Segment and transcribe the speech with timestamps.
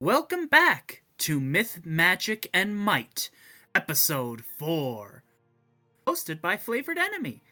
[0.00, 3.30] Welcome back to Myth, Magic, and Might,
[3.74, 5.22] episode 4.
[6.06, 7.42] Hosted by Flavored Enemy.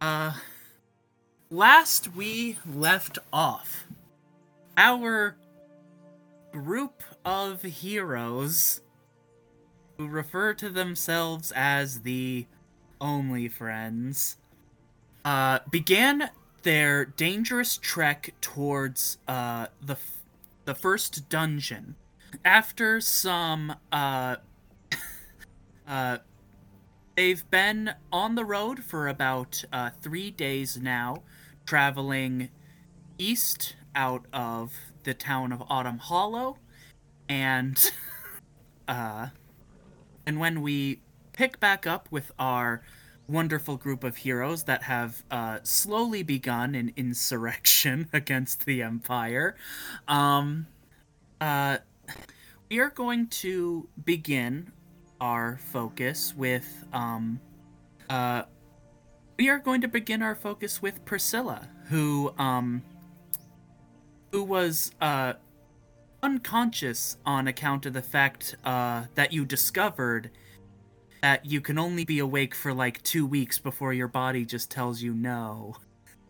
[0.00, 0.32] Uh,
[1.50, 3.86] last we left off,
[4.76, 5.36] our
[6.50, 8.80] group of heroes
[9.96, 12.46] who refer to themselves as the
[13.00, 14.36] Only Friends
[15.24, 16.30] uh, began
[16.64, 19.96] their dangerous trek towards uh, the
[20.64, 21.96] the first dungeon.
[22.44, 24.36] After some uh,
[25.88, 26.18] uh,
[27.16, 31.22] they've been on the road for about uh, three days now,
[31.66, 32.50] traveling
[33.18, 34.74] east out of
[35.04, 36.58] the town of Autumn Hollow,
[37.28, 37.92] and
[38.88, 39.28] uh,
[40.26, 41.00] and when we
[41.32, 42.82] pick back up with our
[43.28, 49.56] wonderful group of heroes that have uh, slowly begun an insurrection against the Empire.
[50.06, 50.66] Um,
[51.40, 51.78] uh,
[52.70, 54.72] we are going to begin
[55.20, 56.84] our focus with.
[56.92, 57.40] Um,
[58.08, 58.42] uh,
[59.38, 62.82] we are going to begin our focus with Priscilla, who um,
[64.32, 65.34] who was uh,
[66.22, 70.30] unconscious on account of the fact uh, that you discovered
[71.24, 75.00] that you can only be awake for like two weeks before your body just tells
[75.00, 75.74] you no,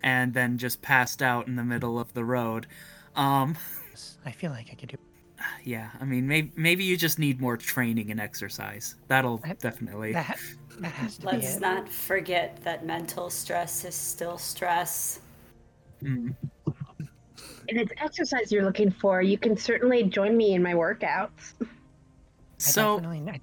[0.05, 2.69] and then just passed out in the middle of the road.
[3.17, 3.57] Um,
[4.25, 4.97] I feel like I could do.
[5.65, 8.95] yeah, I mean, maybe maybe you just need more training and exercise.
[9.09, 10.13] That'll That- definitely.
[10.13, 10.39] That
[10.79, 11.61] that has to Let's it.
[11.61, 15.19] not forget that mental stress is still stress.
[16.05, 16.37] Mm.
[17.67, 21.55] If it's exercise you're looking for, you can certainly join me in my workouts.
[21.61, 21.67] I
[22.59, 23.41] So definitely, I,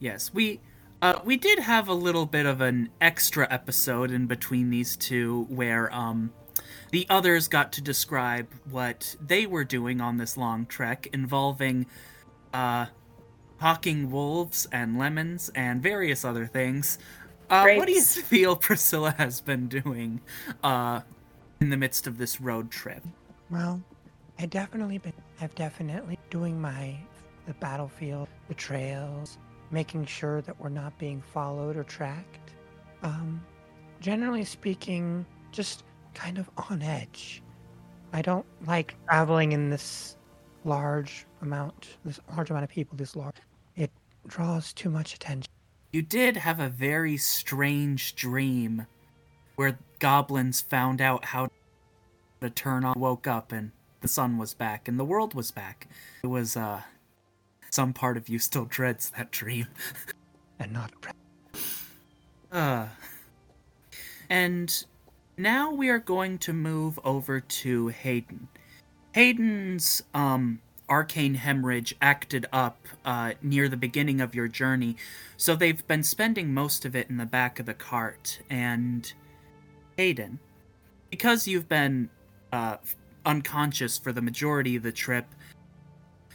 [0.00, 0.60] yes, we
[1.04, 5.44] uh, we did have a little bit of an extra episode in between these two
[5.50, 6.32] where um
[6.92, 11.84] the others got to describe what they were doing on this long trek involving
[12.54, 12.86] uh
[13.60, 16.98] hawking wolves and lemons and various other things.
[17.50, 18.00] Uh, what do you
[18.32, 20.22] feel Priscilla has been doing
[20.62, 21.02] uh
[21.60, 23.04] in the midst of this road trip?
[23.50, 23.78] well,
[24.38, 25.12] I definitely been.
[25.42, 26.96] I've definitely doing my
[27.46, 29.36] the battlefield, the trails,
[29.70, 32.52] making sure that we're not being followed or tracked.
[33.02, 33.42] Um,
[34.00, 37.42] generally speaking, just kind of on edge.
[38.12, 40.16] I don't like traveling in this
[40.64, 42.96] large amount, this large amount of people.
[42.96, 43.36] This large,
[43.76, 43.90] it
[44.26, 45.50] draws too much attention.
[45.92, 48.86] You did have a very strange dream
[49.56, 51.48] where goblins found out how
[52.40, 55.88] to turn on, woke up, and the sun was back and the world was back.
[56.22, 56.82] It was, uh,
[57.74, 59.66] some part of you still dreads that dream.
[60.60, 60.92] and not
[62.52, 62.86] Uh,
[64.30, 64.84] and
[65.36, 68.46] now we are going to move over to Hayden.
[69.12, 74.96] Hayden's um, arcane hemorrhage acted up uh, near the beginning of your journey,
[75.36, 78.38] so they've been spending most of it in the back of the cart.
[78.48, 79.12] And
[79.96, 80.38] Hayden,
[81.10, 82.08] because you've been
[82.52, 82.76] uh,
[83.26, 85.26] unconscious for the majority of the trip,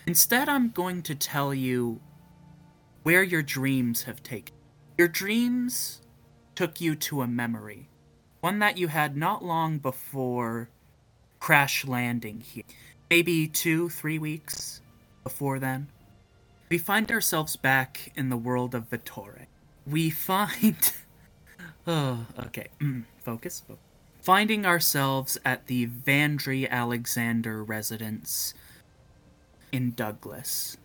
[0.09, 2.02] instead I'm going to tell you
[3.03, 4.56] where your dreams have taken.
[4.97, 6.02] Your dreams
[6.56, 7.90] took you to a memory,
[8.40, 10.68] one that you had not long before
[11.40, 12.64] crash landing here.
[13.12, 14.81] Maybe two, three weeks
[15.24, 15.90] before then.
[16.72, 19.46] We find ourselves back in the world of Vittore.
[19.86, 20.92] We find.
[21.88, 22.69] oh, okay.
[22.80, 23.62] Mm, Focus.
[23.68, 23.78] fo-
[24.22, 28.56] Finding ourselves at the Vandry Alexander residence
[29.72, 30.78] in Douglas.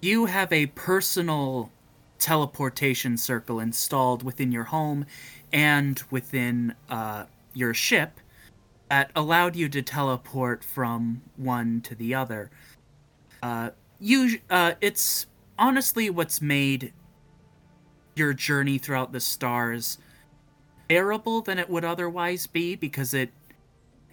[0.00, 1.70] You have a personal
[2.18, 5.06] teleportation circle installed within your home
[5.52, 8.20] and within uh, your ship
[8.88, 12.50] that allowed you to teleport from one to the other.
[13.42, 15.26] Uh, you, uh, it's
[15.58, 16.92] honestly what's made
[18.14, 19.98] your journey throughout the stars
[20.88, 23.30] bearable than it would otherwise be because it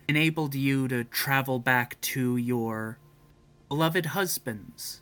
[0.08, 2.98] enabled you to travel back to your
[3.72, 5.00] beloved husbands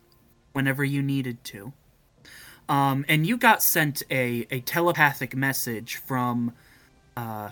[0.54, 1.74] whenever you needed to.
[2.70, 6.54] Um, and you got sent a, a telepathic message from
[7.18, 7.50] uh,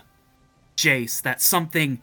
[0.76, 2.00] Jace that something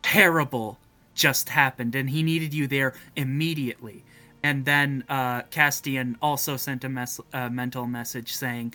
[0.00, 0.78] terrible
[1.12, 4.04] just happened and he needed you there immediately.
[4.42, 8.72] And then uh, Castian also sent a, mes- a mental message saying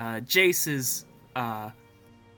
[0.00, 1.04] uh, Jace is
[1.36, 1.68] uh,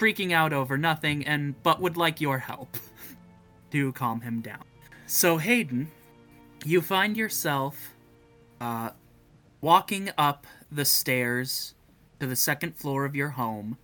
[0.00, 2.76] freaking out over nothing and but would like your help
[3.70, 4.64] to calm him down.
[5.06, 5.92] So Hayden,
[6.66, 7.94] you find yourself
[8.60, 8.90] uh,
[9.60, 11.74] walking up the stairs
[12.18, 13.78] to the second floor of your home,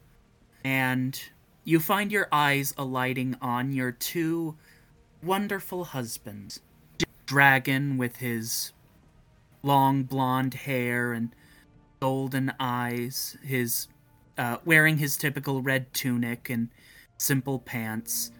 [0.64, 1.22] and
[1.64, 4.56] you find your eyes alighting on your two
[5.22, 6.60] wonderful husbands,
[7.24, 8.72] dragon with his
[9.62, 11.34] long blonde hair and
[12.00, 13.86] golden eyes, his
[14.36, 16.68] uh, wearing his typical red tunic and
[17.16, 18.32] simple pants.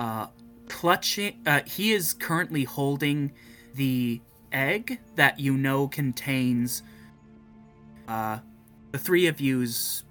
[0.00, 0.26] Uh,
[0.68, 3.30] clutching, uh, he is currently holding
[3.74, 4.20] the
[4.52, 6.82] egg that you know contains
[8.08, 8.38] uh,
[8.92, 10.04] the three of you's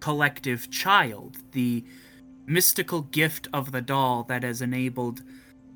[0.00, 1.84] collective child, the
[2.46, 5.22] mystical gift of the doll that has enabled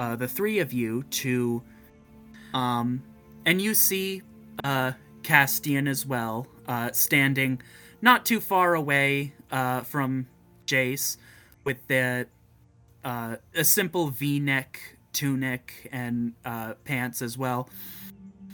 [0.01, 1.63] uh, the three of you to.
[2.55, 3.03] Um,
[3.47, 4.23] and you see
[4.65, 4.93] uh,
[5.23, 7.61] Castian as well, uh, standing
[8.01, 10.27] not too far away uh, from
[10.67, 11.17] Jace
[11.65, 12.27] with the
[13.05, 17.69] uh, a simple V-neck tunic and uh, pants as well.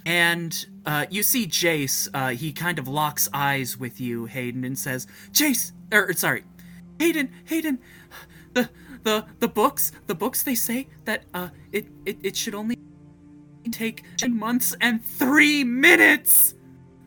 [0.06, 2.08] And uh, you see Jace.
[2.14, 6.44] Uh, he kind of locks eyes with you, Hayden, and says, "Jace, or sorry,
[6.98, 7.78] Hayden, Hayden,
[8.54, 8.70] the
[9.02, 10.42] the the books, the books.
[10.42, 12.78] They say that uh, it it, it should only
[13.70, 16.54] take ten months and three minutes."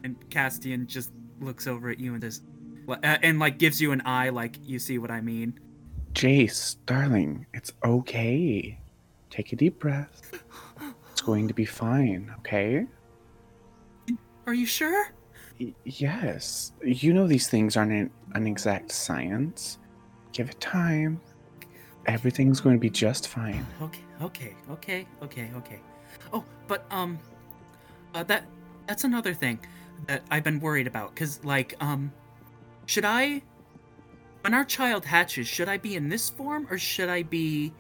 [0.04, 2.42] And Castian just looks over at you and says,
[2.88, 5.60] uh, and like gives you an eye, like you see what I mean.
[6.14, 8.78] Jace, darling, it's okay.
[9.32, 10.40] Take a deep breath.
[11.12, 12.86] It's going to be fine, okay?
[14.46, 15.08] Are you sure?
[15.60, 16.74] Y- yes.
[16.84, 19.80] You know these things aren't an, an exact science.
[20.34, 21.22] Give it time.
[22.08, 23.66] Everything's going to be just fine.
[23.82, 25.80] Okay, okay, okay, okay, okay.
[26.34, 27.18] Oh, but um,
[28.14, 28.46] uh, that
[28.88, 29.60] that's another thing
[30.08, 31.16] that I've been worried about.
[31.16, 32.12] Cause like um,
[32.86, 33.44] should I,
[34.42, 37.72] when our child hatches, should I be in this form or should I be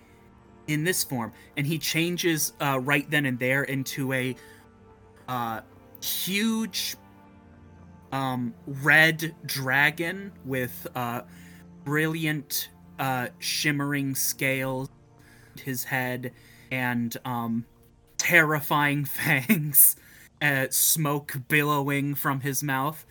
[0.68, 1.32] in this form?
[1.58, 4.36] And he changes uh, right then and there into a
[5.28, 5.62] uh,
[6.04, 6.96] huge
[8.12, 11.22] um, red dragon with uh,
[11.84, 12.70] brilliant
[13.00, 14.90] uh, shimmering scales,
[15.64, 16.34] his head,
[16.72, 17.66] and um,
[18.18, 19.96] terrifying fangs,
[20.42, 23.06] uh, smoke billowing from his mouth.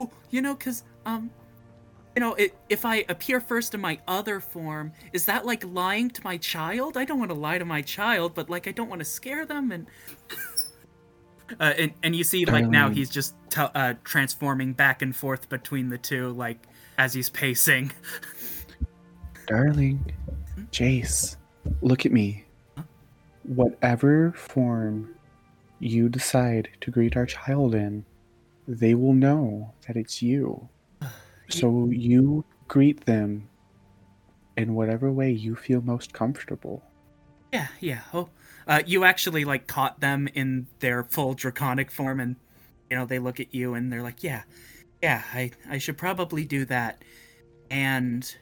[0.00, 1.30] Oh, you know, because um,
[2.14, 6.10] you know, it, if I appear first in my other form, is that like lying
[6.10, 6.96] to my child?
[6.96, 9.44] I don't want to lie to my child, but like I don't want to scare
[9.44, 9.86] them, and
[11.60, 15.48] uh, and and you see like now he's just t- uh, transforming back and forth
[15.48, 16.68] between the two, like
[16.98, 17.90] as he's pacing.
[19.46, 20.12] Darling,
[20.70, 21.36] Jace,
[21.80, 22.44] look at me.
[23.42, 25.14] Whatever form
[25.80, 28.04] you decide to greet our child in,
[28.68, 30.68] they will know that it's you.
[31.58, 33.48] So you greet them
[34.56, 36.82] in whatever way you feel most comfortable.
[37.52, 38.00] Yeah, yeah.
[38.12, 38.30] Oh,
[38.66, 42.36] uh, you actually like caught them in their full draconic form, and
[42.90, 44.42] you know they look at you and they're like, "Yeah,
[45.02, 47.02] yeah, I I should probably do that."
[47.70, 48.36] And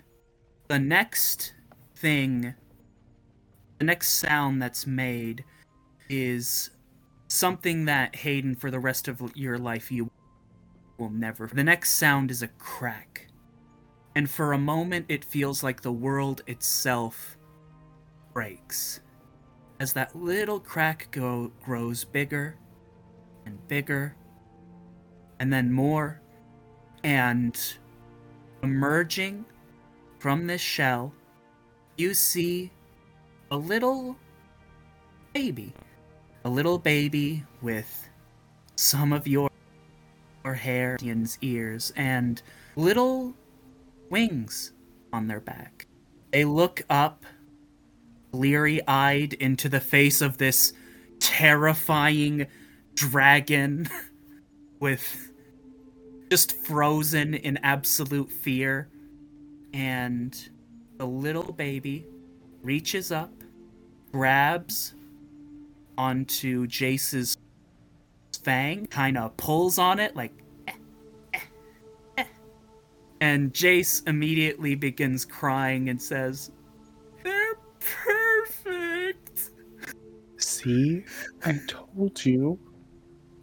[0.68, 1.54] the next
[1.96, 2.54] thing,
[3.78, 5.44] the next sound that's made,
[6.08, 6.70] is
[7.28, 10.10] something that Hayden, for the rest of your life, you
[11.02, 11.50] will never.
[11.52, 13.26] The next sound is a crack,
[14.14, 17.36] and for a moment, it feels like the world itself
[18.32, 19.00] breaks
[19.80, 22.56] as that little crack go- grows bigger
[23.46, 24.14] and bigger
[25.40, 26.20] and then more
[27.02, 27.74] and
[28.62, 29.44] emerging
[30.20, 31.12] from this shell
[31.98, 32.70] you see
[33.50, 34.16] a little
[35.34, 35.74] baby
[36.44, 38.08] a little baby with
[38.76, 39.51] some of your
[40.54, 42.42] hair Ian's ears and
[42.76, 43.34] little
[44.10, 44.72] wings
[45.12, 45.86] on their back
[46.32, 47.24] they look up
[48.32, 50.72] bleary eyed into the face of this
[51.20, 52.46] terrifying
[52.94, 53.88] dragon
[54.80, 55.30] with
[56.30, 58.88] just frozen in absolute fear.
[59.74, 60.36] And
[60.96, 62.06] the little baby
[62.62, 63.32] reaches up,
[64.10, 64.94] grabs
[65.98, 67.36] onto Jace's
[68.42, 70.32] fang, kind of pulls on it, like.
[73.22, 76.50] And Jace immediately begins crying and says,
[77.22, 79.50] They're perfect.
[80.38, 81.04] See?
[81.44, 82.58] I told you.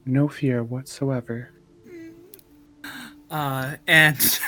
[0.05, 1.51] No fear whatsoever.
[3.31, 4.39] uh and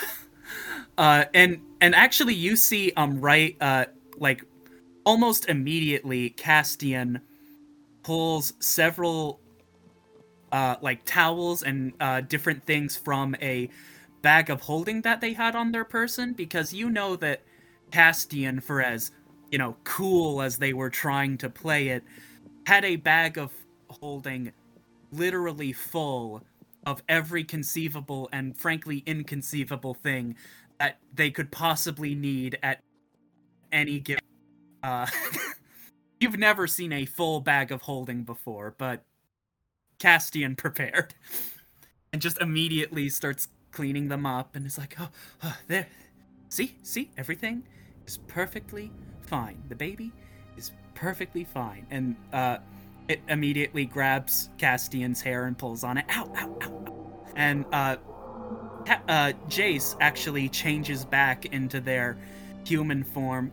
[0.98, 3.86] uh and and actually you see um right uh
[4.18, 4.44] like
[5.06, 7.22] almost immediately castian
[8.04, 9.40] pulls several
[10.52, 13.70] uh like towels and uh different things from a
[14.22, 17.42] bag of holding that they had on their person because you know that
[17.92, 19.12] castian for as
[19.52, 22.04] you know cool as they were trying to play it
[22.66, 23.52] had a bag of
[23.90, 24.52] holding
[25.12, 26.44] literally full
[26.86, 30.36] of every conceivable and frankly inconceivable thing
[30.80, 32.82] that they could possibly need at
[33.72, 34.24] any given
[34.84, 35.06] uh
[36.22, 39.04] you've never seen a full bag of holding before, but
[40.00, 41.14] Castian prepared.
[42.14, 45.10] And just immediately starts cleaning them up and is like, oh,
[45.44, 45.88] oh there.
[46.50, 47.64] See, see, everything
[48.06, 49.62] is perfectly fine.
[49.70, 50.12] The baby
[50.58, 51.86] is perfectly fine.
[51.90, 52.58] And uh,
[53.08, 56.06] it immediately grabs Castian's hair and pulls on it.
[56.10, 57.24] Ow, ow, ow, ow.
[57.36, 57.98] And uh,
[59.08, 62.18] uh, Jace actually changes back into their
[62.66, 63.52] human form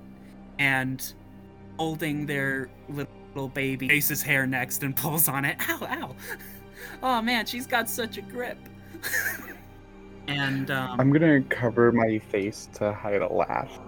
[0.59, 1.13] and
[1.79, 5.57] holding their little baby, Jace's hair next and pulls on it.
[5.69, 6.17] Ow, ow.
[7.03, 8.57] Oh man, she's got such a grip.
[10.29, 13.79] and um, I'm gonna cover my face to hide a laugh.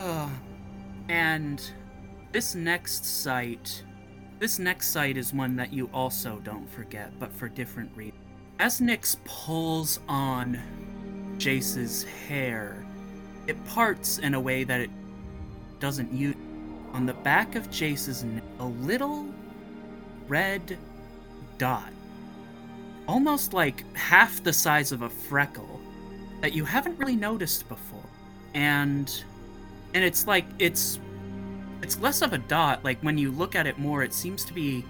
[0.00, 0.28] Uh,
[1.08, 1.70] and
[2.32, 3.84] this next site,
[4.38, 8.20] this next site is one that you also don't forget, but for different reasons.
[8.58, 10.58] As Nyx pulls on
[11.38, 12.84] Jace's hair,
[13.46, 14.90] it parts in a way that it
[15.78, 16.34] doesn't use.
[16.92, 19.26] On the back of Jace's neck, a little
[20.26, 20.78] red
[21.58, 21.92] dot,
[23.08, 25.80] almost like half the size of a freckle,
[26.40, 28.00] that you haven't really noticed before.
[28.54, 29.12] And
[29.94, 30.98] and it's like it's
[31.82, 32.84] it's less of a dot.
[32.84, 34.84] Like when you look at it more it seems to be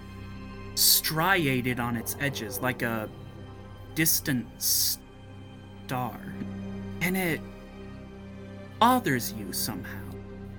[0.74, 3.08] striated on its edges like a
[3.94, 6.18] distant star.
[7.00, 7.40] And it
[8.78, 10.02] bothers you somehow.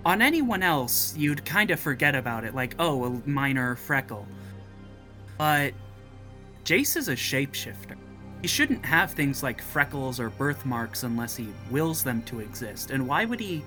[0.06, 4.26] On anyone else you'd kind of forget about it like oh a minor freckle.
[5.38, 5.74] But
[6.68, 7.96] jace is a shapeshifter
[8.42, 13.08] he shouldn't have things like freckles or birthmarks unless he wills them to exist and
[13.08, 13.64] why would he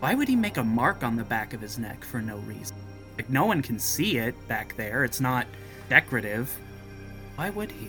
[0.00, 2.76] why would he make a mark on the back of his neck for no reason?
[3.16, 5.04] Like, no one can see it back there.
[5.04, 5.46] It's not
[5.88, 6.54] decorative.
[7.36, 7.88] Why would he?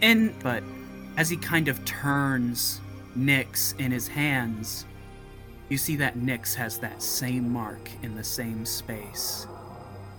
[0.00, 0.62] And, but
[1.16, 2.80] as he kind of turns
[3.18, 4.86] Nyx in his hands,
[5.68, 9.46] you see that Nyx has that same mark in the same space.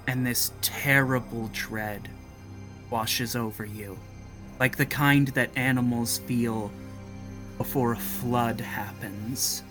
[0.07, 2.09] And this terrible dread
[2.91, 3.97] washes over you.
[4.59, 6.71] Like the kind that animals feel
[7.57, 9.63] before a flood happens.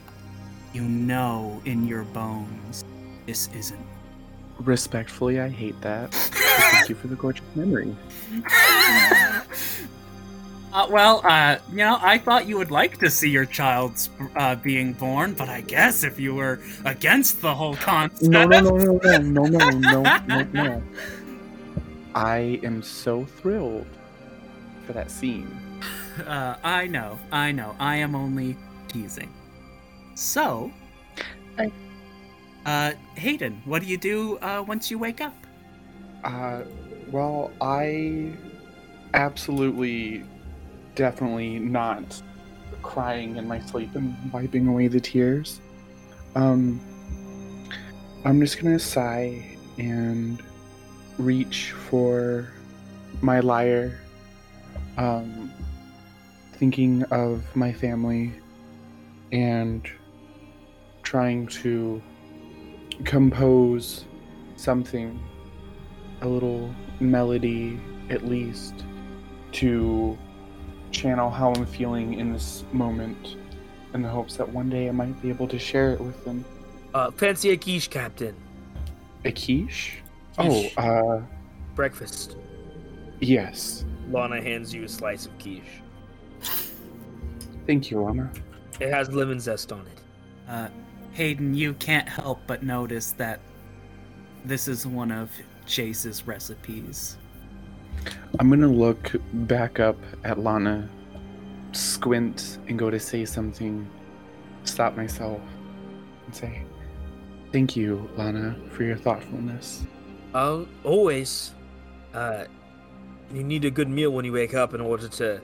[0.72, 2.84] You know in your bones
[3.26, 3.86] this isn't.
[4.58, 6.12] Respectfully, I hate that.
[6.14, 7.94] Thank you for the gorgeous memory.
[10.72, 14.54] Uh, well, uh, you know, I thought you would like to see your child's uh,
[14.54, 18.76] being born, but I guess if you were against the whole concept, No, no, no,
[18.76, 20.82] no, no, no, no, no, no, no.
[22.14, 23.86] I am so thrilled
[24.86, 25.56] for that scene.
[26.26, 27.74] Uh, I know, I know.
[27.78, 28.54] I am only
[28.88, 29.32] teasing.
[30.16, 30.70] So,
[31.56, 31.72] I-
[32.66, 35.34] uh, Hayden, what do you do uh, once you wake up?
[36.24, 36.62] Uh,
[37.10, 38.32] well, I
[39.14, 40.24] absolutely,
[40.94, 42.20] definitely not
[42.82, 45.60] crying in my sleep and wiping away the tears.
[46.34, 46.80] Um,
[48.24, 50.42] I'm just gonna sigh and
[51.20, 52.48] reach for
[53.20, 53.98] my lyre,
[54.96, 55.52] um,
[56.54, 58.32] thinking of my family
[59.32, 59.88] and
[61.02, 62.02] trying to
[63.04, 64.04] compose
[64.56, 65.18] something,
[66.22, 68.74] a little melody at least,
[69.52, 70.18] to
[70.90, 73.36] channel how I'm feeling in this moment
[73.94, 76.44] in the hopes that one day I might be able to share it with them.
[76.94, 78.34] Uh, fancy a quiche, Captain.
[79.24, 79.98] A quiche?
[80.36, 80.74] Quiche.
[80.76, 81.22] Oh, uh,
[81.74, 82.36] Breakfast.
[83.20, 83.84] yes.
[84.10, 85.82] Lana hands you a slice of quiche.
[87.66, 88.30] Thank you, Lana.
[88.80, 90.00] It has lemon zest on it.
[90.48, 90.68] Uh,
[91.12, 93.40] Hayden, you can't help but notice that
[94.44, 95.30] this is one of
[95.66, 97.16] Jace's recipes.
[98.38, 100.88] I'm gonna look back up at Lana,
[101.72, 103.88] squint, and go to say something,
[104.64, 105.40] stop myself,
[106.26, 106.64] and say,
[107.52, 109.84] Thank you, Lana, for your thoughtfulness.
[110.34, 111.54] Uh, always.
[112.14, 112.44] Uh,
[113.32, 115.40] you need a good meal when you wake up in order to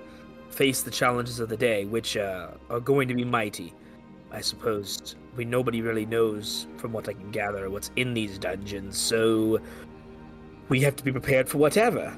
[0.50, 3.72] face the challenges of the day, which uh, are going to be mighty.
[4.32, 8.96] I suppose we nobody really knows, from what I can gather, what's in these dungeons,
[8.98, 9.60] so
[10.68, 12.16] we have to be prepared for whatever.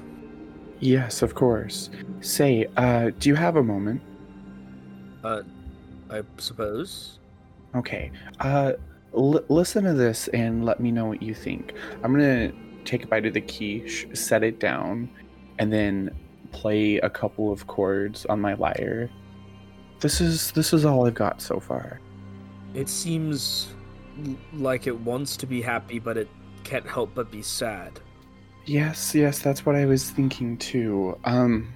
[0.79, 1.89] Yes, of course.
[2.21, 4.01] Say, uh, do you have a moment?
[5.23, 5.43] Uh,
[6.09, 7.19] I suppose.
[7.75, 8.11] Okay.
[8.39, 8.73] Uh,
[9.13, 11.73] l- listen to this and let me know what you think.
[12.03, 12.51] I'm gonna
[12.85, 15.09] take a bite of the quiche, set it down,
[15.57, 16.15] and then
[16.51, 19.09] play a couple of chords on my lyre.
[19.99, 21.99] This is this is all I've got so far.
[22.73, 23.69] It seems
[24.53, 26.29] like it wants to be happy, but it
[26.63, 27.99] can't help but be sad.
[28.65, 31.17] Yes, yes, that's what I was thinking too.
[31.25, 31.73] Um,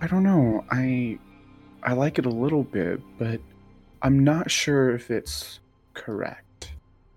[0.00, 0.64] I don't know.
[0.70, 1.18] I
[1.82, 3.40] I like it a little bit, but
[4.02, 5.60] I'm not sure if it's
[5.98, 6.72] correct.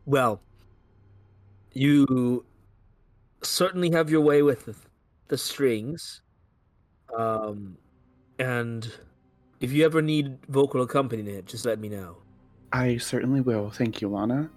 [0.06, 0.42] Well,
[1.74, 2.46] you
[3.44, 4.76] certainly have your way with the,
[5.30, 6.22] the strings.
[7.18, 7.78] Um,
[8.40, 8.92] and
[9.60, 12.18] if you ever need vocal accompaniment, just let me know.
[12.74, 13.70] I certainly will.
[13.70, 14.50] Thank you, Lana.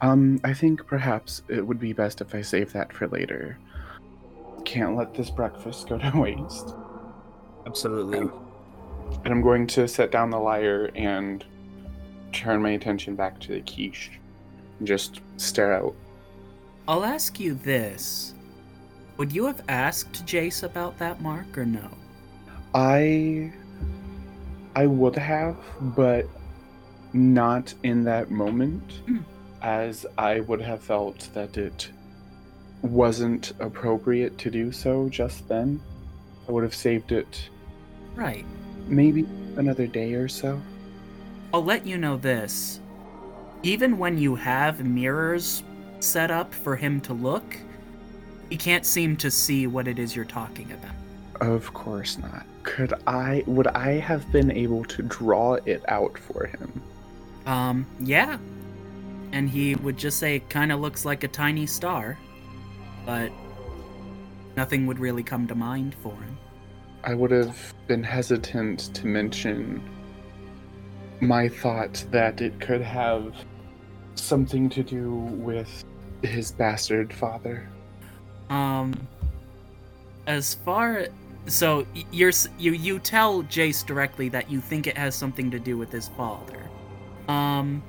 [0.00, 3.58] Um, I think perhaps it would be best if I save that for later.
[4.64, 6.74] Can't let this breakfast go to waste.
[7.66, 8.28] Absolutely.
[9.24, 11.44] And I'm going to set down the lyre and
[12.32, 14.10] turn my attention back to the quiche.
[14.78, 15.94] And just stare out.
[16.88, 18.34] I'll ask you this.
[19.18, 21.88] Would you have asked Jace about that mark or no?
[22.74, 23.52] I
[24.74, 25.56] I would have,
[25.94, 26.26] but
[27.12, 29.18] not in that moment, Hmm.
[29.60, 31.90] as I would have felt that it
[32.80, 35.78] wasn't appropriate to do so just then.
[36.48, 37.48] I would have saved it
[38.16, 38.44] Right.
[38.88, 40.60] maybe another day or so.
[41.54, 42.80] I'll let you know this.
[43.62, 45.62] Even when you have mirrors
[46.00, 47.56] set up for him to look,
[48.48, 50.94] he can't seem to see what it is you're talking about.
[51.40, 52.46] Of course not.
[52.62, 56.82] Could I would I have been able to draw it out for him?
[57.46, 58.38] Um, yeah.
[59.32, 62.18] And he would just say it kind of looks like a tiny star,
[63.04, 63.32] but
[64.56, 66.38] nothing would really come to mind for him.
[67.04, 69.82] I would have been hesitant to mention
[71.22, 73.32] my thought that it could have
[74.16, 75.84] something to do with
[76.22, 77.68] his bastard father.
[78.50, 78.94] Um,
[80.26, 81.06] as far
[81.46, 85.78] so you're you you tell Jace directly that you think it has something to do
[85.78, 86.68] with his father.
[87.28, 87.82] Um,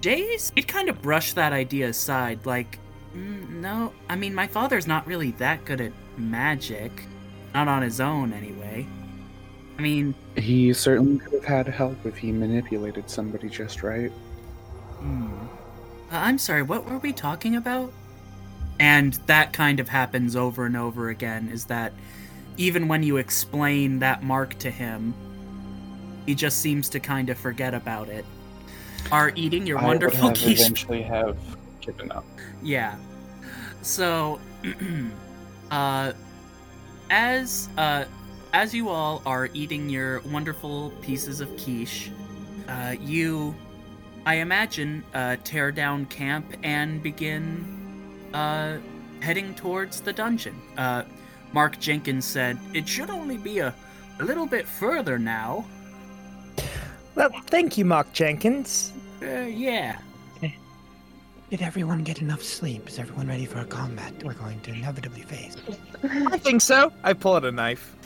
[0.00, 2.78] Jace he'd kind of brush that idea aside, like,
[3.14, 7.04] "Mm, no, I mean my father's not really that good at magic,
[7.54, 8.86] not on his own anyway.
[9.78, 14.10] I mean, He certainly could have had help if he manipulated somebody just right.
[14.98, 15.32] Hmm.
[16.10, 17.92] Uh, I'm sorry, what were we talking about?
[18.80, 21.92] And that kind of happens over and over again is that
[22.56, 25.14] even when you explain that mark to him,
[26.26, 28.24] he just seems to kind of forget about it.
[29.12, 30.60] Are eating your I wonderful would have quiche.
[30.60, 31.36] eventually have
[31.80, 32.24] given up.
[32.62, 32.96] Yeah.
[33.82, 34.40] So,
[35.70, 36.12] uh,
[37.10, 38.04] as uh,
[38.52, 42.10] as you all are eating your wonderful pieces of quiche,
[42.68, 43.54] uh, you,
[44.26, 48.78] I imagine, uh, tear down camp and begin uh,
[49.20, 50.60] heading towards the dungeon.
[50.76, 51.04] Uh,
[51.52, 53.74] Mark Jenkins said it should only be a,
[54.20, 55.64] a little bit further now.
[57.14, 58.92] Well, thank you, Mark Jenkins.
[59.22, 59.98] Uh, yeah.
[61.50, 62.88] Did everyone get enough sleep?
[62.88, 65.56] Is everyone ready for a combat we're going to inevitably face?
[66.04, 66.92] I think so.
[67.02, 67.96] I pull out a knife.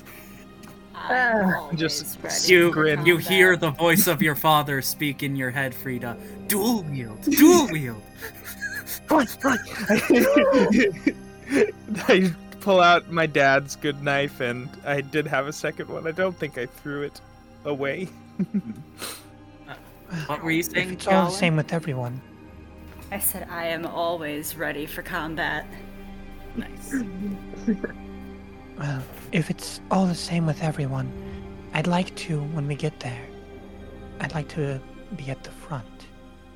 [1.08, 3.04] I'm Uh, just You, grin.
[3.06, 6.16] you hear the voice of your father speak in your head, Frida.
[6.48, 8.02] Dual wield, dual wield.
[9.10, 11.14] Right, right.
[12.08, 16.06] I pull out my dad's good knife, and I did have a second one.
[16.06, 17.20] I don't think I threw it
[17.64, 18.08] away.
[20.26, 22.20] What were you If saying, it's all the same with everyone,
[23.10, 25.66] I said I am always ready for combat.
[26.56, 26.94] Nice.
[28.83, 31.11] well, if it's all the same with everyone,
[31.73, 33.25] I'd like to, when we get there,
[34.21, 34.81] I'd like to
[35.16, 35.87] be at the front.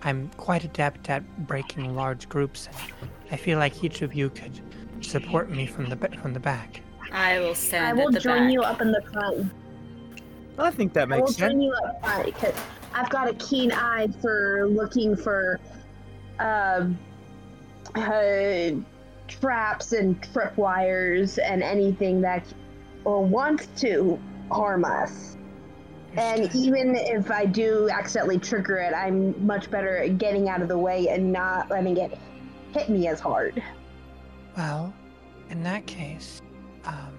[0.02, 2.68] I'm quite adept at breaking large groups,
[3.00, 4.60] and I feel like each of you could
[5.00, 6.80] support me from the from the back.
[7.12, 8.52] I will I stand will at the join back.
[8.52, 9.52] you up in the front.
[10.58, 11.62] I think that makes I will makes join sense.
[11.62, 12.54] you up front because
[12.92, 15.60] I've got a keen eye for looking for
[16.40, 16.98] um,
[17.94, 18.70] uh,
[19.28, 22.44] traps and tripwires and anything that
[23.04, 24.18] or wants to
[24.50, 25.36] harm us.
[26.16, 30.68] And even if I do accidentally trigger it, I'm much better at getting out of
[30.68, 32.18] the way and not letting it
[32.72, 33.62] hit me as hard.
[34.56, 34.94] Well,
[35.50, 36.40] in that case,
[36.84, 37.18] um,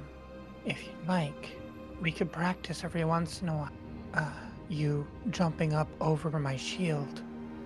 [0.66, 1.58] if you'd like,
[2.02, 3.72] we could practice every once in a while.
[4.14, 4.32] Uh,
[4.70, 7.22] you jumping up over my shield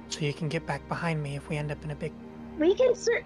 [0.10, 2.12] so you can get back behind me if we end up in a big.
[2.60, 3.24] We can cer-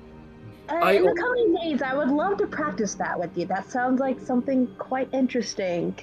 [0.70, 1.82] uh, I- in the coming days.
[1.82, 3.46] I would love to practice that with you.
[3.46, 5.96] That sounds like something quite interesting.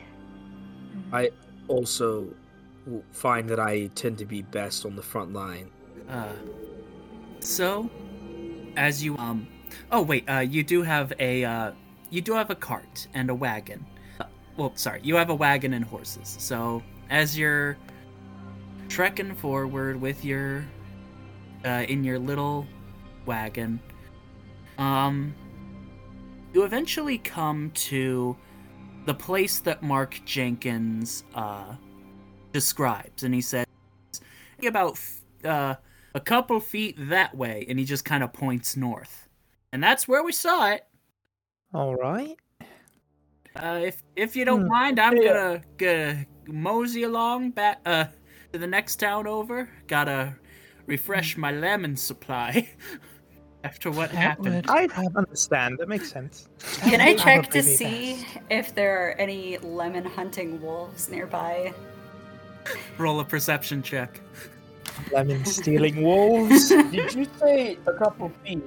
[1.13, 1.31] I
[1.69, 2.29] also
[3.13, 5.71] find that I tend to be best on the front line.
[6.09, 6.33] Uh,
[7.41, 7.91] so,
[8.77, 9.47] as you um,
[9.91, 11.73] oh wait, uh, you do have a uh,
[12.11, 13.85] you do have a cart and a wagon.
[14.21, 14.25] Uh,
[14.57, 16.37] well, sorry, you have a wagon and horses.
[16.39, 17.77] So as you're
[18.89, 20.65] trekking forward with your
[21.65, 22.67] uh, in your little
[23.27, 23.81] wagon,
[24.79, 25.35] um,
[26.53, 28.37] you eventually come to
[29.07, 31.75] the place that Mark Jenkins uh,
[32.53, 33.67] describes, and he says
[34.67, 34.99] about
[35.45, 35.75] uh,
[36.15, 39.29] a couple feet that way, and he just kind of points north.
[39.73, 40.87] and that's where we saw it.
[41.75, 42.37] All right.
[43.55, 45.21] Uh, if if you don't Hmm, mind, I'm yeah.
[45.21, 48.07] gonna gonna mosey along back uh
[48.53, 49.69] to the next town over.
[49.87, 50.37] Gotta
[50.87, 52.69] refresh my lemon supply
[53.65, 54.55] after what That happened.
[54.57, 55.79] would I prob- understand.
[55.79, 56.49] That makes sense.
[56.83, 58.27] Can I check to see best.
[58.51, 61.73] if there are any lemon hunting wolves nearby?
[62.99, 64.21] Roll a perception check.
[65.13, 66.69] Lemon stealing wolves.
[66.69, 68.63] Did you say a couple feet?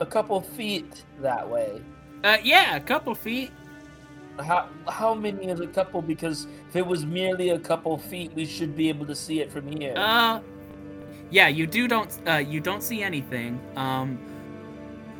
[0.00, 1.82] A couple feet that way.
[2.24, 3.50] Uh, yeah, a couple feet.
[4.38, 6.00] How how many is a couple?
[6.00, 9.52] Because if it was merely a couple feet, we should be able to see it
[9.52, 9.92] from here.
[9.96, 10.40] Uh,
[11.30, 13.60] yeah, you do don't uh you don't see anything.
[13.76, 14.18] Um,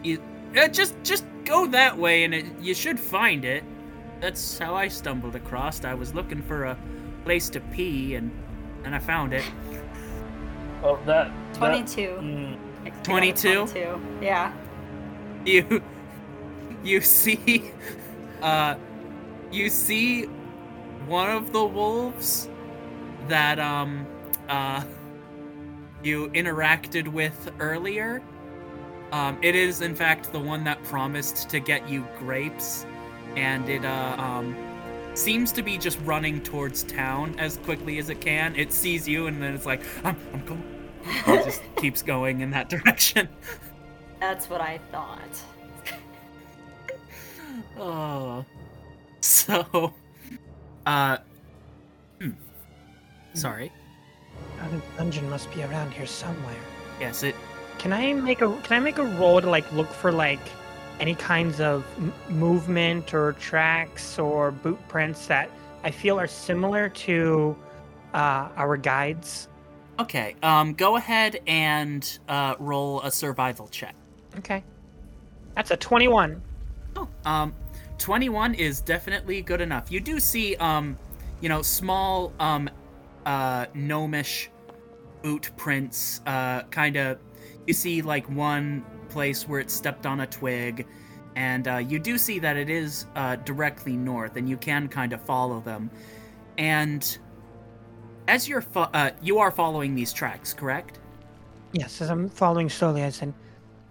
[0.02, 0.22] you
[0.56, 3.64] uh, just just go that way and it, you should find it.
[4.20, 5.84] That's how I stumbled across.
[5.84, 6.76] I was looking for a
[7.24, 8.30] place to pee and
[8.84, 9.44] and I found it.
[10.82, 12.00] oh, that that- 22.
[12.20, 13.54] mm, I got a 22?
[13.66, 14.00] 22.
[14.22, 14.52] Yeah.
[15.44, 15.82] You
[16.82, 17.72] you see
[18.42, 18.74] uh
[19.50, 20.24] you see
[21.06, 22.48] one of the wolves
[23.28, 24.06] that um
[24.48, 24.82] uh
[26.02, 28.22] you interacted with earlier.
[29.12, 32.86] Um, it is in fact the one that promised to get you grapes,
[33.36, 34.54] and it uh, um,
[35.14, 38.54] seems to be just running towards town as quickly as it can.
[38.56, 40.64] It sees you and then it's like, I'm, I'm going.
[41.04, 43.28] It just keeps going in that direction.
[44.20, 45.20] That's what I thought.
[47.78, 48.44] Oh,
[49.20, 49.94] so,
[50.84, 51.16] uh,
[52.20, 52.30] hmm.
[53.32, 53.72] sorry.
[54.60, 56.56] Another dungeon must be around here somewhere.
[57.00, 57.34] Yes, it.
[57.78, 60.40] Can I make a Can I make a roll to like look for like
[61.00, 65.50] any kinds of m- movement or tracks or boot prints that
[65.82, 67.56] I feel are similar to
[68.12, 69.48] uh, our guides?
[69.98, 70.36] Okay.
[70.42, 73.94] Um, go ahead and uh, roll a survival check.
[74.38, 74.62] Okay,
[75.54, 76.42] that's a twenty-one.
[76.96, 77.54] Oh, um,
[77.98, 79.92] 21 is definitely good enough.
[79.92, 80.98] You do see, um,
[81.40, 82.68] you know, small, um,
[83.26, 84.50] uh, gnomish
[85.22, 87.18] boot prints, uh, kind of.
[87.66, 90.86] You see, like, one place where it stepped on a twig,
[91.36, 95.12] and, uh, you do see that it is, uh, directly north, and you can kind
[95.12, 95.90] of follow them.
[96.58, 97.18] And
[98.28, 100.98] as you're, fo- uh, you are following these tracks, correct?
[101.72, 103.32] Yes, as I'm following slowly, I said,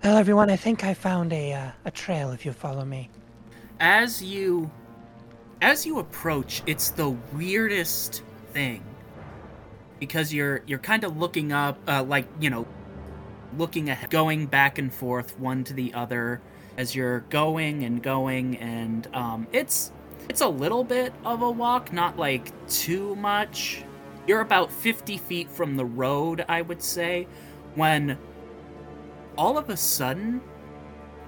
[0.04, 2.32] "Well, everyone, I think I found a uh, a trail.
[2.32, 3.10] If you follow me."
[3.80, 4.70] as you
[5.62, 8.84] as you approach it's the weirdest thing
[10.00, 12.66] because you're you're kind of looking up uh, like you know
[13.58, 16.42] looking ahead going back and forth one to the other
[16.78, 19.92] as you're going and going and um, it's
[20.30, 23.84] it's a little bit of a walk not like too much.
[24.28, 27.28] You're about 50 feet from the road i would say
[27.74, 28.16] when
[29.40, 30.40] all of a sudden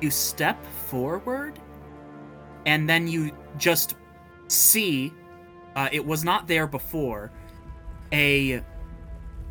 [0.01, 1.59] you step forward
[2.67, 3.95] and then you just
[4.49, 5.11] see
[5.75, 7.31] uh, it was not there before
[8.13, 8.61] a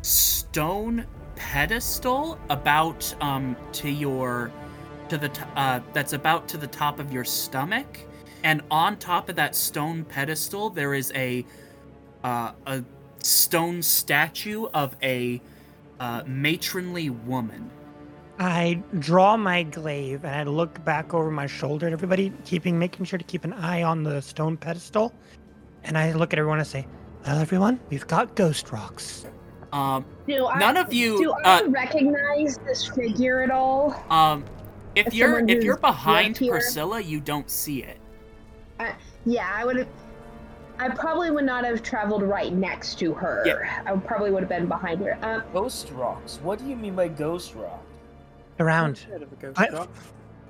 [0.01, 4.51] stone pedestal about um to your
[5.09, 7.99] to the t- uh that's about to the top of your stomach
[8.43, 11.45] and on top of that stone pedestal there is a
[12.23, 12.83] uh, a
[13.23, 15.41] stone statue of a
[15.99, 17.69] uh, matronly woman
[18.39, 23.05] I draw my glaive and I look back over my shoulder at everybody, keeping making
[23.05, 25.13] sure to keep an eye on the stone pedestal.
[25.83, 26.87] And I look at everyone and say,
[27.25, 29.25] "Well, everyone, we've got ghost rocks."
[29.73, 33.95] um Do I, none of you do I uh, recognize this figure at all?
[34.09, 34.43] Um,
[34.95, 36.51] if As you're if you're behind left?
[36.51, 37.97] Priscilla, you don't see it.
[39.25, 39.87] Yeah, I would have.
[40.79, 43.43] I probably would not have traveled right next to her.
[43.45, 43.83] Yeah.
[43.85, 45.15] I probably would have been behind her.
[45.21, 46.39] Um, ghost rocks.
[46.41, 47.83] What do you mean by ghost rock?
[48.59, 49.89] Around, of a ghost I- rock.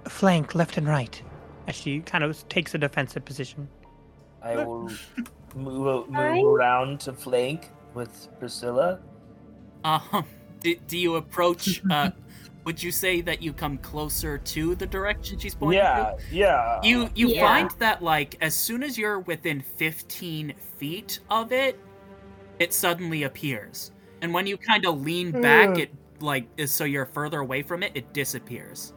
[0.08, 1.22] flank, left and right,
[1.68, 3.68] as she kind of takes a defensive position.
[4.42, 4.90] I will
[5.56, 9.00] move move around to flank with Priscilla.
[9.84, 10.26] Um,
[10.60, 11.82] do, do you approach?
[11.90, 12.12] Uh,
[12.66, 15.80] would you say that you come closer to the direction she's pointing?
[15.80, 16.80] Yeah, yeah.
[16.84, 17.48] You you Yeah.
[17.48, 21.80] find that like as soon as you're within 15 feet of it,
[22.60, 27.08] it suddenly appears, and when you kind of lean back, it like is so you're
[27.08, 28.94] further away from it, it disappears.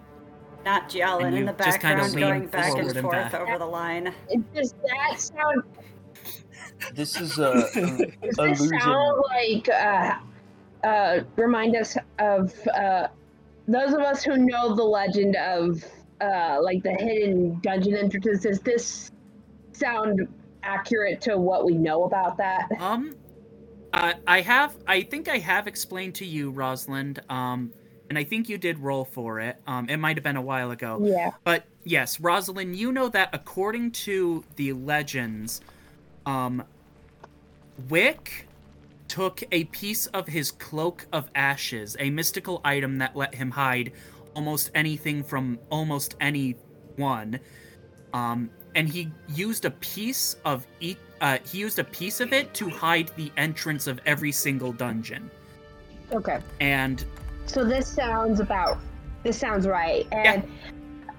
[0.64, 3.33] Not Jalen in you the just kinda background lean going back forward and and forth
[3.33, 3.35] back.
[3.35, 4.14] over the line.
[4.55, 5.62] does that sound?
[6.95, 8.81] This is a, a Does this illusion.
[8.81, 9.69] sound like?
[9.69, 10.15] Uh,
[10.85, 13.09] uh, remind us of uh,
[13.67, 15.83] those of us who know the legend of
[16.21, 18.43] uh, like the hidden dungeon entrances.
[18.43, 19.11] Does this
[19.73, 20.29] sound
[20.63, 22.69] accurate to what we know about that?
[22.79, 23.17] Um,
[23.93, 24.77] I I have.
[24.87, 27.21] I think I have explained to you, Rosalind.
[27.29, 27.73] Um,
[28.11, 29.57] and I think you did roll for it.
[29.67, 31.01] Um, it might have been a while ago.
[31.03, 31.31] Yeah.
[31.43, 35.63] But yes, Rosalind, you know that according to the legends,
[36.27, 36.63] um,
[37.89, 38.47] Wick
[39.09, 43.93] took a piece of his cloak of ashes, a mystical item that let him hide
[44.35, 47.39] almost anything from almost anyone.
[48.13, 52.53] Um, and he used a piece of e- uh, he used a piece of it
[52.55, 55.31] to hide the entrance of every single dungeon.
[56.13, 56.41] Okay.
[56.61, 57.05] And
[57.47, 58.79] So this sounds about.
[59.23, 60.07] This sounds right.
[60.13, 60.47] And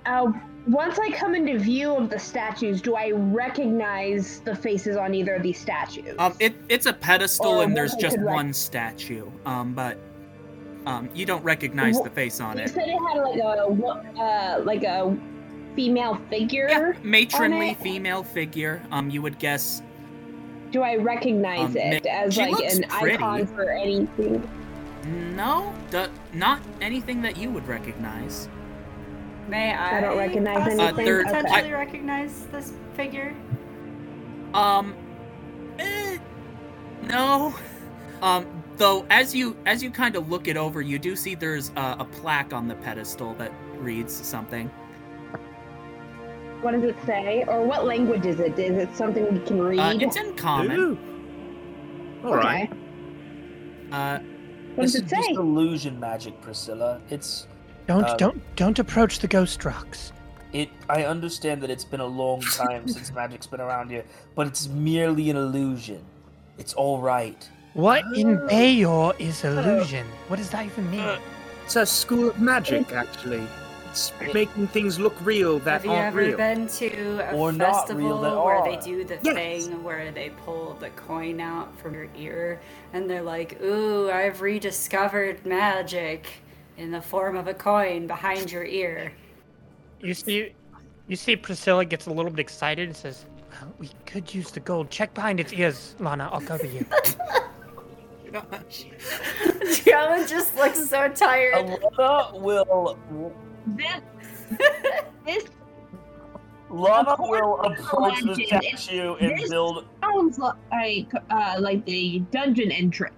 [0.06, 0.32] uh,
[0.68, 5.36] once I come into view of the statues, do I recognize the faces on either
[5.36, 6.16] of these statues?
[6.20, 9.30] Um, it it's a pedestal Or and there's just could rec- one statue.
[9.46, 9.98] Um, but
[10.86, 12.70] um, you don't recognize the face on you it.
[12.70, 15.16] said it had like a uh, like a
[15.76, 16.68] female figure.
[16.70, 18.82] Yeah, matronly female figure.
[18.92, 19.82] Um, you would guess.
[20.72, 23.16] Do I recognize Um, it as like an pretty.
[23.16, 24.48] icon for anything?
[25.36, 25.74] No,
[26.34, 28.50] not anything that you would recognize.
[29.48, 29.98] May I?
[29.98, 31.06] I don't recognize possibly anything?
[31.06, 31.30] there- Okay.
[31.42, 33.36] potentially recognize this figure.
[34.54, 34.96] Um,
[35.80, 36.18] eh,
[37.04, 37.54] no.
[38.22, 38.46] Um,
[38.78, 41.98] though as you as you kind of look it over, you do see there's a,
[42.00, 44.70] a plaque on the pedestal that reads something.
[46.62, 47.44] What does it say?
[47.48, 48.58] Or what language is it?
[48.58, 49.80] Is it something we can read?
[49.80, 50.80] Uh, it's in common.
[50.80, 50.98] Ooh.
[52.24, 52.72] All right.
[52.72, 52.80] Okay.
[53.92, 54.20] Uh,
[54.74, 55.18] What does This it is say?
[55.18, 57.02] just illusion magic, Priscilla.
[57.10, 57.46] It's
[57.88, 60.12] Don't Um, don't don't approach the ghost rocks.
[60.54, 60.70] it.
[60.90, 64.04] I understand that it's been a long time since magic's been around here,
[64.36, 66.02] but it's merely an illusion.
[66.58, 67.48] It's all right.
[67.74, 68.48] What in Oh.
[68.48, 70.06] Bayor is illusion?
[70.30, 71.18] What does that even mean?
[71.66, 73.46] It's a school of magic, actually.
[73.92, 76.38] It's making things look real that Have you aren't ever real.
[76.38, 79.36] been to a Or festival where they do the Yes.
[79.66, 82.60] thing where they pull the coin out from your ear
[82.94, 86.28] and they're like, "Ooh, I've rediscovered magic
[86.78, 89.12] in the form of a coin behind your ear."
[90.02, 90.54] You see,
[91.08, 93.26] you see, Priscilla gets a little bit excited and says,
[93.80, 94.90] "We could use the gold.
[94.90, 96.30] Check behind its ears, Lana.
[96.32, 96.86] I'll cover you."
[99.86, 101.80] Gianna just looks so tired.
[101.98, 102.98] Lana will.
[103.68, 104.02] This,
[105.26, 105.46] this
[106.70, 109.86] Lana will approach the statue and this- build.
[110.02, 113.16] sounds like uh, like the dungeon entrance.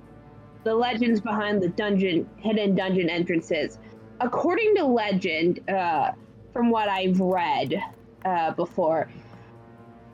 [0.67, 3.79] The legends behind the dungeon, hidden dungeon entrances.
[4.19, 6.11] According to legend, uh,
[6.51, 7.81] from what I've read
[8.25, 9.07] uh, before,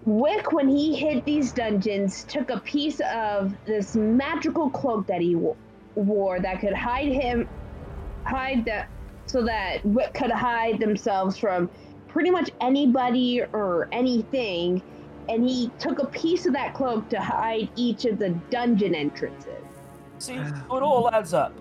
[0.05, 5.33] Wick, when he hid these dungeons, took a piece of this magical cloak that he
[5.33, 5.57] wo-
[5.95, 7.49] wore that could hide him,
[8.23, 8.89] hide that,
[9.25, 11.67] so that Wick could hide themselves from
[12.09, 14.83] pretty much anybody or anything
[15.29, 19.62] and he took a piece of that cloak to hide each of the dungeon entrances.
[20.23, 21.51] See, it all adds up.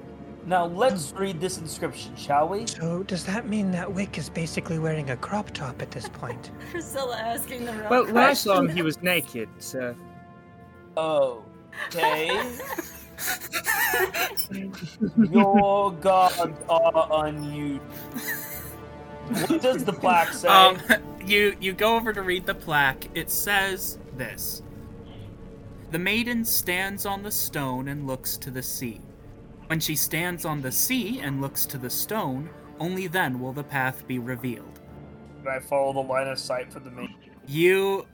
[0.47, 2.69] Now let's read this inscription, shall we?
[2.69, 6.53] so does that mean that Wick is basically wearing a crop top at this point?
[6.71, 9.97] Priscilla asking the real Well, when I saw he was naked, so.
[10.97, 12.29] Okay.
[15.33, 17.81] Your gods are unusual.
[19.29, 20.47] What does the plaque say?
[20.47, 20.79] um,
[21.27, 23.09] you you go over to read the plaque.
[23.15, 24.63] It says this:
[25.93, 28.99] The maiden stands on the stone and looks to the sea.
[29.67, 32.49] When she stands on the sea and looks to the stone,
[32.81, 34.81] only then will the path be revealed.
[35.43, 37.15] Can I follow the line of sight for the maiden?
[37.47, 38.07] You,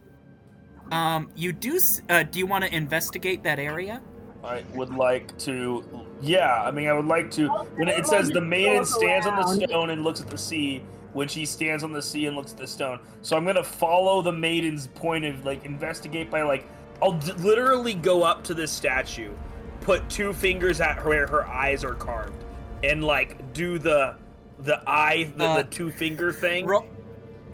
[0.91, 1.79] um, you do.
[2.09, 4.03] Uh, do you want to investigate that area?
[4.43, 5.85] I would like to.
[6.21, 7.47] Yeah, I mean, I would like to.
[7.49, 11.29] When it says the maiden stands on the stone and looks at the sea, when
[11.29, 14.33] she stands on the sea and looks at the stone, so I'm gonna follow the
[14.33, 16.67] maiden's point of like investigate by like
[17.03, 19.33] I'll d- literally go up to this statue,
[19.81, 22.45] put two fingers at where her eyes are carved,
[22.83, 24.17] and like do the
[24.61, 26.85] the eye, the, Uh, the two finger thing, Roll,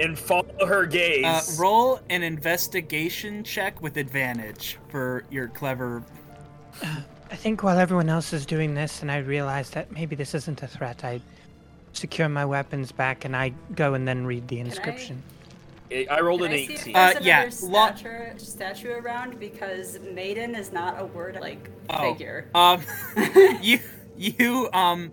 [0.00, 1.24] and follow her gaze.
[1.26, 6.02] uh, roll an investigation check with advantage for your clever.
[6.82, 10.62] I think while everyone else is doing this, and I realize that maybe this isn't
[10.62, 11.20] a threat, I
[11.92, 15.22] secure my weapons back and I go and then read the inscription.
[15.90, 16.96] I I rolled Can an I see if 18.
[16.96, 21.70] Uh, there's yeah, another lo- statue, statue around because maiden is not a word like
[21.90, 22.12] Oh.
[22.12, 22.48] figure.
[22.54, 22.82] Um,
[23.62, 23.78] you
[24.16, 25.12] you um,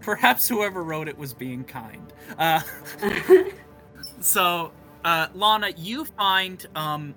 [0.00, 2.12] perhaps whoever wrote it was being kind.
[2.38, 2.60] Uh,
[4.20, 4.72] so
[5.04, 7.14] uh, Lana, you find um,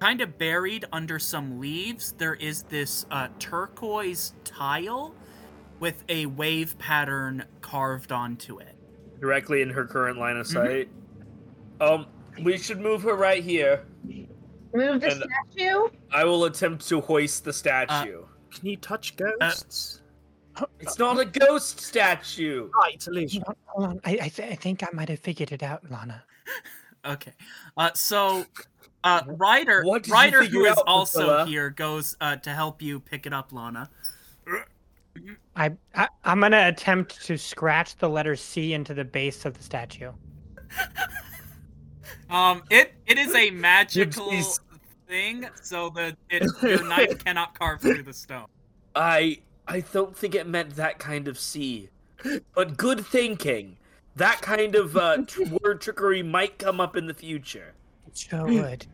[0.00, 2.12] kind of buried under some leaves.
[2.18, 5.14] There is this uh, turquoise tile
[5.80, 8.74] with a wave pattern carved onto it.
[9.20, 10.52] directly in her current line of Mhm.
[10.52, 10.88] sight.
[11.80, 12.06] Um,
[12.42, 13.84] we should move her right here.
[14.74, 15.88] Move the And- statue?
[16.12, 18.24] I will attempt to hoist the statue.
[18.54, 20.02] Can you touch ghosts?
[20.80, 22.70] It's not a ghost statue.
[22.74, 23.42] Ah, it's illusion.
[23.66, 24.00] Hold on.
[24.04, 26.22] I I, th- I think I might have figured it out, Lana.
[27.04, 27.30] Okay.
[27.76, 28.44] Uh, so,
[29.04, 31.46] uh, Ryder, What Ryder, who figure is out, also Priscilla?
[31.46, 33.88] here, goes uh, to help you pick it up, Lana.
[35.54, 39.62] I, I I'm gonna attempt to scratch the letter C into the base of the
[39.62, 40.10] statue.
[42.30, 44.32] Um, it it is a magical
[45.08, 48.46] thing, so the it, your knife cannot carve through the stone.
[48.94, 51.90] I I don't think it meant that kind of sea,
[52.54, 53.76] but good thinking.
[54.16, 57.74] That kind of uh, tr- word trickery might come up in the future.
[58.06, 58.86] It sure would.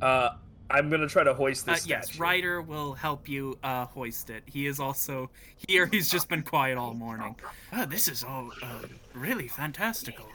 [0.00, 0.30] Uh,
[0.70, 2.18] I'm gonna try to hoist Uh, this yes.
[2.18, 4.44] Ryder will help you uh, hoist it.
[4.46, 5.30] He is also
[5.68, 5.86] here.
[5.86, 7.36] He's just been quiet all morning.
[7.72, 8.82] Oh, this is all uh,
[9.14, 10.26] really fantastical.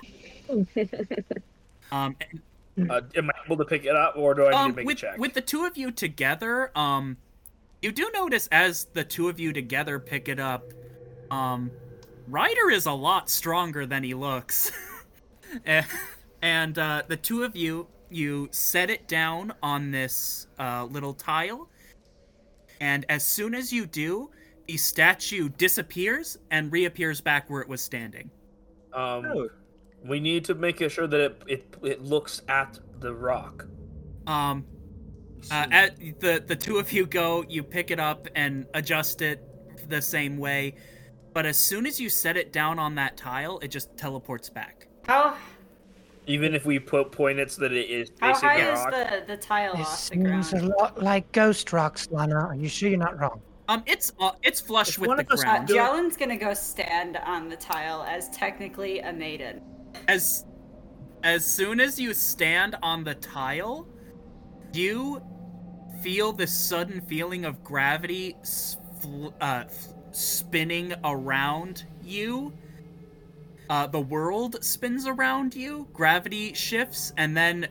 [1.92, 2.42] Um, and
[2.92, 4.86] Uh, am I able to pick it up, or do I need um, to make
[4.86, 5.18] with, a check?
[5.18, 7.18] with the two of you together, um,
[7.82, 10.64] you do notice as the two of you together pick it up,
[11.30, 11.72] um,
[12.30, 14.72] Ryder is a lot stronger than he looks.
[16.42, 21.68] And uh, the two of you, you set it down on this uh, little tile,
[22.80, 24.30] and as soon as you do,
[24.68, 28.30] the statue disappears and reappears back where it was standing.
[28.94, 29.50] Um, Oh.
[30.06, 33.66] We need to make sure that it it, it looks at the rock.
[34.28, 34.66] Um,
[35.52, 39.44] uh, at the the two of you go, you pick it up and adjust it
[39.90, 40.76] the same way,
[41.34, 44.88] but as soon as you set it down on that tile, it just teleports back.
[45.06, 45.36] How
[46.28, 48.80] Even if we put point it so that it is how facing high the is
[48.80, 48.92] rock.
[48.92, 50.74] the the tile This off the seems a ground?
[50.80, 52.36] lot like ghost rocks, Lana.
[52.36, 53.42] Are you sure you're not wrong?
[53.70, 55.68] Um, it's uh, it's flush If with one the of us Uh, ground.
[55.68, 59.62] do- Jalen's gonna go stand on the tile as technically a maiden.
[60.08, 60.46] As
[61.24, 63.88] as soon as you stand on the tile,
[64.74, 65.22] you
[66.02, 68.36] feel this sudden feeling of gravity
[69.42, 69.66] uh,
[70.12, 72.54] spinning around you.
[73.70, 77.68] Uh, the world spins around you, gravity shifts, and then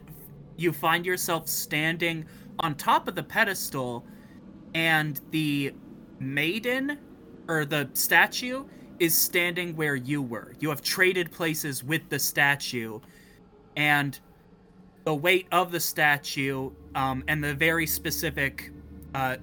[0.57, 2.25] you find yourself standing
[2.61, 4.05] on top of the pedestal,
[4.75, 5.73] and the
[6.19, 6.99] maiden
[7.49, 8.65] or the statue
[8.99, 10.55] is standing where you were.
[10.61, 13.01] You have traded places with the statue,
[13.77, 14.19] and
[15.05, 18.73] the weight of the statue um, and the very specific
[19.15, 19.37] uh,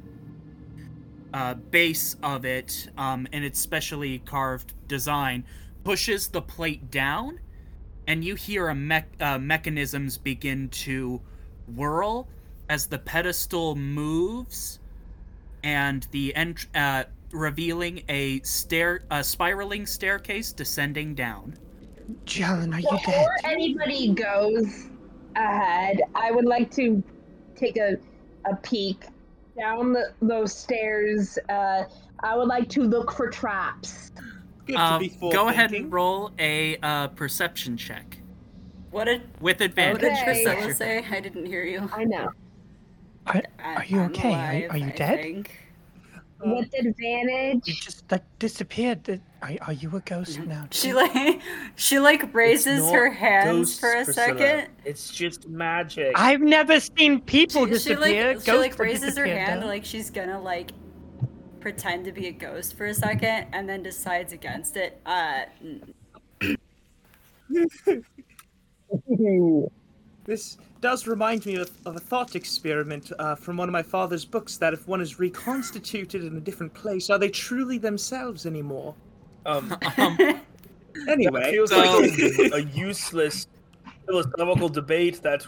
[1.34, 5.44] uh, base of it um, and its specially carved design
[5.84, 7.40] pushes the plate down,
[8.08, 11.22] and you hear a mech- uh, mechanisms begin to
[11.76, 12.28] whirl
[12.70, 14.80] as the pedestal moves,
[15.64, 17.04] and the ent- uh,
[17.36, 21.58] revealing a stair, a spiraling staircase descending down.
[22.26, 23.06] Jalen, are you dead?
[23.06, 24.88] Before anybody goes
[25.36, 27.04] ahead, I would like to
[27.56, 27.98] take a,
[28.50, 29.06] a peek
[29.58, 31.38] down the, those stairs.
[31.50, 31.84] Uh,
[32.22, 34.12] I would like to look for traps.
[34.66, 38.18] Good Um, to be go ahead and roll a uh, perception check
[38.92, 40.02] What did with what advantage.
[40.02, 40.24] did Okay.
[40.24, 41.06] Priscilla say?
[41.12, 41.88] I didn't hear you.
[41.94, 42.30] I know.
[43.28, 44.34] Are, are you I'm okay?
[44.34, 45.48] Are you- alive, are you I dead?
[46.44, 46.60] Think.
[46.60, 47.82] With you advantage.
[47.82, 49.22] just like disappeared.
[49.42, 50.68] Are, are you a ghost now?
[50.72, 51.42] She like
[51.76, 54.28] she like raises her hands ghosts, for a Priscilla.
[54.38, 54.70] second.
[54.84, 56.12] It's just magic.
[56.16, 58.00] I've never seen people She, she disappear.
[58.00, 59.68] like she Ghosts like have raises her disappeared, hand though.
[59.68, 60.72] like she's gonna like
[61.60, 65.00] pretend to be a ghost for a second and then decides against it.
[65.06, 65.94] Uh n-
[70.26, 74.24] This does remind me of, of a thought experiment uh, from one of my father's
[74.24, 78.94] books that if one is reconstituted in a different place, are they truly themselves anymore?
[79.48, 80.18] Um, Um,
[81.10, 81.88] Anyway, feels like
[82.20, 83.48] a, a useless
[84.06, 85.46] philosophical debate that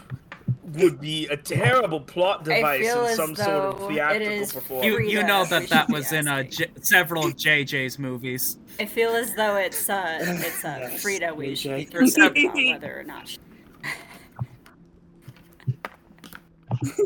[0.74, 4.84] would be a terrible plot device in some sort of theatrical performance.
[4.86, 6.50] you you know that that was in asking.
[6.50, 8.58] J- several of JJ's movies.
[8.78, 11.90] I feel as though it's uh it's uh Yes, Frida we should be AJ.
[11.92, 13.38] concerned about whether or not she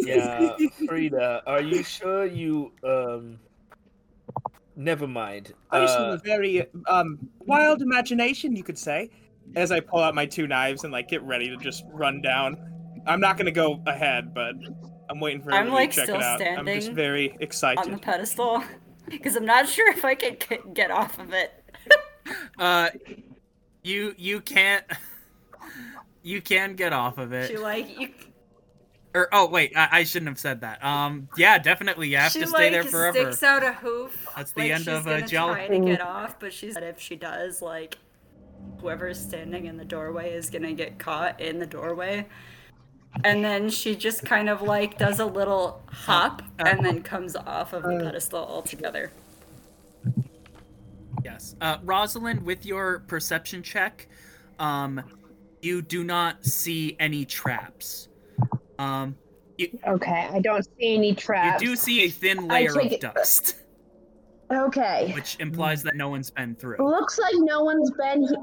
[0.00, 0.56] yeah,
[0.86, 3.38] Frida, are you sure you um?
[4.74, 5.52] Never mind.
[5.70, 9.10] I just have Uh, a very um, wild imagination, you could say.
[9.54, 12.56] As I pull out my two knives and like get ready to just run down.
[13.06, 14.54] I'm not gonna go ahead, but
[15.10, 16.40] I'm waiting for I'm, like, to check still it out.
[16.40, 17.84] I'm just very excited.
[17.84, 18.62] on the pedestal
[19.10, 21.52] because I'm not sure if I can get- get off of it.
[22.58, 22.88] Uh,
[23.82, 24.84] you you can't
[26.22, 27.48] you can get off of it.
[27.48, 27.60] She it.
[27.60, 28.08] like you,
[29.14, 30.82] Or oh wait, I, I shouldn't have said that.
[30.82, 33.18] Um, yeah, definitely you have she to stay like there forever.
[33.18, 34.26] sticks out a hoof.
[34.36, 36.76] That's the like end she's of, uh, gonna Jell- try to get off, but she's
[36.76, 37.98] if she does, like
[38.80, 42.26] whoever's standing in the doorway is gonna get caught in the doorway.
[43.24, 47.36] And then she just kind of like does a little hop Uh, and then comes
[47.36, 49.12] off of the pedestal altogether.
[51.22, 51.54] Yes.
[51.60, 54.08] Uh, Rosalind, with your perception check,
[54.58, 55.02] um,
[55.60, 58.08] you do not see any traps.
[58.78, 59.16] Um,
[59.86, 61.62] Okay, I don't see any traps.
[61.62, 63.56] you do see a thin layer of it- dust,
[64.50, 65.12] Okay.
[65.14, 66.78] which implies that no one's been through.
[66.78, 68.36] Looks like no one's been he-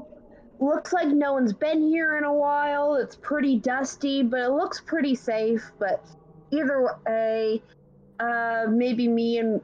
[0.60, 2.94] looks like no one's been here in a while.
[2.94, 5.62] It's pretty dusty, but it looks pretty safe.
[5.78, 6.02] But
[6.50, 7.62] either way,
[8.18, 9.60] uh, maybe me and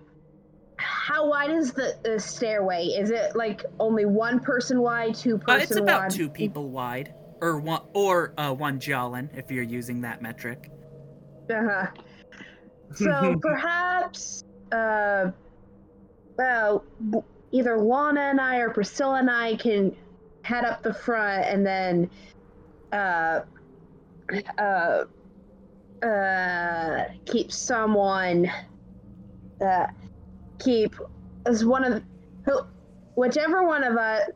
[0.78, 2.84] how wide is the, the stairway?
[2.86, 6.10] Is it like only one person wide, two Uh, it's about wide?
[6.10, 10.70] two people wide, or one, or uh, one Jolin, if you're using that metric.
[11.50, 11.86] Uh-huh.
[12.94, 15.30] So perhaps, uh,
[16.36, 16.84] well,
[17.52, 19.96] either Lana and I or Priscilla and I can
[20.42, 22.10] head up the front and then,
[22.92, 23.40] uh,
[24.58, 25.04] uh,
[26.04, 28.50] uh, keep someone,
[29.60, 29.86] uh,
[30.58, 30.94] keep
[31.46, 32.02] as one of
[32.44, 32.60] who,
[33.14, 34.30] whichever one of us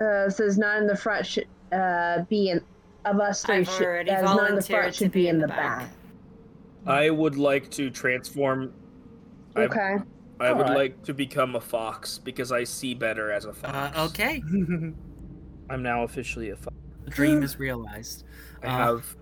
[0.00, 2.62] uh, is not in the front should uh, be in
[3.04, 5.28] of us three I've should, already that is not in the front should be be
[5.28, 5.78] in in the the back.
[5.80, 5.90] back.
[6.86, 8.72] I would like to transform.
[9.56, 9.96] I, Okay.
[10.40, 10.76] I would Alright.
[10.76, 13.96] like to become a fox because I see better as a fox.
[13.96, 14.42] Uh, okay,
[15.70, 16.74] I'm now officially a fox.
[17.04, 18.24] the dream is realized.
[18.62, 19.16] I Uh, have.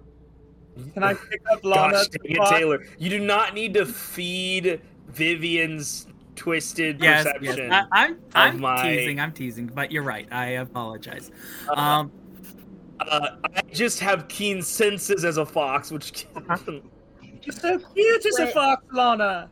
[0.94, 1.92] Can I pick up Lana?
[1.92, 2.48] Gosh dang it.
[2.48, 2.84] Taylor!
[2.98, 7.70] You do not need to feed Vivian's twisted Yes, perception.
[7.70, 7.86] yes.
[7.92, 9.20] I, I'm I'm my- teasing.
[9.20, 10.26] I'm teasing, but you're right.
[10.32, 11.30] I apologize.
[11.68, 12.12] Uh, Um,
[13.08, 16.26] uh, I just have keen senses as a fox, which.
[17.42, 19.48] You're so cute as a fox, Lana.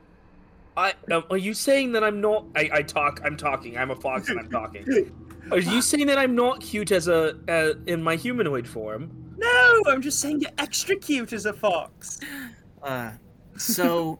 [0.77, 2.45] I um, are you saying that I'm not?
[2.55, 3.21] I, I talk.
[3.25, 3.77] I'm talking.
[3.77, 5.13] I'm a fox and I'm talking.
[5.51, 9.11] Are you saying that I'm not cute as a uh, in my humanoid form?
[9.39, 12.21] No, I'm just saying you're extra cute as a fox.
[12.83, 13.13] uh,
[13.57, 14.19] so,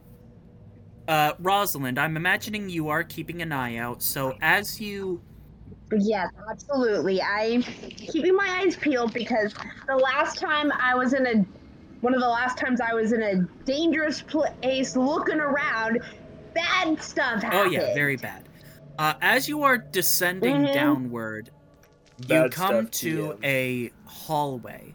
[1.07, 4.01] uh, Rosalind, I'm imagining you are keeping an eye out.
[4.01, 5.21] So as you
[5.97, 7.21] Yes, absolutely.
[7.21, 9.53] I'm keeping my eyes peeled because
[9.87, 11.45] the last time I was in a
[12.01, 13.35] one of the last times I was in a
[13.65, 15.99] dangerous place looking around,
[16.53, 17.53] bad stuff happened.
[17.53, 18.47] Oh yeah, very bad.
[18.97, 20.73] Uh, as you are descending Mhm.
[20.73, 21.51] downward,
[22.17, 23.39] you come to TM.
[23.43, 24.93] a hallway.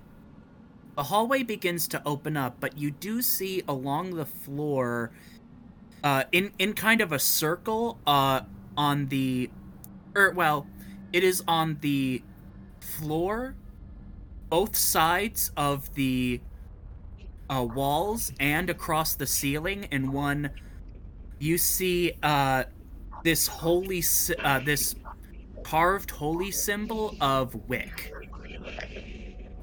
[0.96, 5.12] The hallway begins to open up, but you do see along the floor,
[6.02, 8.42] uh, in in kind of a circle, uh,
[8.76, 9.50] on the,
[10.16, 10.66] or well,
[11.14, 12.20] it is on the
[12.80, 13.54] floor,
[14.50, 16.40] both sides of the
[17.48, 19.86] uh, walls and across the ceiling.
[19.92, 20.50] In one,
[21.38, 22.64] you see uh,
[23.22, 24.02] this holy,
[24.42, 24.96] uh, this
[25.62, 28.12] carved holy symbol of Wick.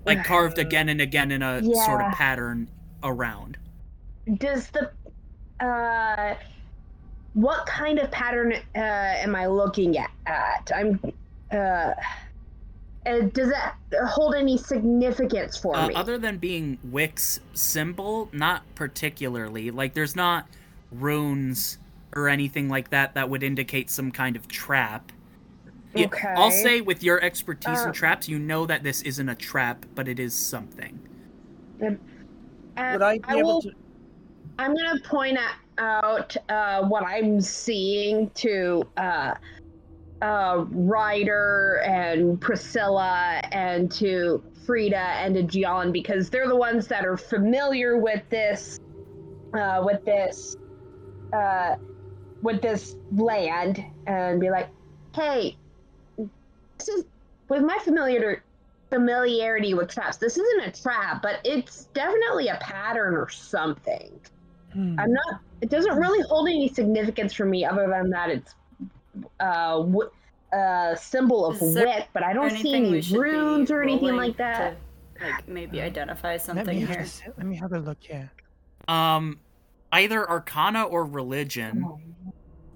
[0.06, 2.70] Like carved again and again in a sort of pattern
[3.04, 3.58] around.
[4.38, 4.90] Does the
[5.64, 6.36] uh
[7.34, 10.72] what kind of pattern uh am I looking at?
[10.74, 11.00] I'm
[11.52, 11.94] uh
[13.04, 13.76] uh, does that
[14.08, 15.96] hold any significance for Uh, me?
[15.96, 19.72] other than being Wick's symbol, not particularly.
[19.72, 20.46] Like there's not
[20.92, 21.80] runes
[22.16, 25.12] or anything like that that would indicate some kind of trap.
[25.96, 29.36] Yeah, I'll say with your expertise Uh, in traps, you know that this isn't a
[29.36, 31.00] trap, but it is something.
[31.82, 31.90] Uh,
[32.94, 33.72] Would I be I able will to?
[34.60, 35.40] I'm gonna point
[35.80, 38.84] out uh, what I'm seeing to
[40.22, 47.06] uh, Ryder and Priscilla and to Frida and to Gian because they're the ones that
[47.06, 48.80] are familiar with this,
[49.54, 50.56] uh, with this,
[51.34, 51.76] uh,
[52.44, 54.70] with this land, and be like,
[55.16, 55.58] "Hey,
[56.78, 57.06] this is
[57.50, 58.44] with my familiar
[58.90, 60.18] familiarity with traps.
[60.18, 64.20] This isn't a trap, but it's definitely a pattern or something."
[64.74, 65.00] Hmm.
[65.00, 65.42] I'm not.
[65.62, 68.56] It doesn't really hold any significance for me, other than that it's
[69.40, 70.10] uh, w-
[70.54, 72.08] uh symbol of Is there Wick.
[72.14, 74.76] But I don't see any runes or anything like that.
[75.20, 76.98] To, like maybe identify Let something me, here.
[77.00, 78.32] a s- let me have a look here.
[78.88, 79.40] Um,
[79.92, 81.86] either Arcana or Religion.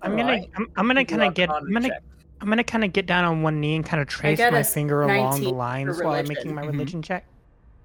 [0.01, 2.03] I'm gonna, I'm, I'm gonna kind of get, I'm gonna, check.
[2.41, 5.01] I'm gonna kind of get down on one knee and kind of trace my finger
[5.01, 6.55] along the 19 for lines while I'm making religion.
[6.55, 6.71] my Mhm.
[6.71, 7.25] religion check.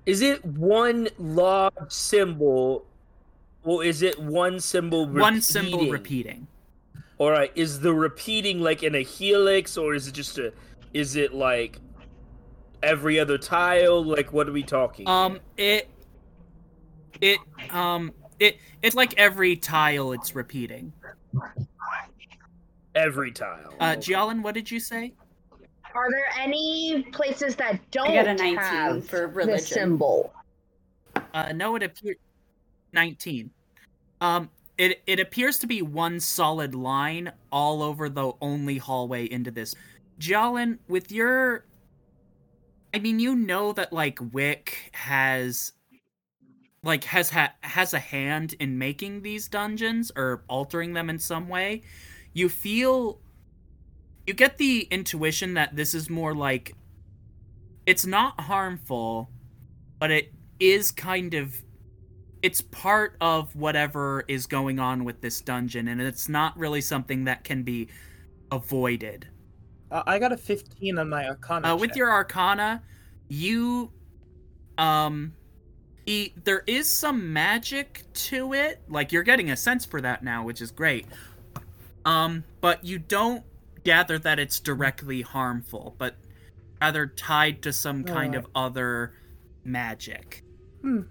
[0.04, 2.84] Is it one large symbol,
[3.64, 5.06] or is it one symbol?
[5.06, 5.20] Repeating?
[5.22, 6.46] One symbol repeating?
[7.20, 7.26] Repeating.
[7.26, 10.52] All right, is the repeating like in a helix, or is it just a?
[10.92, 11.78] Is it like
[12.82, 14.04] every other tile?
[14.04, 15.08] Like, what are we talking?
[15.08, 15.88] Um, it,
[17.20, 17.38] it,
[17.70, 20.92] um, it, it's like every tile it's repeating.
[22.94, 23.74] every tile.
[23.78, 24.12] Uh, Okay.
[24.12, 25.12] Jialin, what did you say?
[25.94, 29.66] Are there any places that don't got a 19 have for this religion.
[29.66, 30.32] symbol?
[31.34, 32.16] Uh, no, it appears
[32.92, 33.50] nineteen.
[34.20, 34.48] Um,
[34.80, 39.74] it it appears to be one solid line all over the only hallway into this.
[40.18, 41.66] Jalen, with your
[42.94, 45.72] I mean, you know that like Wick has
[46.82, 51.50] like has ha- has a hand in making these dungeons or altering them in some
[51.50, 51.82] way.
[52.32, 53.20] You feel
[54.26, 56.74] you get the intuition that this is more like
[57.84, 59.28] it's not harmful,
[59.98, 61.62] but it is kind of
[62.42, 67.24] it's part of whatever is going on with this dungeon and it's not really something
[67.24, 67.88] that can be
[68.50, 69.26] avoided.
[69.90, 71.72] Uh, I got a 15 on my Arcana.
[71.72, 72.82] Uh, with your arcana,
[73.28, 73.92] you
[74.78, 75.34] um
[76.06, 78.80] e- there is some magic to it.
[78.88, 81.06] Like you're getting a sense for that now, which is great.
[82.04, 83.44] Um, but you don't
[83.84, 86.16] gather that it's directly harmful, but
[86.80, 89.12] rather tied to some kind of other
[89.64, 90.42] magic.
[90.80, 91.02] Hmm.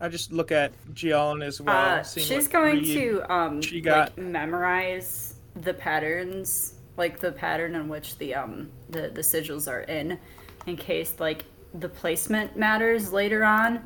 [0.00, 2.00] I just look at Gion as well.
[2.00, 4.16] Uh, she's going read- to um she got.
[4.16, 9.80] like memorize the patterns, like the pattern in which the um the the sigils are
[9.82, 10.18] in,
[10.66, 11.44] in case like
[11.74, 13.84] the placement matters later on.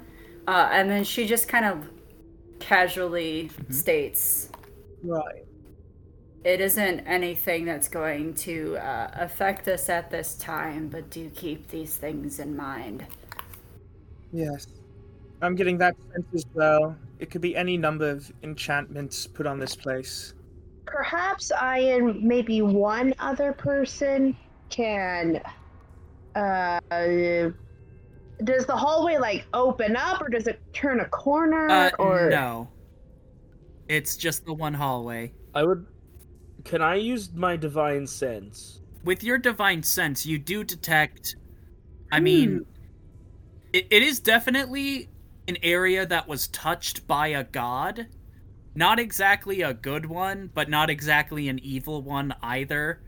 [0.49, 1.89] Uh, and then she just kind of
[2.59, 4.49] casually states,
[5.05, 5.45] Right.
[6.45, 11.69] "It isn't anything that's going to uh, affect us at this time, but do keep
[11.69, 13.07] these things in mind."
[14.33, 14.67] Yes.
[15.43, 16.97] I'm getting that sense as well.
[17.19, 20.35] It could be any number of enchantments put on this place.
[20.87, 24.37] Perhaps I and maybe one other person
[24.71, 25.41] can.
[26.35, 26.81] Uh,
[28.45, 32.69] does the hallway like open up, or does it turn a corner, Uh, or no.
[33.89, 35.33] It's just the one hallway.
[35.55, 35.87] I would.
[36.65, 38.81] Can I use my divine sense?
[39.05, 41.37] With your divine sense, you do detect.
[42.13, 42.65] I mean,
[43.73, 45.10] it, it is definitely
[45.51, 48.07] an area that was touched by a god.
[48.75, 53.03] Not exactly a good one, but not exactly an evil one either.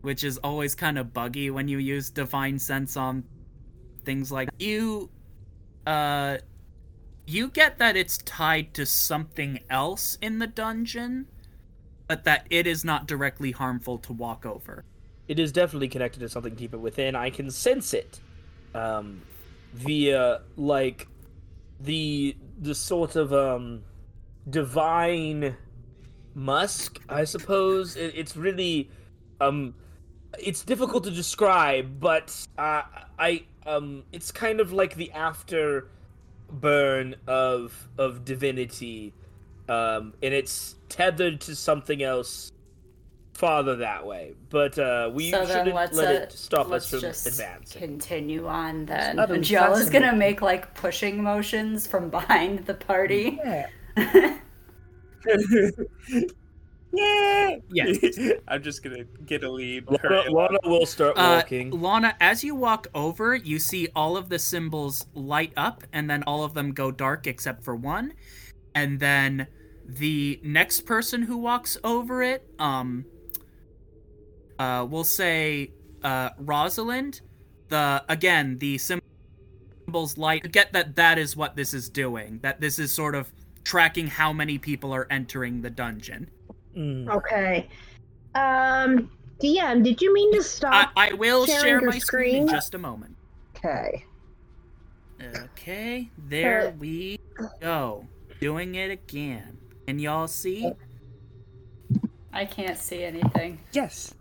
[0.00, 3.22] Which is always kind of buggy when you use divine sense on
[4.04, 5.10] things like you.
[5.86, 6.38] Uh.
[7.26, 11.26] You get that it's tied to something else in the dungeon,
[12.06, 14.84] but that it is not directly harmful to walk over.
[15.26, 17.16] It is definitely connected to something deeper within.
[17.16, 18.20] I can sense it,
[18.74, 19.22] um,
[19.72, 21.08] via like
[21.80, 23.82] the the sort of um
[24.48, 25.56] divine
[26.34, 27.96] musk, I suppose.
[27.96, 28.90] It, it's really
[29.40, 29.74] um
[30.38, 32.82] it's difficult to describe, but uh,
[33.18, 35.88] I um it's kind of like the after
[36.50, 39.12] burn of of divinity
[39.68, 42.52] um and it's tethered to something else
[43.34, 46.90] farther that way but uh we so shouldn't let's let uh, it stop let's us
[46.90, 49.18] from just advancing continue on then.
[49.18, 53.38] utterly Jill is gonna make like pushing motions from behind the party.
[53.44, 53.66] Yeah.
[56.92, 57.56] yeah.
[57.72, 58.18] Yes.
[58.48, 59.86] I'm just gonna get a lead.
[59.88, 60.30] Lana.
[60.30, 64.38] Lana will start Uh, walking Lana, as you walk over, you see all of the
[64.38, 68.12] symbols light up, and then all of them go dark except for one.
[68.74, 69.46] And then
[69.86, 73.04] the next person who walks over it, um,
[74.58, 77.20] uh, we'll say uh, Rosalind.
[77.68, 80.50] The again, the symbols light.
[80.52, 82.40] Get that that is what this is doing.
[82.42, 83.32] That this is sort of
[83.64, 86.30] tracking how many people are entering the dungeon.
[86.76, 87.08] Mm.
[87.08, 87.68] okay?
[88.34, 90.90] Um, DM, did you mean to stop?
[90.96, 93.16] I will share my screen in just a moment.
[93.56, 94.04] Okay.
[95.22, 97.18] Okay, there we
[97.60, 98.06] go.
[98.40, 99.56] Doing it again.
[99.86, 100.72] Can y'all see?
[102.32, 103.60] I can't see anything.
[103.72, 104.12] Yes.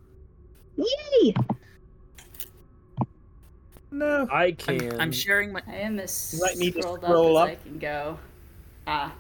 [0.78, 1.34] Yay!
[3.92, 4.28] No.
[4.32, 5.62] i I'm, I'm sharing my.
[5.68, 7.50] I am as might need to scrolled scroll up, up.
[7.52, 8.18] as I can go.
[8.88, 9.14] Ah,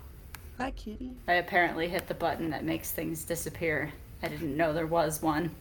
[0.58, 1.12] Hi, kitty.
[1.28, 3.92] I apparently hit the button that makes things disappear.
[4.24, 5.52] I didn't know there was one.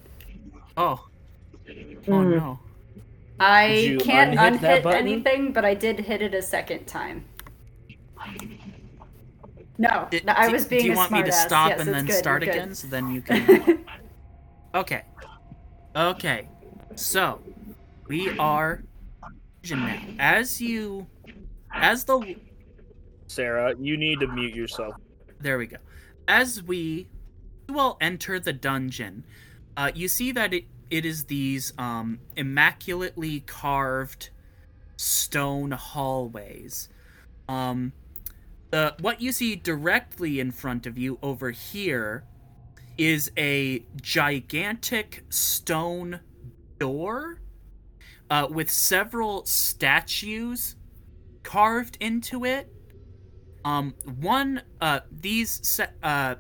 [0.77, 1.07] Oh.
[1.69, 1.71] Oh
[2.07, 2.37] Mm.
[2.37, 2.59] no.
[3.39, 7.25] I can't unhit unhit anything, but I did hit it a second time.
[9.79, 11.47] No, D- no, I was being Do you a want me to smartass.
[11.47, 13.85] stop Yes, and then good, start again so then you can.
[14.75, 15.03] okay.
[15.95, 16.49] Okay.
[16.95, 17.41] So,
[18.09, 18.83] we are.
[19.71, 21.07] Now, as you.
[21.75, 22.37] As the
[23.29, 24.95] sarah you need to mute yourself
[25.41, 25.79] There we go.
[26.29, 27.09] As we
[27.69, 29.25] you all enter the dungeon,
[29.77, 34.31] uh, you see that it, it is these um, immaculately carved
[34.97, 36.89] stone hallways.
[37.49, 37.93] Um,
[38.71, 42.25] the what you see directly in front of you over here
[42.99, 46.21] is a gigantic stone
[46.79, 47.41] door
[48.31, 50.77] uh, with several statues
[51.43, 52.73] carved into it
[53.65, 56.37] um one uh these se- uh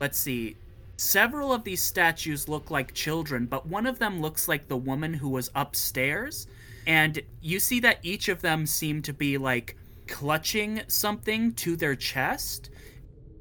[0.00, 0.56] let's see
[0.96, 5.14] several of these statues look like children, but one of them looks like the woman
[5.14, 6.46] who was upstairs.
[6.86, 11.96] And you see that each of them seem to be like clutching something to their
[11.96, 12.70] chest.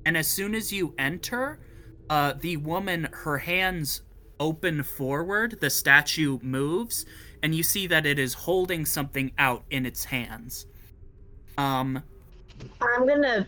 [0.06, 1.60] And as soon as you enter,
[2.14, 4.04] uh, the woman, her hands
[4.40, 7.08] open forward, the statue moves,
[7.42, 10.68] and you see that it is holding something out in its hands.
[11.58, 12.04] Um,
[12.80, 13.48] I'm gonna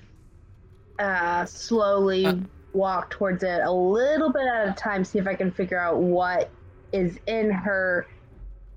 [0.98, 2.38] uh, slowly Uh.
[2.74, 5.98] walk towards it a little bit at a time, see if I can figure out
[5.98, 6.50] what
[6.92, 8.08] is in her,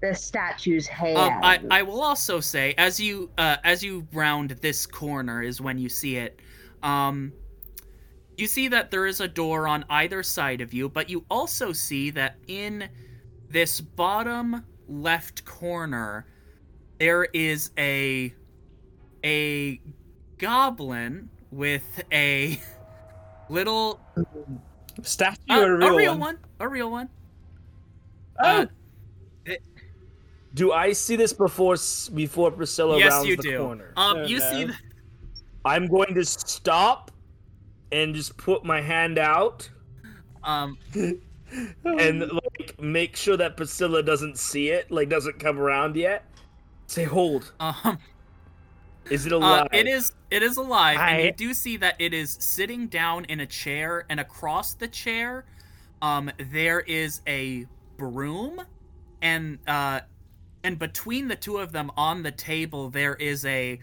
[0.02, 1.16] the statue's hand.
[1.16, 5.62] Um, I, I will also say, as you uh, as you round this corner is
[5.62, 6.40] when you see it.
[6.82, 7.32] Um,
[8.38, 11.72] you see that there is a door on either side of you, but you also
[11.72, 12.88] see that in
[13.50, 16.24] this bottom left corner
[16.98, 18.32] there is a
[19.24, 19.80] a
[20.38, 22.60] goblin with a
[23.48, 24.00] little
[25.02, 26.20] Statue uh, or a real, a real one?
[26.20, 27.08] one, a real one.
[28.42, 28.66] Oh,
[29.48, 29.52] Uh,
[30.54, 31.76] Do I see this before
[32.14, 33.58] before Priscilla yes, rounds you the do.
[33.58, 33.92] corner?
[33.96, 34.76] Um, Oh, you see th-
[35.64, 37.10] I'm going to stop
[37.92, 39.68] and just put my hand out
[40.44, 40.76] um
[41.84, 46.24] and like make sure that Priscilla doesn't see it, like doesn't come around yet.
[46.86, 47.52] Say hold.
[47.60, 47.98] um
[49.10, 49.68] Is it Uh, alive?
[49.72, 50.12] it is.
[50.30, 53.46] It is alive, and you I- do see that it is sitting down in a
[53.46, 55.46] chair, and across the chair,
[56.02, 57.66] um, there is a
[57.96, 58.60] broom,
[59.22, 60.00] and uh,
[60.62, 63.80] and between the two of them on the table, there is a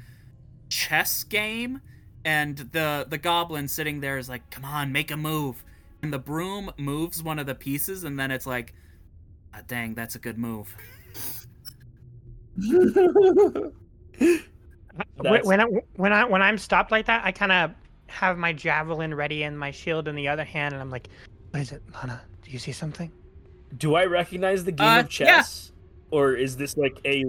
[0.70, 1.82] chess game,
[2.26, 5.64] and the the goblin sitting there is like, "Come on, make a move,"
[6.02, 8.74] and the broom moves one of the pieces, and then it's like,
[9.54, 10.76] ah, "Dang, that's a good move."
[15.18, 15.66] When, when I
[15.98, 17.72] when I when I'm stopped like that, I kind of
[18.08, 21.10] have my javelin ready and my shield in the other hand, and I'm like,
[21.52, 22.22] "What is it, Lana?
[22.44, 23.12] Do you see something?"
[23.78, 25.42] Do I recognize the game Uh, of yeah.
[25.42, 25.74] chess,
[26.12, 27.26] or is this like a?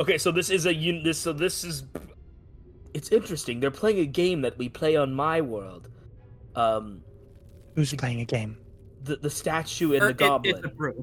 [0.00, 1.04] Okay, so this is a un.
[1.04, 1.84] This so this is.
[2.94, 3.60] It's interesting.
[3.60, 5.88] They're playing a game that we play on my world.
[6.54, 7.02] Um,
[7.74, 8.56] Who's playing a game?
[9.04, 10.62] the the statue and Or the it- goblin.
[10.78, 10.94] it's.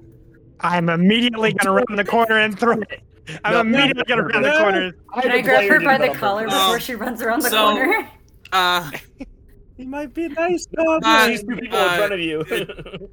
[0.59, 3.01] I'm immediately gonna round the corner and throw it.
[3.43, 4.59] I'm No, immediately no, gonna run the no.
[4.61, 4.91] corner.
[5.21, 8.09] Can I the grab her by the collar before she runs around the so- corner?
[8.51, 8.91] Uh,
[9.77, 11.01] he might be a nice goblin.
[11.03, 13.09] Uh, These two people uh, in front of you.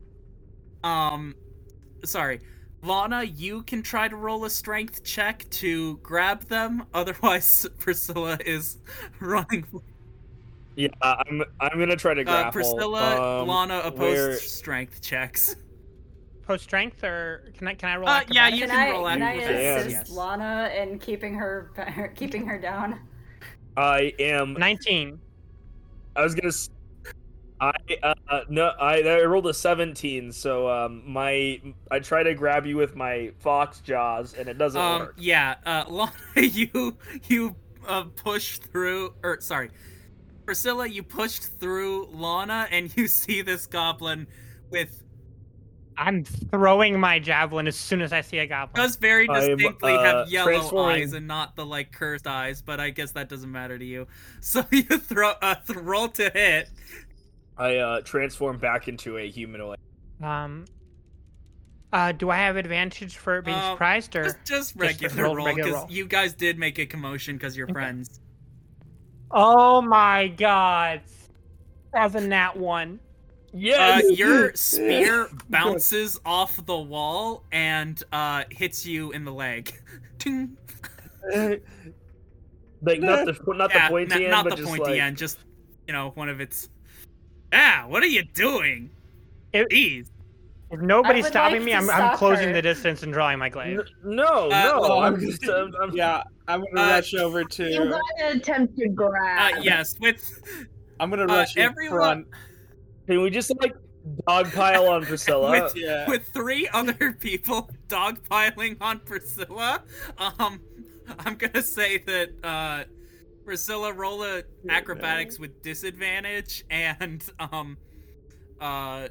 [0.85, 1.35] um,
[2.05, 2.41] sorry,
[2.83, 6.85] Lana, you can try to roll a strength check to grab them.
[6.95, 8.79] Otherwise, Priscilla is
[9.21, 9.65] running.
[10.77, 12.53] yeah, I'm I'm gonna try to Uh, grapple.
[12.53, 15.57] Priscilla, um, Lana opposed where- strength checks.
[16.45, 18.09] Post strength, or can I can I roll?
[18.09, 20.11] Uh, yeah, you Can can I, roll can I acrobatics, assist yes.
[20.11, 21.71] Lana in keeping her
[22.17, 22.99] keeping her down?
[23.77, 24.55] I am.
[24.55, 25.21] Nineteen.
[26.17, 26.53] I was gonna.
[27.91, 31.61] S- I uh no I, I rolled a 17 so um my
[31.91, 35.15] I try to grab you with my fox jaws and it doesn't Um, work.
[35.19, 36.97] yeah, uh, Lana, you
[37.29, 37.57] you
[37.87, 39.71] uh, push through, or sorry,
[40.47, 44.27] Priscilla, you pushed through Lana, and you see this goblin
[44.71, 44.99] with
[45.95, 48.83] I'm throwing my javelin as soon as I see a goblin.
[48.83, 52.89] does very distinctly uh, have yellow eyes and not the like cursed eyes, but I
[52.91, 54.07] guess that doesn't matter to you.
[54.41, 56.71] So you throw uh, th- roll to hit.
[57.63, 59.77] I uh transform back into a humanoid.
[60.23, 60.65] Um.
[61.93, 65.55] Uh, do I have advantage for being Uh, surprised, or Just just roll regular roll
[65.55, 67.75] because you guys did make a commotion because you're Okay.
[67.75, 68.19] friends.
[69.31, 71.03] Oh my god.
[71.93, 72.99] That's a nat one.
[73.05, 73.09] Uh,
[73.55, 74.19] Yes.
[74.19, 79.71] your spear bounces off the wall and uh, hits you in the leg.
[80.19, 80.57] Ting.
[82.81, 85.01] like not the not yeah, the pointy n- end, not but the just pointy like
[85.01, 85.39] end, just
[85.87, 86.71] you know, one of its.
[87.53, 88.91] Ah, what are you doing?
[89.53, 90.09] It- Jeez.
[90.71, 92.55] If nobody's stopping like me, I'm, I'm closing her.
[92.55, 93.81] the distance and drawing my glaive.
[93.81, 93.85] N-
[94.17, 94.81] no, Uh, no.
[94.83, 97.69] Oh, I'm I'm- just I'm, I'm, Yeah, I'm gonna Uh, rush over I'm to.
[97.77, 97.91] going
[98.21, 99.55] to attempt to Uh, grab.
[99.63, 100.43] yes, with
[100.99, 102.27] I'm gonna uh, rush in everyone- front.
[103.07, 103.75] Can we just like
[104.27, 105.51] dogpile on Priscilla?
[105.51, 106.09] with Yeah.
[106.09, 109.83] with three other people dogpiling on Priscilla.
[110.17, 110.61] Um,
[111.19, 112.85] I'm gonna say that uh,
[113.45, 117.77] Priscilla roll a acrobatics with disadvantage, and um,
[118.61, 119.09] uh,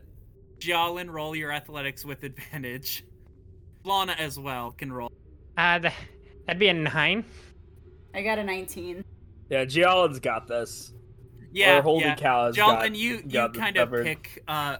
[0.59, 3.03] Jolin roll your athletics with advantage.
[3.84, 5.11] Lana as well can roll.
[5.57, 7.25] Uh, that'd be a nine.
[8.13, 9.03] I got a 19.
[9.49, 10.93] yeah, Gialin's got this.
[11.53, 12.15] Yeah, or holy yeah.
[12.15, 14.05] cow, has Jolin, got, you you kind of covered.
[14.05, 14.77] pick uh,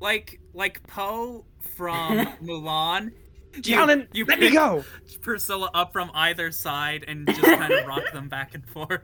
[0.00, 1.44] like like Poe
[1.76, 3.12] from Mulan.
[3.56, 4.84] You- Jalen, you let me go.
[5.20, 9.02] Priscilla up from either side and just kind of rock them back and forth.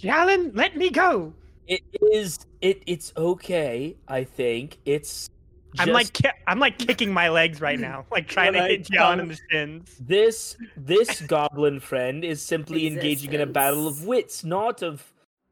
[0.00, 1.32] Jalen, let me go.
[1.66, 1.80] It
[2.12, 2.38] is.
[2.60, 2.82] It.
[2.86, 3.96] It's okay.
[4.08, 5.30] I think it's.
[5.78, 9.18] I'm like ki- I'm like kicking my legs right now, like trying to hit John
[9.18, 9.96] in the shins.
[9.98, 10.56] this.
[10.76, 15.02] This goblin friend is simply engaging in a battle of wits, not of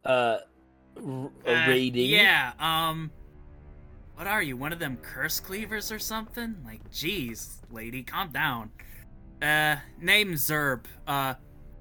[0.04, 0.38] uh,
[1.04, 2.10] r- Uh, raiding.
[2.10, 3.10] Yeah, um.
[4.14, 6.56] What are you, one of them curse cleavers or something?
[6.64, 8.70] Like, jeez, lady, calm down.
[9.40, 10.84] Uh, name Zerb.
[11.06, 11.34] Uh,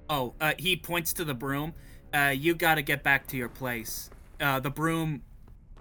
[0.08, 1.74] oh, uh, he points to the broom.
[2.12, 4.10] Uh, you gotta get back to your place.
[4.40, 5.22] Uh, the broom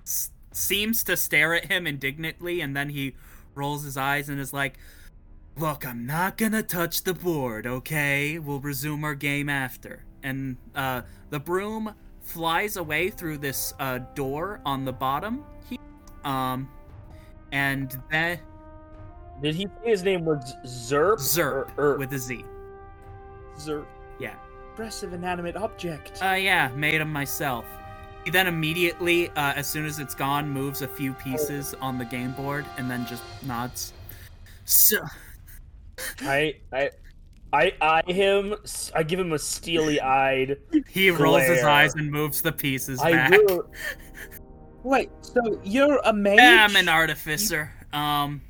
[0.04, 3.16] s- seems to stare at him indignantly, and then he
[3.56, 4.78] rolls his eyes and is like,
[5.58, 8.40] Look, I'm not gonna touch the board, okay?
[8.40, 10.06] We'll resume our game after.
[10.24, 15.44] And, uh, the broom flies away through this uh, door on the bottom.
[16.26, 16.70] Um,
[17.52, 18.40] and then
[19.42, 21.18] Did he say his name was Zerp?
[21.18, 22.46] Zerp Or, or, with a Z.
[23.60, 23.86] Zer-
[24.20, 24.36] Yeah.
[24.72, 26.20] Impressive inanimate object.
[26.24, 27.66] Uh, yeah, made him myself.
[28.24, 32.06] He then immediately, uh, as soon as it's gone, moves a few pieces on the
[32.06, 33.94] game board and then just nods.
[34.66, 34.98] So,
[36.22, 36.56] I.
[36.72, 36.90] I.
[37.54, 38.56] I eye him.
[38.96, 40.56] I give him a steely-eyed.
[40.90, 43.32] he rolls his eyes and moves the pieces I back.
[43.32, 43.70] will.
[44.84, 46.40] Wait, so you're a mage?
[46.40, 47.72] I'm an artificer.
[47.94, 48.42] Um,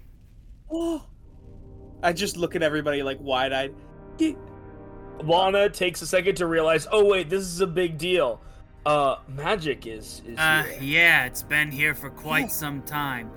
[0.71, 1.03] Oh.
[2.03, 3.73] I just look at everybody like wide-eyed.
[4.17, 4.39] You-
[5.23, 6.87] Lana takes a second to realize.
[6.91, 8.41] Oh wait, this is a big deal.
[8.87, 10.79] Uh, magic is is Uh, here.
[10.81, 13.29] yeah, it's been here for quite some time.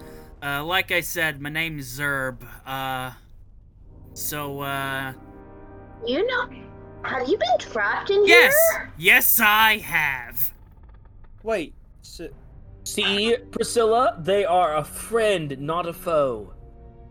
[0.42, 2.38] Uh, like I said, my name's Zerb.
[2.64, 3.10] Uh,
[4.14, 5.12] so, uh,
[6.06, 6.48] You know,
[7.02, 8.92] have you been trapped in yes, here?
[8.96, 10.52] Yes, yes, I have.
[11.42, 12.28] Wait, so,
[12.84, 16.52] See, Priscilla, they are a friend, not a foe.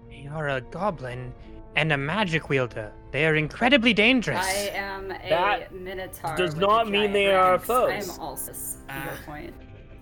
[0.10, 1.34] They are a goblin
[1.76, 2.92] and a magic wielder.
[3.12, 4.46] They are incredibly dangerous.
[4.46, 6.36] I am a That minotaur.
[6.36, 8.14] does not mean giant they are lance.
[8.18, 8.58] I'm also to
[8.90, 9.06] Ah.
[9.06, 9.54] your point.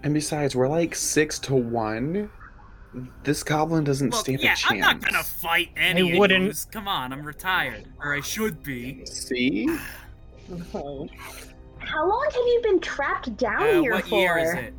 [0.04, 2.30] And besides, we're like six to one.
[3.24, 4.72] This goblin doesn't Well, stand yeah, a chance.
[4.74, 6.66] I'm not gonna fight any I wouldn't- of yous.
[6.66, 9.06] Come on, I'm retired, or I should be.
[9.06, 9.68] See?
[10.74, 14.16] How long have you been trapped down Uh, here what for?
[14.20, 14.74] year is it?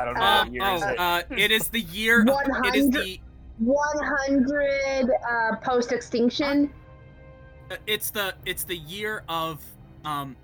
[0.00, 0.98] I don't know Uh, what year oh, is it.
[0.98, 2.22] uh, it is the year.
[2.22, 2.28] Of,
[2.64, 3.20] it is the.
[3.58, 6.72] 100 uh, post extinction.
[7.70, 8.34] uh, It's the.
[8.46, 9.62] It's the year of.
[10.04, 10.36] Um.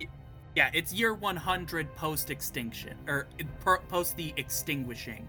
[0.00, 0.06] i-
[0.54, 3.26] Yeah, it's year 100 post extinction, or
[3.60, 5.26] per, post the extinguishing.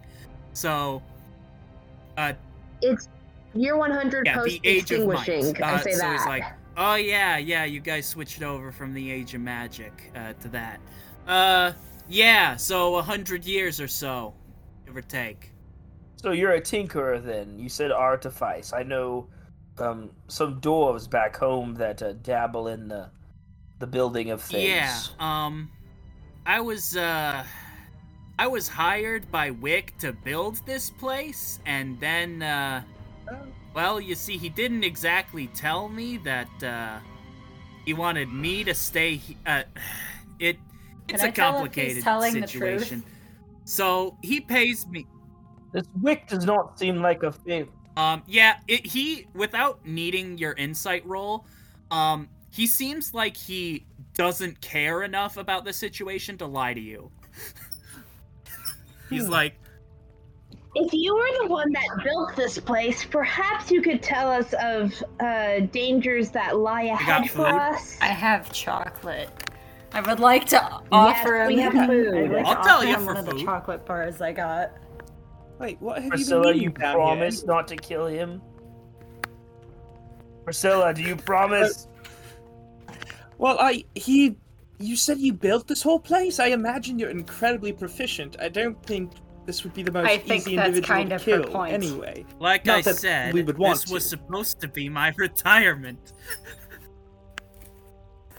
[0.52, 1.02] So.
[2.18, 2.34] Uh,
[2.82, 3.08] It's
[3.54, 5.20] year 100 yeah, post the age of might.
[5.20, 5.64] extinguishing.
[5.64, 6.12] I Uh, say so that.
[6.18, 6.44] he's like,
[6.76, 10.80] oh yeah, yeah, you guys switched over from the age of magic uh, to that.
[11.28, 11.72] Uh,
[12.08, 14.34] yeah, so a hundred years or so,
[14.86, 15.52] give or take.
[16.16, 17.60] So you're a tinkerer then?
[17.60, 18.72] You said artifice.
[18.74, 19.28] I know
[19.78, 23.10] um, some dwarves back home that uh, dabble in the
[23.80, 24.64] the building of things.
[24.64, 25.70] Yeah, um,
[26.46, 27.44] I was uh,
[28.40, 32.84] I was hired by Wick to build this place, and then uh,
[33.74, 37.00] well, you see, he didn't exactly tell me that uh,
[37.86, 39.22] he wanted me to stay.
[39.46, 39.64] Uh,
[40.40, 40.58] it
[41.08, 42.82] Can it's I a tell if he's complicated telling the truth?
[42.82, 43.04] situation.
[43.66, 45.06] So he pays me.
[45.72, 47.70] This Wick does not seem like a thing.
[47.98, 51.46] Um, yeah, it, he without needing your insight roll,
[51.92, 57.12] um, he seems like he doesn't care enough about the situation to lie to you.
[59.10, 59.56] He's like,
[60.76, 64.94] If you were the one that built this place, perhaps you could tell us of
[65.20, 67.98] uh, dangers that lie ahead for us.
[68.02, 69.30] I have chocolate.
[69.94, 71.72] I would like to offer we him.
[71.72, 72.16] food.
[72.16, 74.72] I'd like I'll to tell you him for one of the chocolate bars I got.
[75.60, 77.48] wait, what have Priscilla, you been you eating down promise here?
[77.48, 78.42] not to kill him.
[80.44, 81.88] Priscilla, do you promise?
[83.38, 84.36] Well, I he,
[84.80, 86.40] you said you built this whole place.
[86.40, 88.36] I imagine you're incredibly proficient.
[88.40, 89.12] I don't think
[89.46, 91.52] this would be the most I think easy that's individual kind to of her kill.
[91.52, 91.74] point.
[91.74, 96.14] Anyway, like Not I said, we would want this was supposed to be my retirement.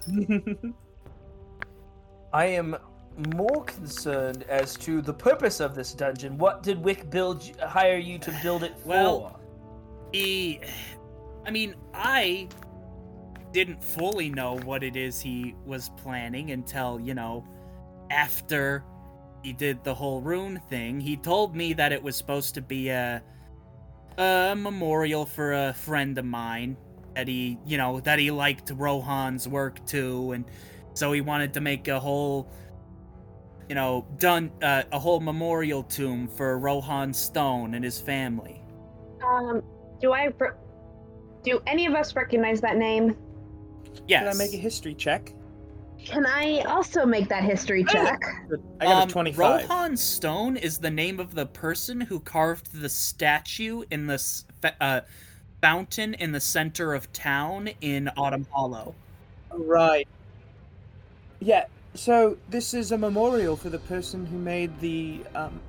[2.35, 2.77] I am
[3.37, 6.37] more concerned as to the purpose of this dungeon.
[6.37, 8.89] What did Wick build hire you to build it for?
[8.89, 9.41] Well,
[10.13, 10.61] He,
[11.47, 12.49] I mean, I
[13.53, 17.47] didn't fully know what it is he was planning until, you know,
[18.11, 18.85] after
[19.45, 21.01] he did the whole rune thing.
[21.01, 23.23] He told me that it was supposed to be a
[24.19, 26.77] a memorial for a friend of mine
[27.15, 30.45] that he, you know, that he liked Rohan's work too and
[30.95, 32.49] so he wanted to make a whole
[33.69, 38.61] you know, done uh, a whole memorial tomb for Rohan Stone and his family.
[39.27, 39.63] Um,
[40.01, 40.27] do I?
[40.39, 40.51] Re-
[41.43, 43.17] do any of us recognize that name?
[44.07, 44.23] Yes.
[44.23, 45.33] Can I make a history check?
[45.99, 48.21] Can I also make that history check?
[48.81, 49.39] I got Um, a 25.
[49.39, 54.23] Rohan Stone is the name of the person who carved the statue in the
[54.81, 55.01] uh,
[55.63, 58.95] fountain in the center of town in Autumn Hollow.
[59.51, 60.07] Right.
[61.41, 61.65] Yeah,
[61.95, 65.61] so this is a memorial for the person who made the um,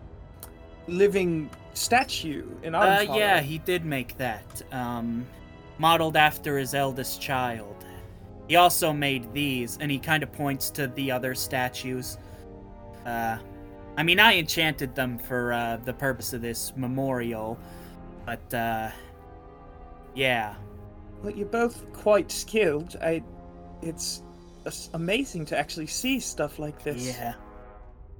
[0.87, 4.61] living statue in Uh, Autumn yeah, he did make that.
[4.71, 5.25] Um,
[5.77, 7.85] modeled after his eldest child.
[8.47, 12.17] He also made these, and he kind of points to the other statues.
[13.05, 13.37] Uh,
[13.97, 17.57] I mean, I enchanted them for uh, the purpose of this memorial,
[18.25, 18.89] but uh,
[20.13, 20.55] yeah.
[21.23, 22.95] Well, you're both quite skilled.
[23.01, 23.23] I,
[23.81, 24.21] it's
[24.93, 27.05] amazing to actually see stuff like this.
[27.05, 27.33] Yeah.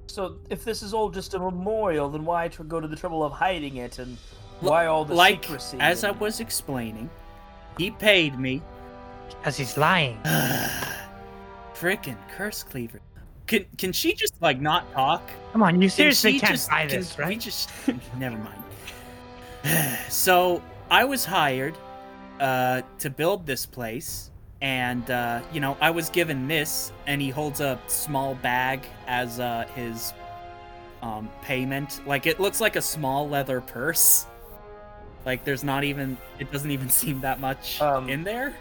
[0.06, 3.24] So if this is all just a memorial, then why tr- go to the trouble
[3.24, 4.16] of hiding it and
[4.60, 5.78] why all the like secrecy?
[5.80, 7.10] as I was explaining,
[7.78, 8.62] he paid me.
[9.28, 10.18] Because he's lying.
[11.74, 13.00] Frickin' curse cleaver.
[13.46, 15.22] Can can she just like not talk?
[15.52, 17.70] Come on, you seriously she can't just- buy can this, We just
[18.18, 18.62] never mind.
[20.08, 21.76] so I was hired
[22.40, 24.30] uh, to build this place,
[24.62, 29.38] and uh, you know I was given this, and he holds a small bag as
[29.40, 30.12] uh, his
[31.02, 32.00] um, payment.
[32.06, 34.26] Like it looks like a small leather purse.
[35.24, 38.54] Like there's not even it doesn't even seem that much Um, in there.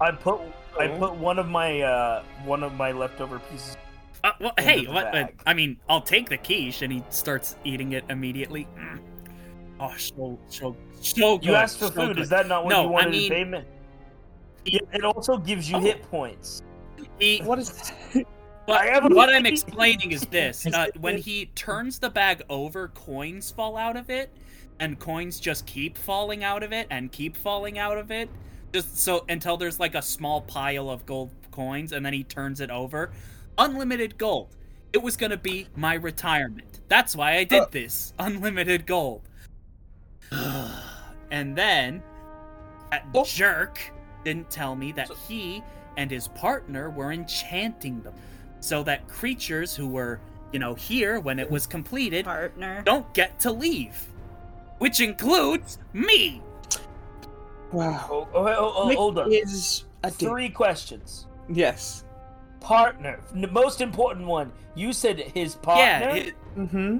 [0.00, 0.40] I put
[0.78, 0.98] I Oh.
[0.98, 3.76] put one of my uh one of my leftover pieces.
[4.22, 5.26] Uh, well, hey, the what, uh.
[5.46, 8.68] I mean, I'll take the quiche, and he starts eating it immediately.
[8.78, 9.00] Mm.
[9.80, 11.46] Oh, so so so good.
[11.46, 12.06] You asked for so food.
[12.16, 12.18] good.
[12.18, 13.66] Is that not what No, you I wanted mean- in payment?
[14.64, 15.80] Yeah, it also gives you Oh.
[15.80, 16.62] hit points.
[17.18, 18.26] He, What is that?
[18.66, 22.42] But I have a- what I'm explaining is this: uh, when he turns the bag
[22.48, 24.30] over, coins fall out of it,
[24.78, 28.28] and coins just keep falling out of it and keep falling out of it,
[28.72, 32.60] just so until there's like a small pile of gold coins, and then he turns
[32.60, 33.10] it over.
[33.58, 34.54] Unlimited gold.
[34.92, 36.80] It was gonna be my retirement.
[36.88, 37.66] That's why I did Uh.
[37.70, 38.12] this.
[38.18, 39.22] Unlimited gold.
[41.30, 42.02] and then
[42.90, 43.24] that Oh.
[43.24, 43.80] jerk
[44.24, 45.62] didn't tell me that So- he
[45.96, 48.14] and his partner were enchanting them
[48.60, 50.20] so that creatures who were,
[50.52, 52.82] you know, here when it was completed Partner.
[52.84, 54.06] don't get to leave.
[54.78, 56.40] Which includes me.
[57.72, 58.06] Wow.
[58.10, 59.32] Oh, oh, oh, oh, Nick hold on.
[59.32, 60.28] Is a dick.
[60.28, 61.26] Three questions.
[61.48, 62.04] Yes.
[62.60, 63.20] Partner.
[63.34, 64.52] The most important one.
[64.74, 65.84] You said his partner.
[65.84, 66.98] Yeah, it- Mm-hmm.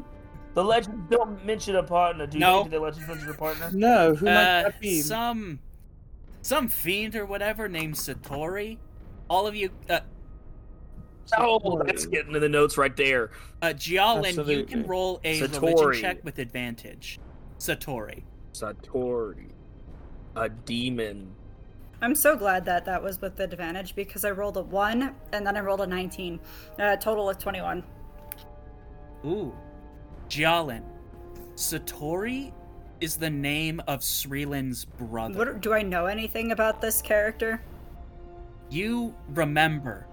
[0.55, 2.27] The legends don't mention a partner.
[2.27, 2.61] Do you No.
[2.61, 3.71] think the legends mention a partner?
[3.73, 5.01] No, who might uh, that be?
[5.01, 5.59] some
[6.43, 8.79] some fiend or whatever named Satori.
[9.29, 10.01] All of you uh
[11.39, 13.31] Oh, that's getting to the notes right there.
[13.63, 15.63] uh Jialin, you can roll a Satori.
[15.77, 17.21] religion check with advantage.
[17.59, 18.23] Satori.
[18.53, 19.51] Satori.
[20.37, 21.33] A demon.
[22.03, 25.47] I'm so glad that that was with the advantage because I rolled a 1 and
[25.47, 26.41] then I rolled a 19.
[26.79, 27.85] Uh, total of 21.
[29.27, 29.55] Ooh.
[30.29, 30.83] Jialin.
[31.57, 32.53] Satori
[33.01, 35.39] is the name of Sreelin's brother.
[35.39, 37.61] What, do I know anything about this character?
[38.71, 40.07] you remember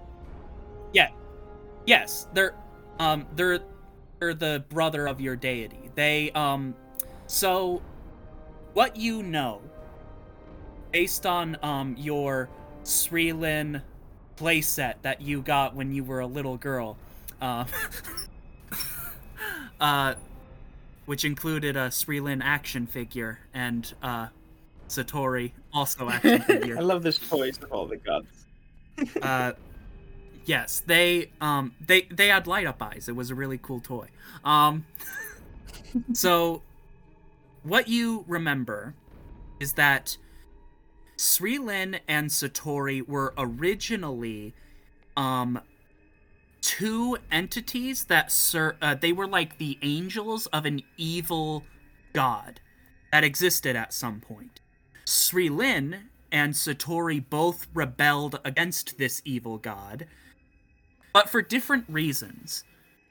[0.92, 1.08] yeah
[1.86, 2.54] yes they're
[2.98, 3.60] um they're
[4.18, 6.74] they're the brother of your deity they um
[7.26, 7.80] so
[8.74, 9.62] what you know
[10.92, 12.48] based on um your
[12.82, 13.82] Sreelin
[14.36, 16.96] playset that you got when you were a little girl
[17.40, 17.64] uh
[19.80, 20.14] uh
[21.08, 24.28] which included a Sreelin action figure and uh
[24.90, 26.76] Satori also action figure.
[26.76, 28.28] I love this choice of all the gods.
[29.22, 29.52] uh
[30.44, 33.08] yes they um they they had light up eyes.
[33.08, 34.08] It was a really cool toy.
[34.44, 34.84] Um
[36.12, 36.60] so
[37.62, 38.92] what you remember
[39.58, 40.18] is that
[41.16, 44.52] Sreelin and Satori were originally
[45.16, 45.58] um
[46.60, 48.32] two entities that
[48.80, 51.64] uh, they were like the angels of an evil
[52.12, 52.60] god
[53.12, 54.60] that existed at some point.
[55.06, 60.06] Sreelin and Satori both rebelled against this evil god,
[61.12, 62.64] but for different reasons.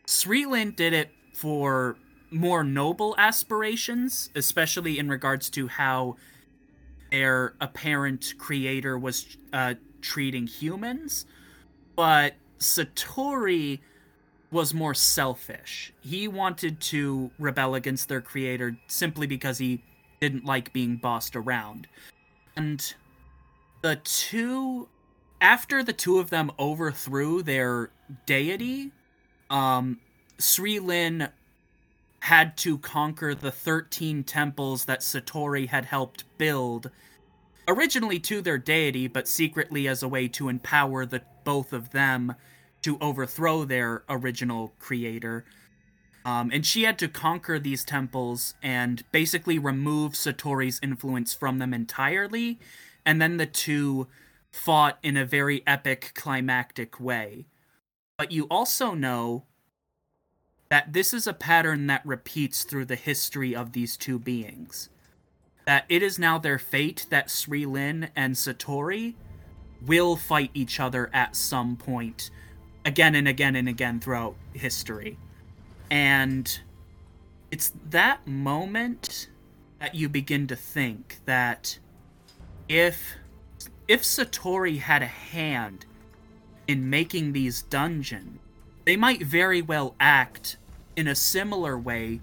[0.06, 1.98] Sreelin did it for
[2.30, 6.16] more noble aspirations, especially in regards to how
[7.12, 11.26] their apparent creator was uh, treating humans,
[11.96, 13.80] but Satori
[14.52, 15.94] was more selfish.
[16.02, 19.84] He wanted to rebel against their creator simply because he
[20.22, 21.88] didn't like being bossed around.
[22.56, 22.94] And
[23.82, 24.88] the two
[25.40, 27.92] after the two of them overthrew their
[28.26, 28.92] deity,
[29.50, 30.00] um
[30.40, 31.32] Sreelin
[32.22, 36.90] had to conquer the 13 temples that Satori had helped build
[37.68, 42.36] originally to their deity, but secretly as a way to empower the both of them
[42.82, 45.46] to overthrow their original creator.
[46.26, 51.74] Um, and she had to conquer these temples and basically remove Satori's influence from them
[51.74, 52.60] entirely.
[53.06, 54.08] And then the two
[54.52, 57.46] fought in a very epic, climactic way.
[58.18, 59.46] But you also know
[60.70, 64.90] that this is a pattern that repeats through the history of these two beings.
[65.68, 69.16] That it is now their fate that Sreelin and Satori
[69.86, 72.32] will fight each other at some point,
[72.86, 75.18] again and again and again throughout history.
[75.92, 76.60] And
[77.52, 79.28] it's that moment
[79.80, 81.80] that you begin to think that
[82.70, 83.16] if
[83.90, 85.86] if Satori had a hand
[86.66, 88.40] in making these dungeons,
[88.86, 90.56] they might very well act
[90.96, 92.22] in a similar way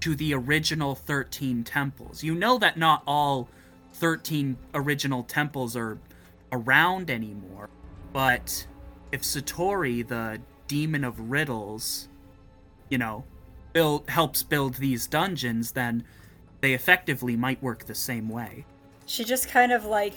[0.00, 2.22] to the original 13 temples.
[2.22, 3.48] You know that not all
[3.94, 5.98] 13 original temples are
[6.52, 7.68] around anymore,
[8.12, 8.66] but
[9.12, 12.08] if Satori, the demon of riddles,
[12.88, 13.24] you know,
[13.72, 16.04] build helps build these dungeons, then
[16.60, 18.64] they effectively might work the same way.
[19.06, 20.14] She just kind of like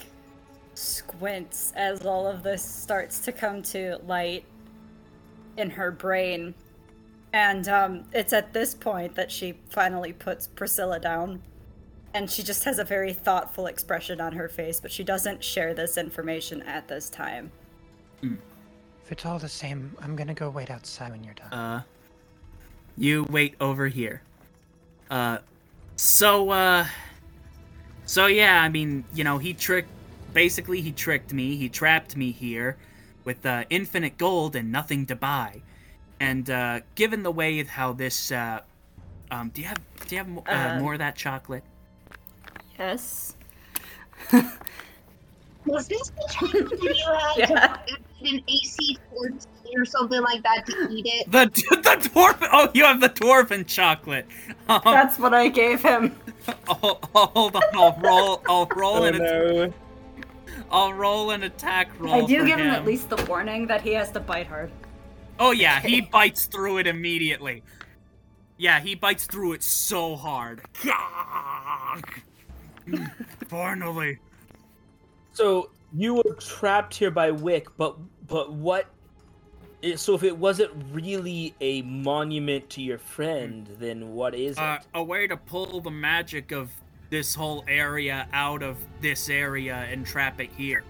[0.75, 4.45] squints as all of this starts to come to light
[5.57, 6.53] in her brain.
[7.33, 11.41] And um, it's at this point that she finally puts Priscilla down.
[12.13, 15.73] And she just has a very thoughtful expression on her face, but she doesn't share
[15.73, 17.51] this information at this time.
[18.21, 21.51] If it's all the same, I'm gonna go wait outside when you're done.
[21.51, 21.81] Uh,
[22.95, 24.21] you wait over here.
[25.09, 25.39] Uh,
[25.95, 26.85] so, uh,
[28.05, 29.89] so yeah, I mean, you know, he tricked,
[30.33, 32.77] basically, he tricked me, he trapped me here
[33.25, 35.63] with, uh, infinite gold and nothing to buy.
[36.19, 38.61] And, uh, given the way of how this, uh,
[39.31, 41.63] um, do you have, do you have mo- uh, Uh, more of that chocolate?
[42.79, 43.35] Yes.
[45.65, 47.45] Was this the chocolate when you had Yeah.
[47.47, 47.79] to
[48.19, 49.39] put an AC 14
[49.77, 51.31] or something like that to eat it?
[51.31, 54.25] The, the dwarf, oh, you have the dwarven chocolate.
[54.67, 56.15] Um, That's what I gave him.
[56.67, 59.73] oh, oh, hold on, I'll roll, I'll roll Oh an, no.
[60.69, 63.67] I'll roll an attack roll I do for give him him at least the warning
[63.67, 64.71] that he has to bite hard.
[65.39, 67.63] Oh yeah, he bites through it immediately.
[68.57, 70.61] Yeah, he bites through it so hard.
[73.47, 74.19] Finally.
[75.33, 78.87] So you were trapped here by Wick, but but what?
[79.95, 84.61] So if it wasn't really a monument to your friend, then what is it?
[84.61, 86.71] Uh, a way to pull the magic of
[87.09, 90.83] this whole area out of this area and trap it here.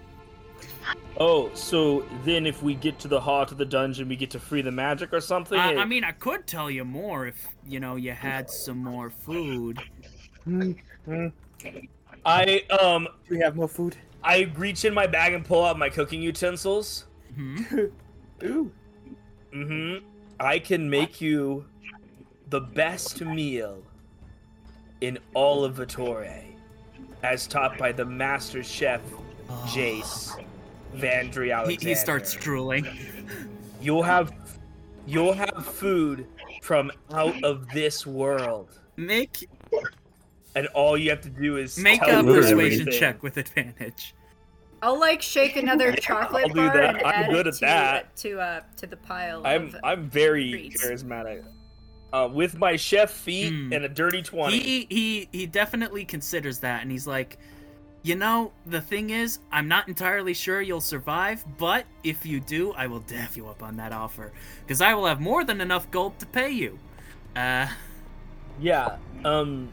[1.18, 4.38] Oh, so then if we get to the heart of the dungeon, we get to
[4.38, 5.58] free the magic or something?
[5.58, 9.10] Uh, I mean, I could tell you more if you know you had some more
[9.10, 9.80] food.
[12.26, 13.96] I um Do we have more food?
[14.22, 17.06] I reach in my bag and pull out my cooking utensils.
[17.34, 17.58] Hmm?
[18.44, 18.72] Ooh.
[19.54, 20.04] Mm-hmm.
[20.40, 21.64] I can make you
[22.48, 23.82] the best meal
[25.00, 26.44] in all of Vittore,
[27.22, 29.00] as taught by the master chef
[29.66, 30.36] Jace
[30.96, 31.88] Vandry He, Alexander.
[31.88, 32.86] he starts drooling.
[33.80, 34.32] You'll have
[35.06, 36.26] you'll have food
[36.62, 39.48] from out of this world, Make
[40.56, 44.14] and all you have to do is make tell a me persuasion check with advantage.
[44.82, 46.94] I'll like shake another chocolate I'll do bar that.
[46.96, 48.16] and I'm add good it at to, that.
[48.16, 50.84] to uh to the pile I'm of I'm very treats.
[50.84, 51.44] charismatic.
[52.12, 53.72] Uh, with my chef feet Hmm.
[53.72, 54.58] and a dirty twenty.
[54.60, 57.38] He he he definitely considers that, and he's like,
[58.04, 62.72] you know, the thing is, I'm not entirely sure you'll survive, but if you do,
[62.74, 64.30] I will dap you up on that offer,
[64.60, 66.78] because I will have more than enough gold to pay you.
[67.34, 67.66] Uh,
[68.60, 68.96] Yeah.
[69.24, 69.70] Um.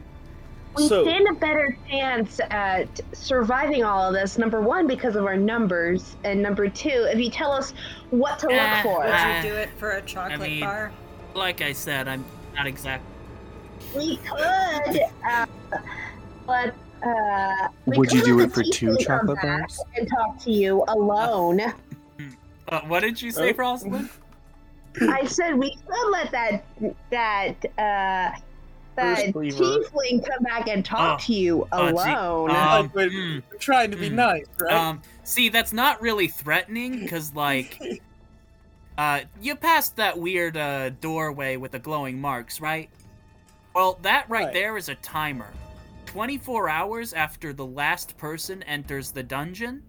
[0.74, 4.38] We so stand a better chance at surviving all of this.
[4.38, 7.74] Number one, because of our numbers, and number two, if you tell us
[8.08, 9.00] what to look Eh, for.
[9.00, 10.90] Would Uh, you do it for a chocolate mean- bar?
[11.34, 12.24] like I said, I'm
[12.54, 13.04] not exact.
[13.94, 15.44] We could, uh,
[16.46, 16.74] but
[17.04, 19.80] uh, Would you do it for two chocolate bars?
[19.96, 21.60] And talk to you alone.
[22.68, 23.56] Uh, what did you say, Oh.
[23.56, 24.08] Rosalind?
[25.02, 26.64] I said we could let that
[27.10, 28.38] that uh,
[28.96, 31.24] that First tiefling come back and talk Oh.
[31.26, 32.10] to you Oh, gee.
[32.10, 32.50] alone.
[32.52, 33.38] Um, Wait, hmm.
[33.50, 34.14] We're trying to be Hmm.
[34.16, 34.72] nice, right?
[34.72, 37.78] Um, see, that's not really threatening, because, like,
[38.96, 42.88] uh, you passed that weird, uh, doorway with the glowing marks, right?
[43.74, 44.54] Well, that right, Right.
[44.54, 45.52] there is a timer.
[46.12, 49.82] 24 hours after the last person enters the dungeon,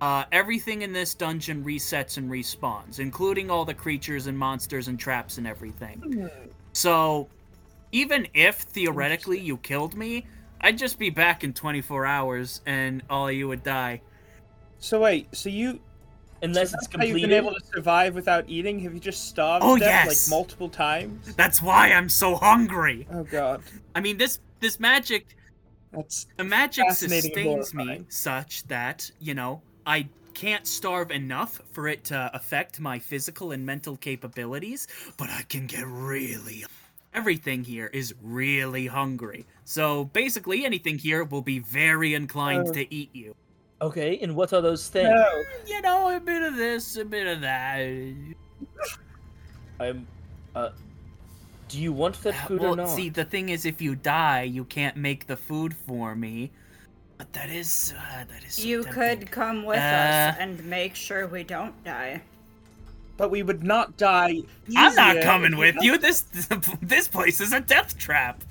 [0.00, 4.96] uh, everything in this dungeon resets and respawns, including all the creatures and monsters and
[4.96, 6.30] traps and everything.
[6.72, 7.28] So,
[7.90, 10.24] even if theoretically you killed me,
[10.60, 14.02] I'd just be back in 24 hours, and all of you would die.
[14.78, 15.80] So wait, so you
[16.42, 18.78] Unless so it's that's how you've been able to survive without eating?
[18.78, 20.28] Have you just starved Oh, death yes.
[20.28, 21.34] like multiple times?
[21.34, 23.08] That's why I'm so hungry.
[23.12, 23.62] Oh god,
[23.96, 25.34] I mean, this this magic,
[25.92, 32.04] that's the magic sustains me such that you know I can't starve enough for it
[32.04, 34.86] to affect my physical and mental capabilities,
[35.18, 36.64] but I can get really.
[37.12, 39.44] Everything here is really hungry.
[39.64, 42.72] So basically, anything here will be very inclined Oh.
[42.72, 43.34] to eat you.
[43.82, 45.08] Okay, and what are those things?
[45.10, 45.42] no.
[45.66, 47.80] You know, a bit of this, a bit of that.
[49.80, 50.06] I'm.
[50.54, 50.70] Uh,
[51.70, 52.88] do you want that food well, or not?
[52.88, 56.50] see, the thing is, if you die, you can't make the food for me.
[57.16, 58.54] But that is, uh, that is.
[58.54, 59.18] so You tempting.
[59.18, 59.80] could come with Uh,
[60.32, 62.22] us and make sure we don't die.
[63.16, 64.40] But we would not die.
[64.76, 65.98] I'm not coming with we- you.
[65.98, 66.22] This
[66.82, 68.42] this place is a death trap.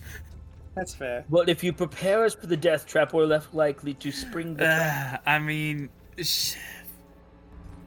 [0.75, 1.25] That's fair.
[1.29, 4.63] Well, if you prepare us for the death trap, we're less likely to spring the
[4.65, 5.23] trap.
[5.25, 5.89] Uh, I mean,
[6.21, 6.55] sh-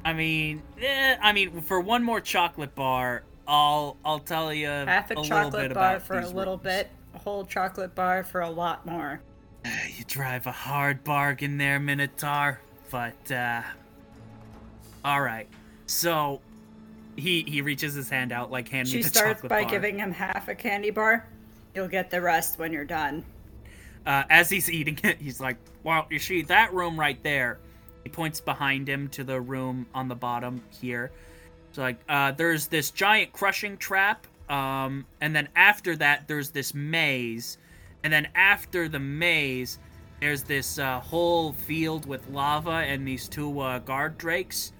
[0.04, 3.22] I mean, eh, I mean, for one more chocolate bar,
[3.52, 6.62] I'll I'll tell you Half a, little chocolate bit bar about for a little rooms.
[6.64, 9.20] bit, a whole chocolate bar for a lot more.
[9.64, 12.58] You drive a hard bargain there, Minotaur.
[12.90, 13.62] But uh
[15.04, 15.48] Alright.
[15.86, 16.40] So
[17.16, 19.70] he he reaches his hand out like hand me She the starts chocolate by bar.
[19.70, 21.28] giving him half a candy bar.
[21.74, 23.24] You'll get the rest when you're done.
[24.06, 27.58] uh, as he's eating it, he's like, "Well, you see that room right there."
[28.02, 31.12] He points behind him to the room on the bottom here.
[31.72, 36.74] It's like, uh, "There's this giant crushing trap, um, and then after that, there's this
[36.74, 37.56] maze,
[38.04, 39.78] and then after the maze,
[40.20, 44.74] there's this uh, whole field with lava and these two uh, guard drakes.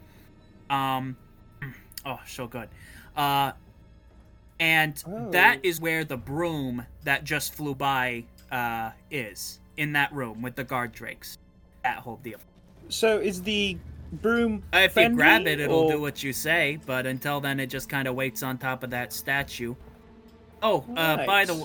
[0.68, 1.16] Um,
[2.04, 2.68] oh, so good.
[3.16, 3.52] Uh,
[4.60, 4.94] and
[5.30, 5.60] that Oh.
[5.62, 10.64] is where the broom that just flew by uh, is in that room with the
[10.64, 11.38] guard drakes.
[11.84, 12.38] That whole deal.
[12.90, 13.78] So is the
[14.12, 14.62] broom?
[14.74, 16.78] Uh, if you grab it, it'll or- do what you say.
[16.84, 19.74] But until then, it just kind of waits on top of that statue.
[20.62, 21.64] Oh, uh, by the way.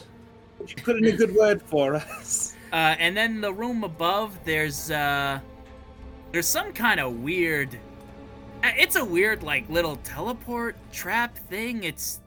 [0.68, 2.56] you put in a good word for us?
[2.74, 5.39] uh, and then the room above, there's uh,
[6.32, 7.76] there's some kind of weird.
[8.64, 11.84] uh, It's a weird like little teleport trap thing.
[11.84, 12.20] It's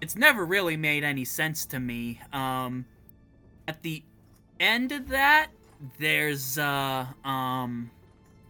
[0.00, 2.20] it's never really made any sense to me.
[2.32, 2.84] Um,
[3.68, 4.02] at the
[4.58, 5.48] end of that,
[5.98, 7.90] there's uh um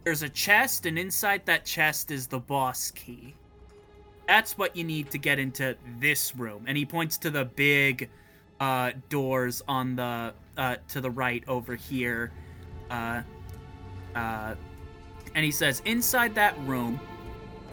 [0.03, 3.35] there's a chest, and inside that chest is the boss key.
[4.27, 6.65] That's what you need to get into this room.
[6.67, 8.09] And he points to the big
[8.59, 12.31] uh, doors on the uh, to the right over here.
[12.89, 13.21] Uh,
[14.15, 14.55] uh,
[15.35, 16.99] and he says, inside that room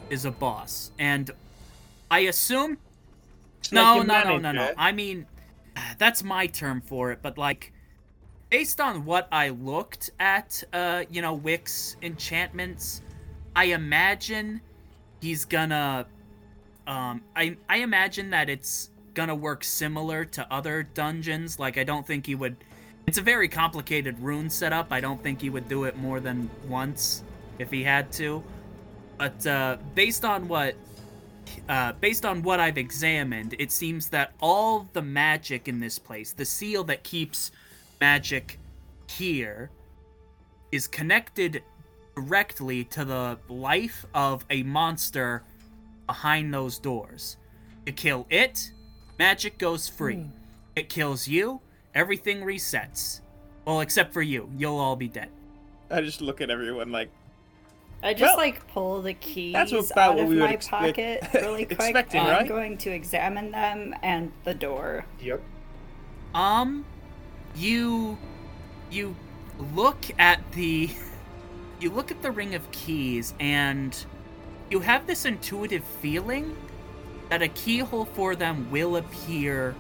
[0.09, 0.91] is a boss.
[0.99, 1.31] And
[2.11, 2.79] I assume.
[3.59, 4.73] It's No, like no, no, no, no.
[4.77, 5.27] I mean,
[5.99, 7.21] that's my term for it.
[7.23, 7.73] But like,
[8.51, 13.01] based on what I looked at, uh, you know, Wick's enchantments,
[13.55, 14.61] I imagine
[15.21, 16.07] he's gonna.
[16.87, 21.59] Um, I I imagine that it's gonna work similar to other dungeons.
[21.59, 22.57] Like, I don't think he would.
[23.07, 24.93] It's a very complicated rune setup.
[24.93, 27.23] I don't think he would do it more than once
[27.59, 28.43] if he had to.
[29.19, 30.75] But uh, based on what
[31.69, 36.33] uh, based on what I've examined, it seems that all the magic in this place,
[36.33, 37.51] the seal that keeps
[38.01, 38.59] magic
[39.09, 39.71] here,
[40.73, 41.63] is connected
[42.15, 45.43] directly to the life of a monster
[46.07, 47.37] behind those doors.
[47.87, 48.73] You kill it,
[49.19, 50.27] magic goes free.
[50.77, 51.61] It kills you,
[51.95, 53.21] everything resets.
[53.65, 54.49] Well, except for you.
[54.57, 55.29] You'll all be dead.
[55.91, 57.11] I just look at everyone like
[58.03, 60.53] I just Well, like pull the keys that's about out what of we would my
[60.53, 61.79] expect- pocket really quick.
[61.81, 62.41] expecting, and right?
[62.43, 65.05] I'm going to examine them and the door.
[65.21, 65.43] Yep.
[66.35, 66.87] Um,
[67.55, 68.19] you
[68.91, 69.15] you
[69.75, 70.91] look at the
[71.81, 74.05] you look at the ring of keys and
[74.71, 76.57] you have this intuitive feeling
[77.29, 79.75] that a keyhole for them will appear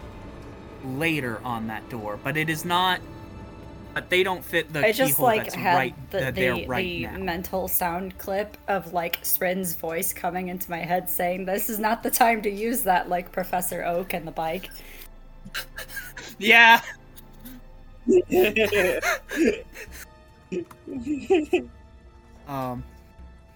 [0.84, 3.00] later on that door, but it is not
[3.92, 7.18] but they don't fit the I just like had right the, that the, right the
[7.18, 12.02] mental sound clip of like Sprin's voice coming into my head saying, "This is not
[12.02, 14.70] the time to use that," like Professor Oak and the bike.
[16.38, 16.80] Yeah.
[22.46, 22.84] Um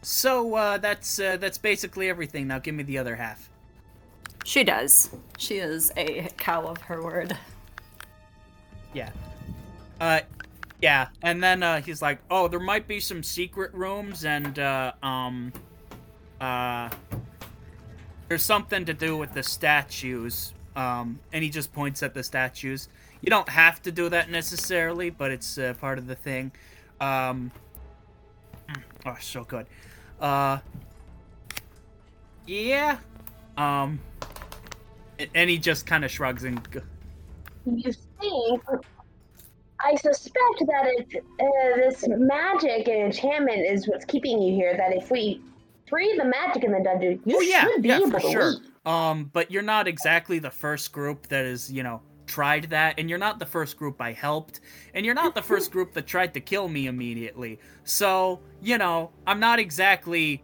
[0.03, 2.47] so uh that's uh, that's basically everything.
[2.49, 3.51] Now give me the other half.
[4.45, 5.11] She does.
[5.39, 7.37] She is a cow of her word.
[8.93, 9.11] Yeah.
[10.01, 10.21] Uh,
[10.81, 14.93] yeah, and then uh, he's like, "Oh, there might be some secret rooms, and uh,
[15.03, 15.53] um,
[16.41, 16.91] uh,
[18.29, 22.89] there's something to do with the statues, Um, and he just points at the statues.
[23.25, 26.53] You don't have to do that necessarily, but it's uh, part of the thing.
[27.01, 27.51] Um,
[28.69, 29.67] mm, oh, so good.
[30.21, 30.59] Uh,
[32.47, 32.99] yeah.
[33.57, 33.99] Um,
[35.35, 36.61] and he just kind of shrugs and.
[37.65, 38.63] You think?
[39.81, 44.77] I suspect that it's uh, this magic and enchantment is what's keeping you here.
[44.77, 45.41] That if we
[45.89, 48.31] free the magic in the dungeon, you oh yeah, should be yeah, able for to
[48.31, 48.51] sure.
[48.51, 48.61] leave.
[48.85, 52.03] Um, but you're not exactly the first group that is, you know,
[52.35, 54.59] tried that, and you're not the first group I helped,
[54.93, 57.61] and you're not the first group that tried to kill me immediately.
[57.85, 60.43] So, you know, I'm not exactly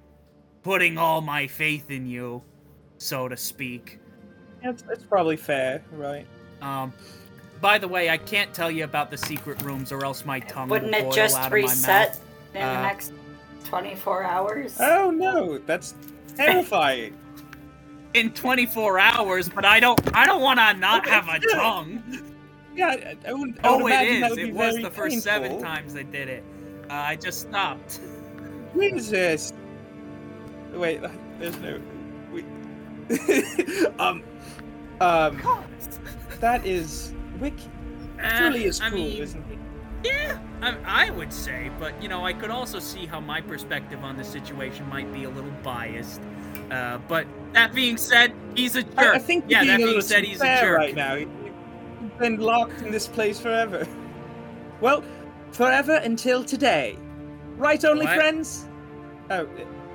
[0.62, 2.44] putting all my faith in you,
[2.98, 3.98] so to speak.
[4.62, 6.24] That's, that's probably fair, right?
[6.62, 6.92] Um,
[7.60, 10.68] by the way, I can't tell you about the secret rooms, or else my tongue
[10.68, 12.20] Wouldn't will it boil just out reset of
[12.54, 13.12] in Uh, the next
[13.64, 14.76] 24 hours?
[14.78, 15.96] Oh no, that's
[16.36, 17.16] terrifying.
[18.14, 20.00] In 24 hours, but I don't.
[20.16, 22.02] I don't want to not have a tongue.
[22.74, 23.58] yeah, I, would.
[23.62, 24.30] I would Oh, it is.
[24.30, 26.44] would It was the first seven times I did it.
[26.90, 28.00] Uh, I just stopped.
[28.76, 29.52] Jesus.
[30.72, 31.00] Wait,
[31.38, 31.80] there's no.
[32.32, 32.44] We...
[33.98, 34.22] um,
[35.00, 35.40] um,
[36.40, 37.70] that is Wiki.
[38.18, 39.58] Truly is Uh, cool, mean, isn't he?
[40.08, 44.02] Yeah, I, I would say, but you know, I could also see how my perspective
[44.02, 46.20] on the situation might be a little biased.
[46.70, 48.98] Uh, but that being said, he's a jerk.
[48.98, 50.76] I, I think yeah, you're that being a being little said, he's a jerk.
[50.78, 51.14] right now.
[51.14, 51.30] You-
[52.02, 53.86] You've been locked in this place forever.
[54.80, 55.04] Well,
[55.52, 56.96] forever until today.
[57.58, 58.14] Right, only What?
[58.16, 58.66] friends?
[59.28, 59.46] Oh,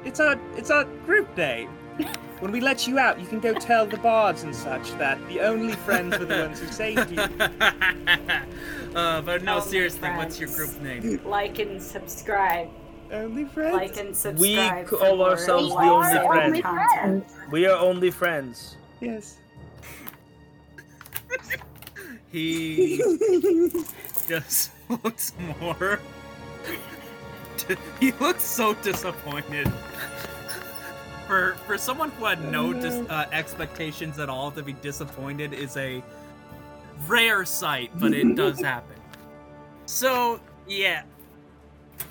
[0.04, 1.68] it's our it's our group day.
[2.42, 5.40] When we let you out, you can go tell the bards and such that the
[5.40, 7.18] only friends were the ones who saved you.
[8.96, 11.22] uh, but no, Only seriously, what's your group name?
[11.26, 12.70] Like and subscribe.
[13.12, 13.74] Only friends?
[13.76, 14.88] Like and subscribe.
[14.88, 16.62] call ourselves the live only friends.
[16.62, 17.26] content.
[17.52, 18.78] We are only friends.
[19.00, 19.38] yes.
[22.32, 22.98] He
[24.28, 26.02] just looks more.
[28.00, 29.72] he looks so disappointed.
[31.28, 35.78] For for someone who had no dis- uh, expectations at all to be disappointed is
[35.78, 36.04] a
[37.08, 38.98] rare sight, but it does happen.
[39.86, 41.04] So yeah,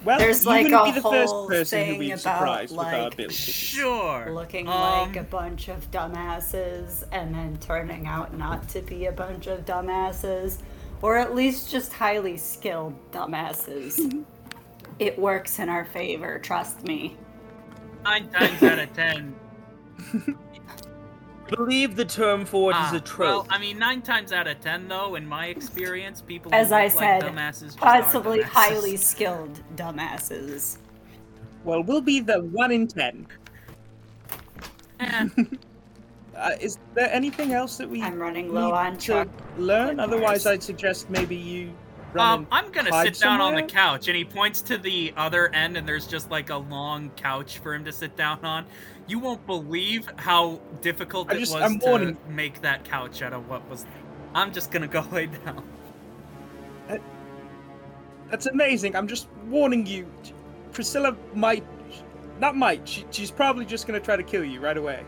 [0.04, 2.20] Well, There's you like wouldn't a be the first whole person who thing be about,
[2.20, 4.32] surprised with like, sure.
[4.34, 9.12] Looking Um, like a bunch of dumbasses and then turning out not to be a
[9.12, 10.58] bunch of dumbasses,
[11.02, 14.24] or at least just highly skilled dumbasses.
[14.98, 17.16] it works in our favor, trust me.
[18.04, 19.34] nine times out of ten.
[21.46, 23.28] I believe the term for it is ah, a trope.
[23.28, 26.72] Well, I mean, nine times out of ten, though, in my experience, people who As
[26.72, 28.44] I look like said, dumbasses Possibly dumbasses.
[28.44, 30.78] highly skilled dumbasses.
[31.64, 33.26] Well, we'll be the one in ten.
[35.00, 35.28] Eh,
[36.36, 40.00] Uh, is there anything else that we I'm running low need on to chocolate learn?
[40.00, 40.46] Otherwise.
[40.46, 41.72] I'd suggest maybe you
[42.16, 45.76] Um, I'm gonna sit down on the couch, and he points to the other end,
[45.76, 48.66] and there's just like a long couch for him to sit down on.
[49.06, 53.20] You won't believe how difficult I it just- was I'm to warning- make that couch
[53.22, 53.84] out of what was.
[54.34, 55.68] I'm just gonna go lay down.
[58.30, 58.96] That's amazing.
[58.96, 60.06] I'm just warning you.
[60.72, 61.64] Priscilla might,
[62.40, 62.88] not might.
[62.88, 65.04] She, she's probably just gonna try to kill you right away.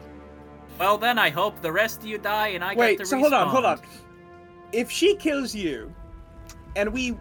[0.78, 2.98] Well, then I hope the rest of you die, and I Wait.
[2.98, 3.80] get to So hold on, hold on.
[4.72, 5.92] If she kills you,
[6.76, 7.16] and we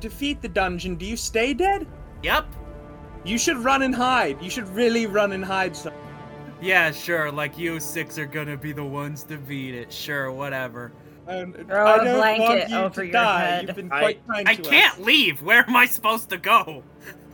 [0.00, 1.86] defeat the dungeon, do you stay dead?
[2.22, 2.46] Yep.
[3.24, 4.40] You should run and hide.
[4.42, 5.76] You should really run and hide.
[5.76, 5.92] Some.
[6.60, 7.30] Yeah, sure.
[7.30, 9.92] Like you six are gonna be the ones to beat it.
[9.92, 10.92] Sure, whatever.
[11.26, 13.40] And Throw I a don't want blanket you over to your die.
[13.40, 13.66] head.
[13.66, 15.04] You've been I- kind I to can't us.
[15.04, 15.42] leave.
[15.42, 16.82] Where am I supposed to go?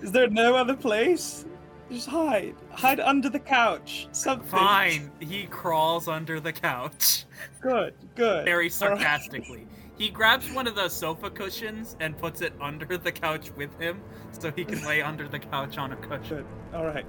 [0.01, 1.45] Is there no other place?
[1.91, 2.55] Just hide.
[2.71, 4.09] Hide under the couch.
[4.13, 4.49] Something.
[4.49, 5.11] Fine.
[5.21, 7.27] He crawls under the couch.
[7.61, 7.93] Good.
[8.15, 8.47] Good.
[8.47, 8.73] very All right.
[8.73, 9.67] sarcastically.
[9.99, 14.01] He grabs one of the sofa cushions and puts it under the couch with him,
[14.33, 16.39] so he can lay under the couch on a cushion.
[16.39, 16.47] Good.
[16.75, 17.05] All right.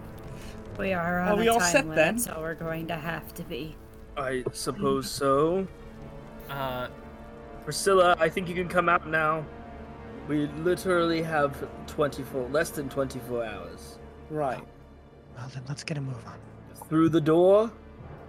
[0.77, 2.19] We are Are on we a all time set limit, then?
[2.19, 3.75] so we're going to have to be.
[4.17, 5.67] I suppose so.
[6.49, 6.87] Uh,
[7.63, 9.45] Priscilla, I think you can come out now.
[10.27, 13.99] We literally have 24, less than 24 hours.
[14.29, 14.63] Right.
[15.37, 16.39] Well, then let's get a move on.
[16.89, 17.71] Through the door,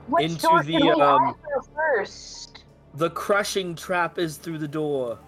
[0.09, 1.35] Which Into door the, we um,
[1.74, 2.53] first?
[2.95, 5.19] The crushing trap is through the door.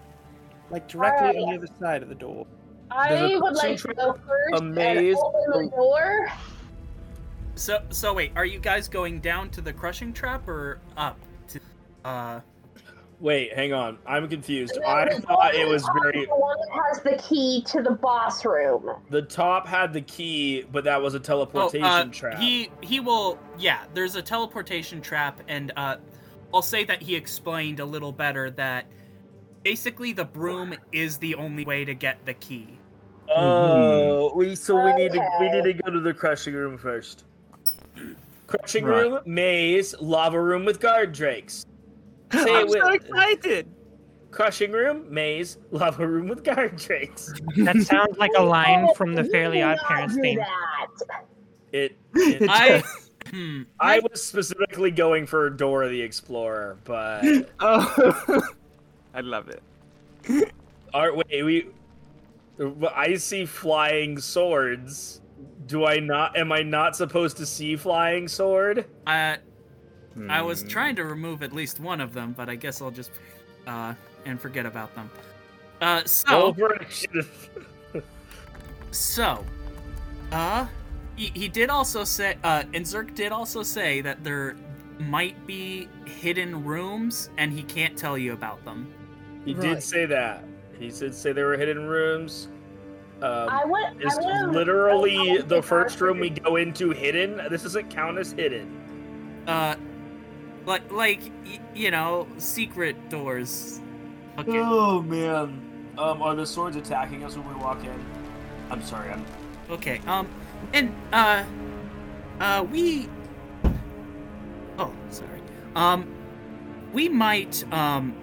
[0.69, 1.43] Like directly Alright.
[1.43, 2.45] on the other side of the door.
[2.89, 6.27] I would like to go first a maze, and open the door.
[7.55, 11.19] so so wait, are you guys going down to the crushing trap or up
[11.49, 11.59] to?
[12.05, 12.39] Uh,
[13.19, 13.97] Wait, hang on.
[14.05, 14.77] I'm confused.
[14.85, 16.25] I thought it was up very.
[16.25, 19.01] The one that has the key to the boss room.
[19.09, 22.39] The top had the key, but that was a oh, teleportation uh, trap.
[22.39, 23.39] he he will.
[23.57, 25.97] Yeah, there's a teleportation trap, and uh,
[26.53, 28.85] I'll say that he explained a little better that
[29.63, 32.79] basically the broom is the only way to get the key.
[33.35, 37.25] Oh, we so we need to we need to go to the crushing room first.
[38.47, 39.01] Crushing Right.
[39.01, 41.63] room, maze, lava room with guard drakes.
[42.33, 43.73] Say it I'm so with excited.
[44.31, 47.33] crushing room, maze, lava room with guard drakes.
[47.57, 50.39] That sounds like a line from the Fairly Odd Parents theme.
[51.73, 51.97] It.
[52.15, 52.83] it I
[53.31, 58.41] hmm, I was specifically going for Dora the Explorer, but Oh,
[59.13, 59.63] I love it.
[60.93, 61.67] are wait we.
[62.95, 65.21] I see flying swords.
[65.67, 66.35] Do I not?
[66.37, 68.85] Am I not supposed to see flying sword?
[69.05, 69.37] I
[70.29, 70.67] I was Hmm.
[70.67, 73.11] trying to remove at least one of them, but I guess I'll just
[73.67, 73.93] uh
[74.25, 75.11] and forget about them.
[75.81, 77.49] Uh so Roll for initiative.
[78.91, 79.45] So,
[80.31, 80.67] uh,
[81.17, 84.55] he, he did also say, uh, and Zerk did also say that there
[84.99, 88.87] might be hidden rooms, and he can't tell you about them.
[89.43, 89.61] He Right.
[89.75, 90.43] did say that.
[90.79, 92.47] He did say there were hidden rooms.
[93.21, 93.99] Um, I would.
[94.01, 97.41] is I would've- literally I the would've first room we go into hidden.
[97.49, 98.67] This doesn't count as hidden.
[99.47, 99.75] Uh,
[100.67, 103.81] like, like, y- you know, secret doors.
[104.37, 104.59] Okay.
[104.59, 105.61] Oh man.
[105.97, 108.05] Um, are the swords attacking us when we walk in?
[108.69, 109.09] I'm sorry.
[109.09, 109.25] I'm.
[109.71, 109.99] Okay.
[110.05, 110.27] Um,
[110.73, 111.43] and uh,
[112.39, 113.09] uh, we.
[114.77, 115.41] Oh, sorry.
[115.75, 116.07] Um,
[116.93, 117.63] we might.
[117.73, 118.15] Um,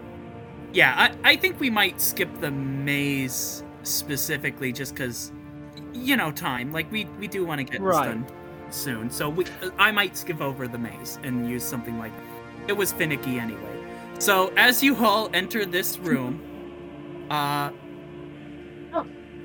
[0.72, 0.94] yeah,
[1.24, 5.32] I I think we might skip the maze specifically, just because,
[5.92, 6.72] you know, time.
[6.72, 8.06] Like we we do want to get Right.
[8.06, 8.26] this done
[8.70, 9.44] soon, so we
[9.78, 12.12] I might skip over the maze and use something like.
[12.66, 13.84] It was finicky anyway.
[14.18, 16.40] So as you all enter this room,
[17.30, 17.70] uh.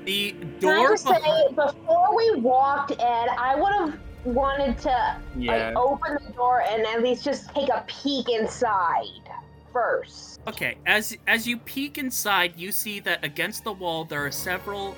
[0.04, 0.96] The Can I door.
[0.96, 2.98] say, before we walked in,
[3.38, 5.68] I would have wanted to Yeah.
[5.68, 9.04] like open the door and at least just take a peek inside
[9.72, 10.40] first.
[10.48, 14.96] Okay, as as you peek inside, you see that against the wall there are several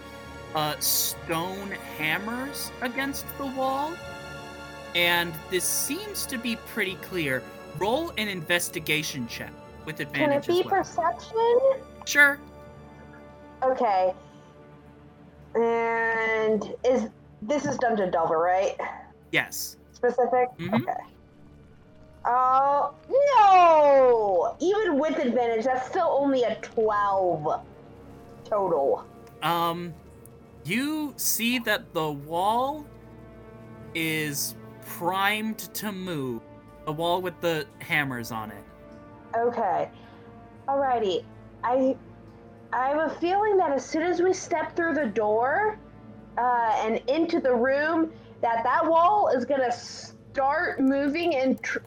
[0.55, 3.93] uh, stone hammers against the wall,
[4.95, 7.43] and this seems to be pretty clear.
[7.79, 9.53] Roll an investigation check
[9.87, 10.47] with advantage.
[10.47, 10.79] Can it be well.
[10.79, 11.61] perception?
[12.05, 12.39] Sure.
[13.63, 14.15] Okay.
[15.55, 17.09] And is
[17.43, 18.77] this is Dungeon Delver, right?
[19.33, 19.77] Yes.
[19.93, 20.49] Specific?
[20.59, 20.83] Mhm.
[20.83, 20.93] Okay.
[22.25, 24.57] Oh no!
[24.61, 27.63] Even with advantage, that's still only a twelve
[28.45, 29.05] total.
[29.43, 29.93] Um,
[30.65, 32.87] you see that the wall
[33.95, 34.55] is
[34.87, 36.43] primed to move.
[36.87, 38.65] The wall with the hammers on it.
[39.37, 39.91] Okay.
[40.69, 41.25] Alrighty.
[41.65, 41.97] I
[42.73, 45.79] I have a feeling that as soon as we step through the door
[46.39, 51.79] uh, and into the room, that that wall is gonna start moving and tr-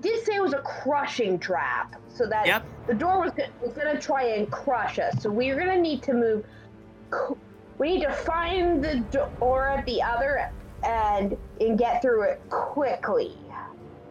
[0.00, 2.64] did say it was a crushing trap, so that Yep.
[2.86, 5.22] the door was, go- was gonna try and crush us.
[5.22, 6.44] So we're gonna need to move.
[7.10, 7.38] qu-
[7.78, 9.00] We need to find the
[9.40, 10.50] door at the other
[10.84, 13.36] end and get through it quickly.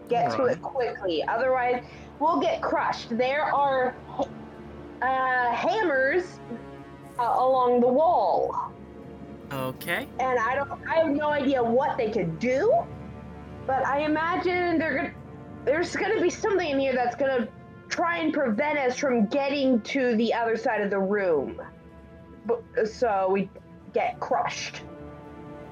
[0.08, 1.84] Get to it quickly, otherwise
[2.20, 3.18] we'll get crushed.
[3.18, 3.94] There are
[5.02, 6.40] uh, hammers
[7.20, 8.72] uh, along the wall,
[9.52, 10.08] Okay.
[10.20, 10.72] and I don't.
[10.88, 12.74] I have no idea what they could do,
[13.66, 15.14] but I imagine they're gonna.
[15.66, 17.48] There's gonna be something in here that's gonna
[17.90, 21.62] try and prevent us from getting to the other side of the room,
[22.46, 23.50] but, so we
[23.94, 24.82] get crushed.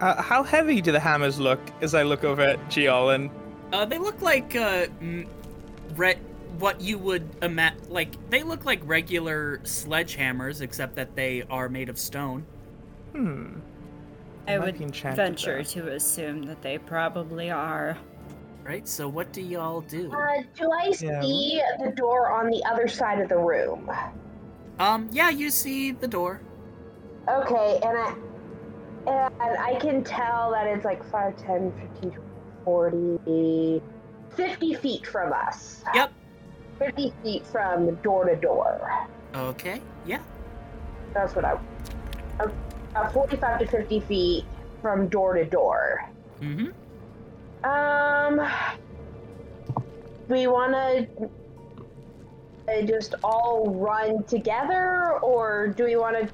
[0.01, 3.29] Uh, how heavy do the hammers look as I look over at Giolin?
[3.71, 5.27] Uh, they look like uh, m-
[5.95, 6.17] re-
[6.59, 7.79] what you would imagine.
[7.89, 12.45] Like they look like regular sledgehammers, except that they are made of stone.
[13.13, 13.59] Hmm.
[14.47, 17.97] I might would venture to assume that they probably are.
[18.63, 18.87] Right.
[18.87, 20.11] So what do y'all do?
[20.11, 21.21] Uh, do I Yeah.
[21.21, 23.89] see the door on the other side of the room?
[24.79, 25.09] Um.
[25.11, 25.29] Yeah.
[25.29, 26.41] You see the door.
[27.27, 28.15] Okay, and I
[29.07, 31.71] and I can tell that it's like 5, 10,
[32.01, 32.17] 15,
[32.63, 33.81] 40,
[34.35, 35.83] 50 feet from us.
[35.93, 36.11] Yep.
[36.79, 39.07] 50 feet from door to door.
[39.35, 39.81] Okay.
[40.05, 40.19] Yeah.
[41.13, 41.57] That's what I.
[42.95, 44.45] Uh, 45 to 50 feet
[44.81, 46.09] from door to door.
[46.41, 47.69] Mm-hmm.
[47.69, 48.51] Um.
[50.27, 51.29] We want to
[52.85, 56.29] just all run together, or do we want to?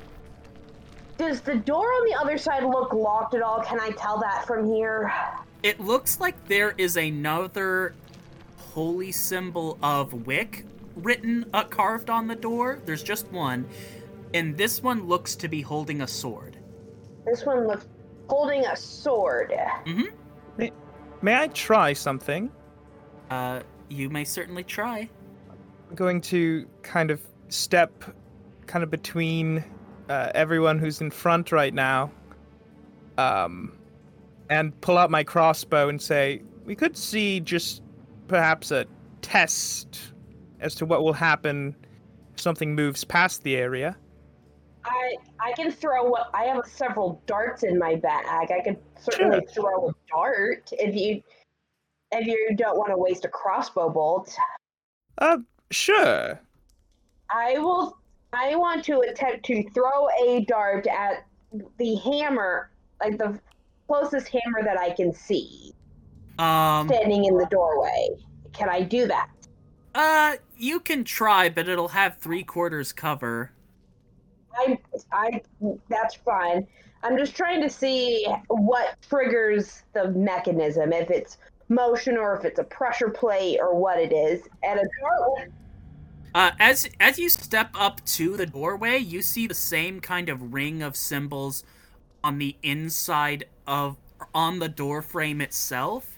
[1.17, 3.61] Does the door on the other side look locked at all?
[3.61, 5.13] Can I tell that from here?
[5.61, 7.93] It looks like there is another
[8.73, 10.65] holy symbol of Wick
[10.95, 12.79] written, uh, carved on the door.
[12.85, 13.67] There's just one,
[14.33, 16.57] and this one looks to be holding a sword.
[17.25, 17.87] This one looks
[18.27, 19.53] holding a sword.
[19.85, 20.65] Mm-hmm.
[21.21, 22.51] May I try something?
[23.29, 25.09] Uh, you may certainly try.
[25.89, 28.03] I'm going to kind of step
[28.65, 29.63] kind of between
[30.09, 32.11] uh, everyone who's in front right now
[33.17, 33.73] um,
[34.49, 37.81] and pull out my crossbow and say, we could see just
[38.31, 38.85] perhaps a
[39.21, 40.13] test
[40.61, 41.75] as to what will happen
[42.33, 43.97] if something moves past the area.
[44.85, 48.49] I I can throw I have several darts in my bag.
[48.49, 51.21] I could certainly throw a dart if you
[52.13, 54.33] if you don't want to waste a crossbow bolt.
[55.17, 55.39] Uh,
[55.69, 56.39] sure.
[57.29, 57.97] I will.
[58.31, 61.25] I want to attempt to throw a dart at
[61.77, 62.71] the hammer,
[63.01, 63.37] like the
[63.87, 65.73] closest hammer that I can see,
[66.39, 68.09] Um, standing in the doorway.
[68.53, 69.29] Can I do that?
[69.93, 73.51] uh, you can try, but it'll have three quarters cover.
[74.57, 74.77] I,
[75.11, 75.41] I,
[75.89, 76.67] that's fine.
[77.03, 81.37] I'm just trying to see what triggers the mechanism, if it's
[81.69, 84.47] motion or if it's a pressure plate or what it is.
[84.63, 85.51] And a dart
[86.33, 90.53] Uh, as as you step up to the doorway, you see the same kind of
[90.53, 91.63] ring of symbols
[92.23, 93.97] on the inside of
[94.33, 96.10] on the door frame itself,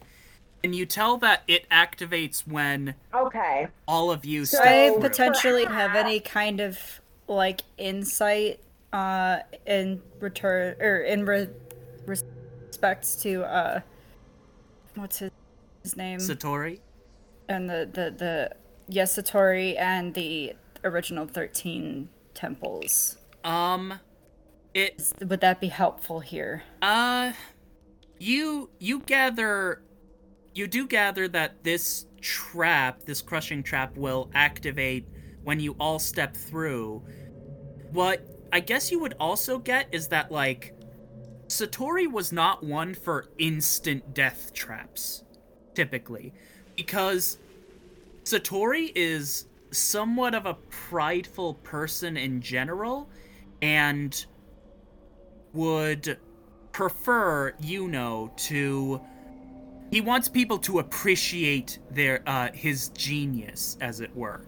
[0.63, 3.67] and you tell that it activates when Okay.
[3.87, 5.01] all of you Do step I through.
[5.01, 6.79] potentially have any kind of
[7.27, 8.59] like insight
[8.91, 11.49] uh in return or in re-
[12.05, 13.81] respects to uh
[14.95, 15.31] what's his,
[15.83, 16.79] his name Satori.
[17.49, 18.51] and the the the
[18.87, 20.53] yes Satori and the
[20.83, 23.17] original 13 temples.
[23.45, 23.99] Um,
[24.73, 26.63] it Would that be helpful here?
[26.81, 27.33] Uh
[28.19, 29.81] you you gather
[30.53, 35.07] you do gather that this trap, this crushing trap will activate
[35.43, 37.03] when you all step through.
[37.91, 40.75] What I guess you would also get is that like
[41.47, 45.23] Satori was not one for instant death traps
[45.73, 46.33] typically
[46.75, 47.37] because
[48.23, 53.09] Satori is somewhat of a prideful person in general
[53.61, 54.25] and
[55.53, 56.17] would
[56.71, 59.01] prefer you know to
[59.93, 64.43] he wants people to appreciate their uh his genius as it were.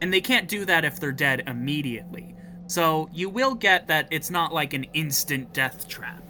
[0.00, 2.34] And they can't do that if they're dead immediately.
[2.66, 6.24] So you will get that it's not like an instant death trap.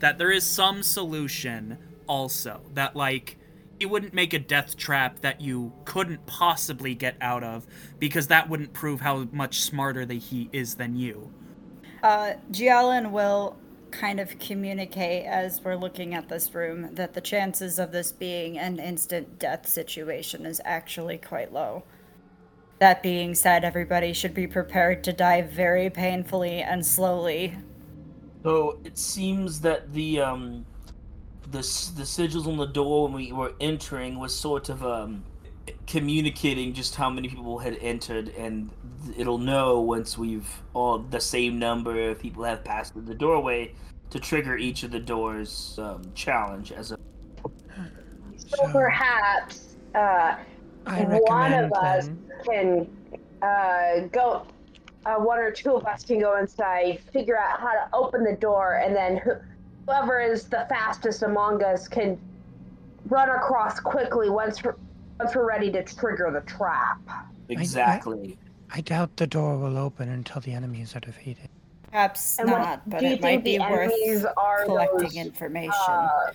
[0.00, 2.60] That there is some solution also.
[2.74, 3.38] That like
[3.80, 7.66] you wouldn't make a death trap that you couldn't possibly get out of
[7.98, 11.32] because that wouldn't prove how much smarter that he is than you.
[12.02, 13.56] Uh, Gialin will
[13.92, 18.58] kind of communicate as we're looking at this room that the chances of this being
[18.58, 21.84] an instant death situation is actually quite low.
[22.80, 27.54] That being said, everybody should be prepared to die very painfully and slowly.
[28.42, 30.66] So it seems that the um
[31.44, 35.22] the the sigils on the door when we were entering was sort of um
[35.86, 38.70] communicating just how many people had entered and
[39.16, 43.74] it'll know once we've all the same number of people have passed through the doorway
[44.10, 46.98] to trigger each of the doors um, challenge as a
[48.36, 50.36] So perhaps uh,
[50.84, 52.18] one of us then.
[52.44, 54.46] can uh, go.
[55.04, 58.36] Uh, one or two of us can go inside, figure out how to open the
[58.36, 59.20] door, and then
[59.84, 62.16] whoever is the fastest among us can
[63.08, 64.76] run across quickly once we're,
[65.18, 67.00] once we're ready to trigger the trap.
[67.48, 71.48] exactly I doubt the door will open until the enemies are defeated.
[71.90, 73.92] Perhaps And what- not, but it might be worth
[74.64, 75.72] collecting those, information.
[75.88, 76.32] Uh,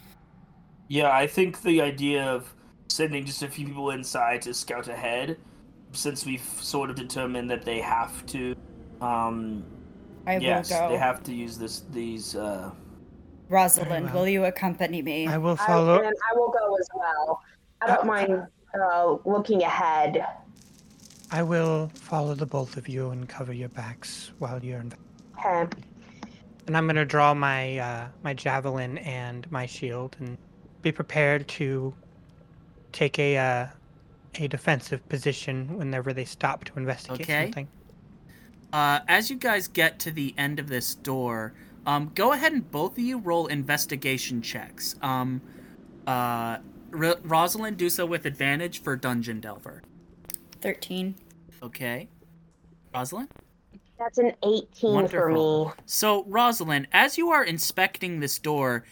[0.89, 2.53] Yeah, I think the idea of
[2.89, 5.37] sending just a few people inside to scout ahead,
[5.91, 8.55] since we've sort of determined that they have to,
[9.01, 9.65] um,
[10.25, 10.89] I yes, will go.
[10.89, 12.35] they have to use this these.
[12.35, 12.71] Uh,
[13.49, 14.13] Rosalind, well.
[14.15, 15.27] will you accompany me?
[15.27, 15.97] I will I, follow.
[16.03, 17.41] and I will go as well.
[17.81, 18.47] I don't Uh, mind
[18.79, 20.25] uh, looking ahead.
[21.31, 24.93] I will follow the both of you and cover your backs while you're in.
[25.45, 25.77] Okay.
[26.67, 30.37] And I'm gonna draw my uh, my javelin and my shield and
[30.81, 31.93] be prepared to
[32.91, 33.67] take a uh,
[34.35, 37.43] a defensive position whenever they stop to investigate Okay.
[37.45, 37.67] something.
[38.73, 41.53] Uh, as you guys get to the end of this door,
[41.85, 44.95] um, go ahead and both of you roll investigation checks.
[45.01, 45.41] Um,
[46.05, 46.57] uh,
[46.93, 49.81] R- Rosalind, do so with advantage for Dungeon Delver.
[50.61, 51.15] 13.
[51.63, 52.07] Okay.
[52.93, 53.29] Rosalind?
[53.97, 55.71] That's an 18 for me.
[55.85, 58.85] So, Rosalind, as you are inspecting this door,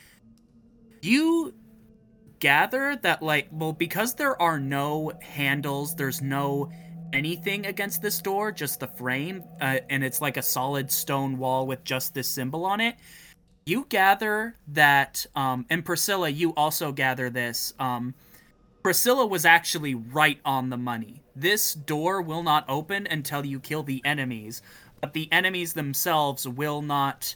[1.02, 1.54] you
[2.40, 6.72] gather that, like, well, because there are no handles, there's no
[7.14, 11.68] anything against this door, just the frame, uh, and it's like a solid stone wall
[11.68, 12.96] with just this symbol on it.
[13.66, 17.74] You gather that, um, and Priscilla, you also gather this.
[17.80, 18.14] Um,
[18.86, 21.24] Priscilla was actually right on the money.
[21.36, 24.62] This door will not open until you kill the enemies,
[25.02, 27.34] but the enemies themselves will not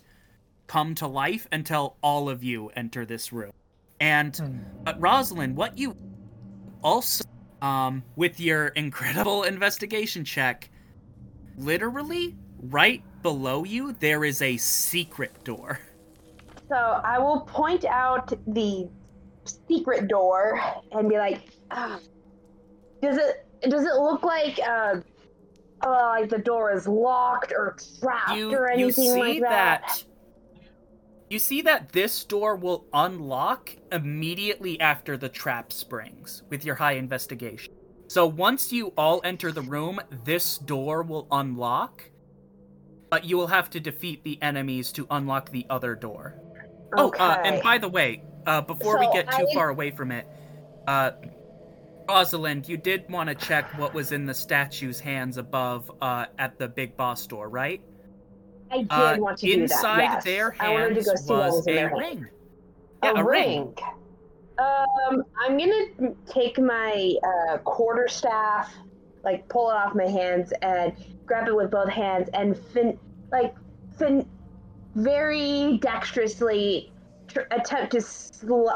[0.68, 3.52] come to life until all of you enter this room.
[4.00, 5.96] And but Rosalind, what you
[6.84, 7.24] also
[7.64, 10.70] um with your incredible investigation check,
[11.58, 15.80] literally right below you there is a secret door.
[16.68, 18.88] So I will point out the
[19.68, 20.60] secret door
[20.92, 22.00] and be like, ah,
[23.02, 23.36] "Does it
[23.70, 24.96] does it look like uh,
[25.86, 29.82] uh like the door is locked or trapped you or you anything see like that?"
[29.82, 30.04] that
[31.30, 36.94] you see that this door will unlock immediately after the trap springs with your high
[36.94, 37.68] investigation.
[38.10, 42.10] So once you all enter the room, this door will unlock,
[43.12, 46.36] but you will have to defeat the enemies to unlock the other door.
[46.98, 47.18] Okay.
[47.20, 50.12] Oh, uh, and by the way, uh, before we get too I- far away from
[50.12, 50.28] it,
[50.88, 51.12] uh,
[52.10, 56.58] Rosalind, you did want to check what was in the statue's hands above uh, at
[56.58, 57.82] the big boss door, right?
[58.72, 60.14] I did Uh, want to do inside that.
[60.16, 60.24] Yes.
[60.24, 62.28] their I wanted to hands go see what was was a ring.
[63.04, 63.60] Yeah, a, a ring.
[63.60, 63.76] ring.
[64.58, 68.74] Um, I'm gonna take my uh, quarter staff,
[69.24, 70.94] like pull it off my hands and
[71.28, 72.98] grab it with both hands and fin,
[73.32, 73.56] like
[73.98, 74.28] fin,
[74.96, 76.92] very dexterously
[77.30, 78.68] tr- attempt to sl-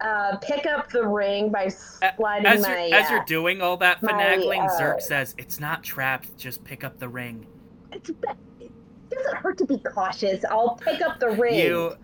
[0.00, 2.86] uh, pick up the ring by sliding As my.
[2.86, 6.36] you're, as uh, you're doing all that my, finagling, uh, Zerk says, "It's not trapped.
[6.36, 7.46] Just pick up the ring."
[7.92, 8.70] it's, it
[9.10, 10.44] doesn't hurt to be cautious.
[10.50, 11.54] I'll pick up the ring.
[11.58, 11.96] You,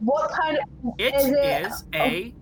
[0.00, 2.34] What kind of it Is it- is a.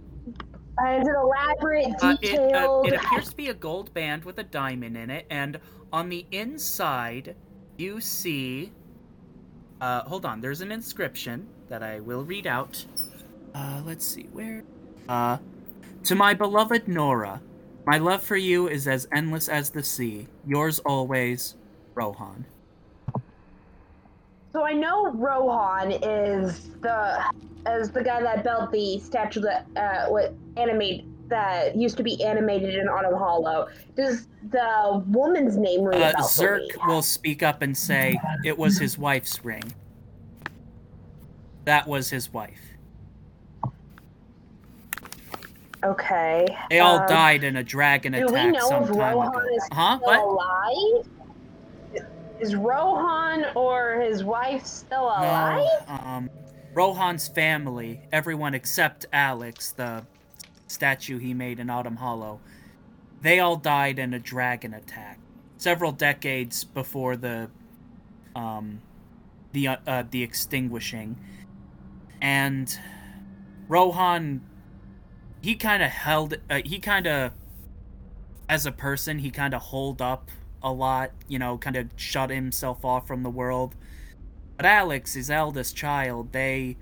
[0.78, 4.38] uh, is it elaborate, Uh, it, uh, it appears to be a gold band with
[4.38, 5.58] a diamond in it, and
[5.92, 7.34] on the inside,
[7.78, 8.72] you see.
[9.80, 10.40] Uh, hold on.
[10.40, 12.84] There's an inscription that I will read out.
[13.54, 14.62] Uh, let's see where.
[15.08, 15.38] Uh,
[16.04, 17.40] to my beloved Nora,
[17.86, 20.28] my love for you is as endless as the sea.
[20.46, 21.56] Yours always,
[21.94, 22.44] Rohan.
[24.52, 27.24] So I know Rohan is the
[27.66, 32.22] as the guy that built the statue that uh what animate that used to be
[32.24, 33.68] animated in Autumn Hollow.
[33.96, 38.96] Does the woman's name ring Uh, Zerk will speak up and say it was his
[38.96, 39.74] wife's ring.
[41.66, 42.60] That was his wife.
[45.84, 46.46] Okay.
[46.70, 49.28] They all um, died in a dragon Do we attack know some if time Rohan
[49.28, 49.46] ago.
[49.54, 49.96] is Huh?
[49.98, 50.20] still What?
[50.24, 51.06] alive?
[52.40, 55.66] Is Rohan or his wife still alive?
[55.88, 55.94] No.
[55.94, 56.30] Um,
[56.72, 60.06] Rohan's family, everyone except Alex, the
[60.68, 62.40] statue he made in Autumn Hollow,
[63.22, 65.18] they all died in a dragon attack
[65.56, 67.50] several decades before the
[68.36, 68.82] um
[69.52, 71.16] the uh, uh, the extinguishing.
[72.20, 72.78] And
[73.68, 74.42] Rohan
[75.46, 77.32] he kind of held uh, he kind of
[78.48, 80.30] as a person he kind of holed up
[80.62, 83.76] a lot, you know, kind of shut himself off from the world.
[84.56, 86.76] But Alex, his eldest child, they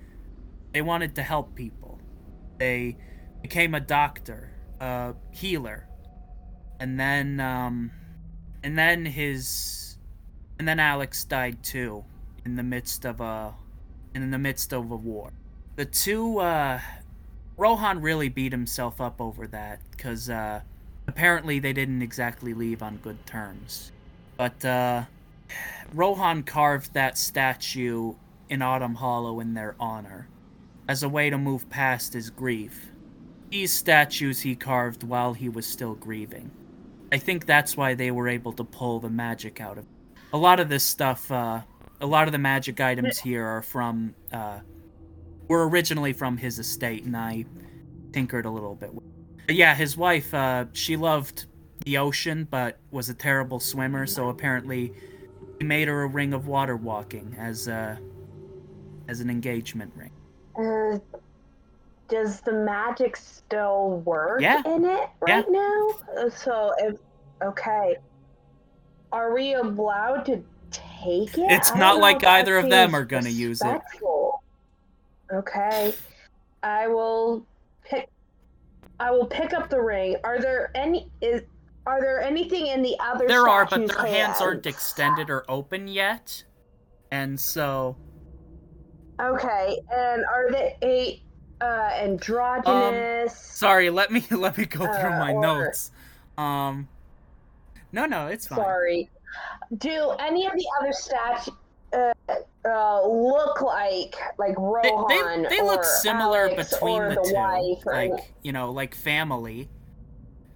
[0.73, 1.99] they wanted to help people.
[2.57, 2.97] They
[3.41, 5.87] became a doctor, a healer.
[6.79, 7.91] And then um
[8.63, 9.97] and then his
[10.57, 12.03] and then Alex died too
[12.45, 13.53] in the midst of a
[14.23, 15.31] in the midst of a war.
[15.75, 16.79] The two uh
[17.57, 20.61] Rohan really beat himself up over that cuz uh
[21.07, 23.91] apparently they didn't exactly leave on good terms.
[24.37, 25.03] But uh
[25.93, 28.15] Rohan carved that statue
[28.49, 30.27] in Autumn Hollow in their honor,
[30.87, 32.89] as a way to move past his grief.
[33.49, 36.51] These statues he carved while he was still grieving.
[37.11, 39.85] I think that's why they were able to pull the magic out of.
[40.33, 41.61] A lot of this stuff, uh,
[42.01, 44.59] a lot of the magic items here are from, uh,
[45.47, 47.45] were originally from his estate, and I
[48.11, 48.93] tinkered a little bit.
[48.93, 49.03] with.
[49.47, 51.45] But yeah, his wife, uh, she loved
[51.85, 54.93] the ocean, but was a terrible swimmer, so apparently
[55.59, 57.95] he made her a ring of water walking as uh
[59.07, 60.11] as an engagement ring.
[60.57, 60.97] Uh,
[62.07, 64.61] does the magic still work Yeah.
[64.65, 65.35] in it Yeah.
[65.35, 65.87] right now?
[66.17, 66.97] Uh, So if
[67.43, 67.97] okay,
[69.11, 70.43] are we allowed to
[71.05, 71.51] take it?
[71.51, 73.81] It's not like either of them are gonna use it.
[75.33, 75.93] Okay,
[76.63, 77.45] I will
[77.83, 78.09] pick.
[78.99, 80.15] I will pick up the ring.
[80.23, 81.09] Are there any?
[81.21, 81.41] Is
[81.85, 83.27] are there anything in the other?
[83.27, 86.43] There are, but their hands aren't extended or open yet.
[87.11, 87.95] And so
[89.19, 90.77] Okay, and are they
[91.61, 93.35] a uh, androgynous?
[93.37, 95.91] sorry, let me let me go through Uh, my or- notes.
[96.37, 96.87] Um
[97.91, 98.57] No, no, it's fine.
[98.59, 99.09] Sorry.
[99.77, 101.53] Do any of the other statues
[101.93, 102.11] uh,
[102.65, 107.81] uh, look like like They, Rohan they, they or look similar Alex between or the,
[107.83, 107.89] two.
[107.89, 109.69] like, you know, like family.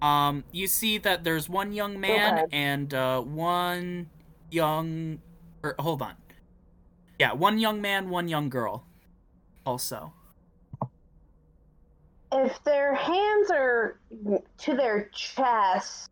[0.02, 2.46] Um, you see that there's one young man Okay.
[2.56, 4.08] and uh, one
[4.50, 5.20] young.
[5.62, 6.14] Or hold on.
[7.18, 8.86] Yeah, one young man, one young girl.
[9.66, 10.12] Also.
[12.32, 13.98] If their hands are
[14.58, 16.08] to their chests,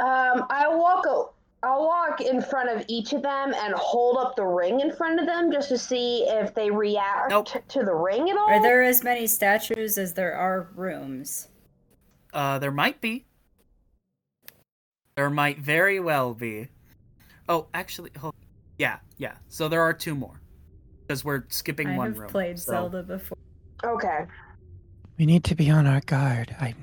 [0.00, 1.34] um, I walk.
[1.62, 4.94] O- I'll walk in front of each of them and hold up the ring in
[4.94, 7.48] front of them just to see if they react Nope.
[7.68, 8.48] to the ring at all.
[8.50, 11.48] Are there as many statues as there are rooms?
[12.32, 13.24] Uh, there might be.
[15.16, 16.68] There might very well be.
[17.48, 18.34] Oh, actually, hold.
[18.78, 19.36] Yeah, yeah.
[19.48, 20.40] So there are two more,
[21.02, 22.28] because we're skipping I one have room.
[22.30, 23.38] played so- Zelda before.
[23.84, 24.26] Okay.
[25.18, 26.54] We need to be on our guard.
[26.60, 26.74] I.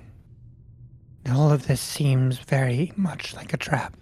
[1.32, 3.96] All of this seems very much like a trap.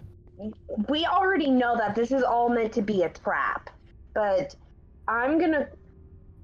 [0.88, 3.70] We already know that this is all meant to be a trap,
[4.14, 4.54] but
[5.08, 5.68] I'm gonna.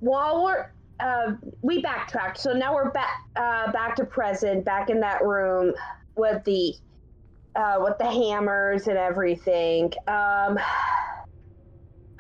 [0.00, 0.66] While we're
[1.00, 5.74] uh, we backtracked, so now we're back uh, back to present, back in that room
[6.16, 6.74] with the
[7.56, 9.92] uh, with the hammers and everything.
[10.06, 10.58] Um,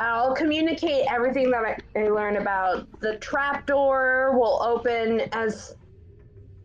[0.00, 5.74] I'll communicate everything that I, I about the trapdoor will open as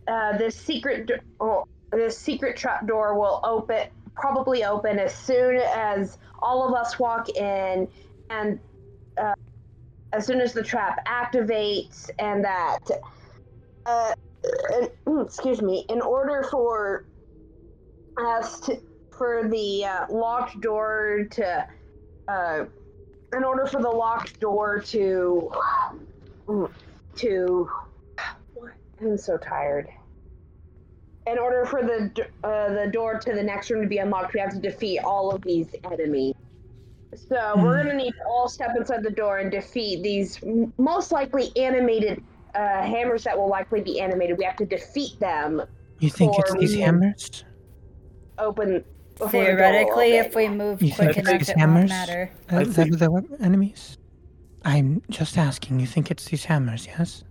[0.07, 6.17] uh, this secret d- or this secret trapdoor will open probably open as soon as
[6.39, 7.87] all of us walk in
[8.29, 8.59] and
[9.17, 9.33] uh,
[10.11, 12.79] as soon as the trap activates and that
[13.85, 14.13] uh,
[15.07, 17.05] mm, excuse me in order for
[18.17, 18.79] us to
[19.11, 21.67] for the uh, locked door to
[22.27, 22.65] uh,
[23.35, 25.51] in order for the locked door to
[26.47, 26.71] mm,
[27.15, 27.69] to
[29.01, 29.89] I'm so tired
[31.27, 32.11] in order for the
[32.43, 35.31] uh, the door to the next room to be unlocked, we have to defeat all
[35.31, 36.35] of these enemies.
[37.15, 41.11] So we're gonna need to all step inside the door and defeat these m- most
[41.11, 42.23] likely animated
[42.55, 44.37] uh, hammers that will likely be animated.
[44.37, 45.61] We have to defeat them.
[45.99, 47.43] You think it's these hammers?
[48.39, 48.83] Open
[49.13, 51.89] before the Theoretically, if we move You quick think it's enough, these it won't hammers?
[51.89, 52.31] matter.
[52.51, 53.97] Uh, I think- are the enemies?
[54.65, 55.79] I'm just asking.
[55.79, 56.87] You think it's these hammers?
[56.87, 57.23] Yes.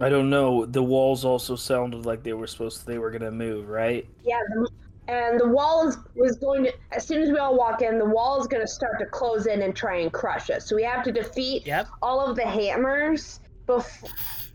[0.00, 0.64] I don't know.
[0.66, 4.06] The walls also sounded like they were supposed to, they were gonna move, right?
[4.24, 4.68] Yeah, the,
[5.08, 6.72] and the wall is was going to.
[6.92, 9.46] As soon as we all walk in, the wall is going to start to close
[9.46, 10.68] in and try and crush us.
[10.68, 11.88] So we have to defeat Yep.
[12.00, 14.08] all of the hammers bef-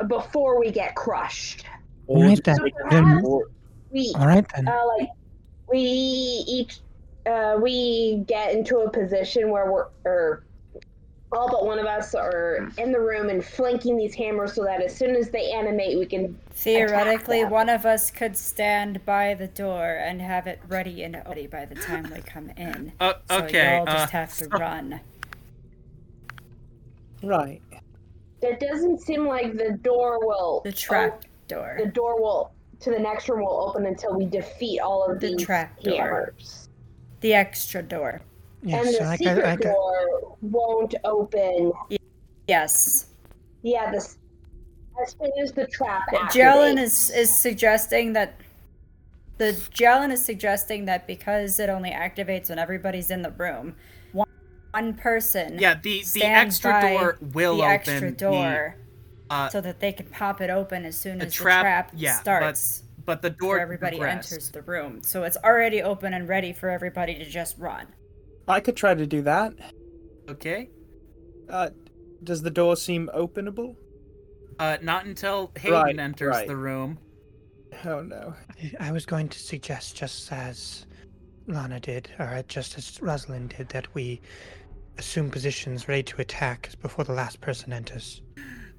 [0.07, 1.65] before we get crushed.
[2.07, 2.57] Or Right then.
[2.63, 3.21] make Then-
[3.91, 4.67] We All right then.
[4.67, 5.09] uh, like
[5.69, 6.79] we each
[7.25, 10.44] uh, we get into a position where we're or
[11.31, 14.81] all but one of us are in the room and flanking these hammers so that
[14.81, 17.49] as soon as they animate we can Theoretically, them.
[17.51, 21.65] one of us could stand by the door and have it ready and ready by
[21.65, 22.93] the time we come in.
[23.01, 23.75] Uh, So okay.
[23.77, 24.99] y'all just uh, have to so- run.
[27.23, 27.61] Right.
[28.41, 31.75] it doesn't seem like the door will The trap door.
[31.83, 35.29] the door will to the next room will open until we defeat all of The
[35.29, 36.33] these trap door.
[37.21, 38.21] The extra door.
[38.65, 38.87] Yes.
[38.87, 41.71] and the like secret I, like I, door won't open.
[42.47, 43.07] Yes.
[43.61, 44.17] Yeah, this
[45.01, 48.39] as soon as the trap Jalen is is suggesting that
[49.37, 53.75] the Jalen is suggesting that because it only activates when everybody's in the room,
[54.13, 54.27] one,
[54.71, 57.73] one person Yeah, the the extra by door will the open.
[57.73, 58.75] extra the- door
[59.29, 61.91] uh, so that they can pop it open as soon the as trap- the trap
[61.95, 62.83] yeah, starts.
[63.05, 64.31] but the door before everybody progressed.
[64.31, 65.01] enters the room.
[65.03, 67.87] So it's already open and ready for everybody to just run.
[68.47, 69.53] I could try to do that.
[70.29, 70.69] Okay.
[71.49, 71.69] Uh,
[72.23, 73.75] does the door seem openable?
[74.59, 76.47] Uh, not until Hayden Right, enters right.
[76.47, 76.97] the room.
[77.83, 78.33] Oh no.
[78.79, 80.85] I was going to suggest, just as
[81.47, 84.21] Lana did, or just as Rosalind did, that we
[84.97, 88.21] assume positions ready to attack before the last person enters.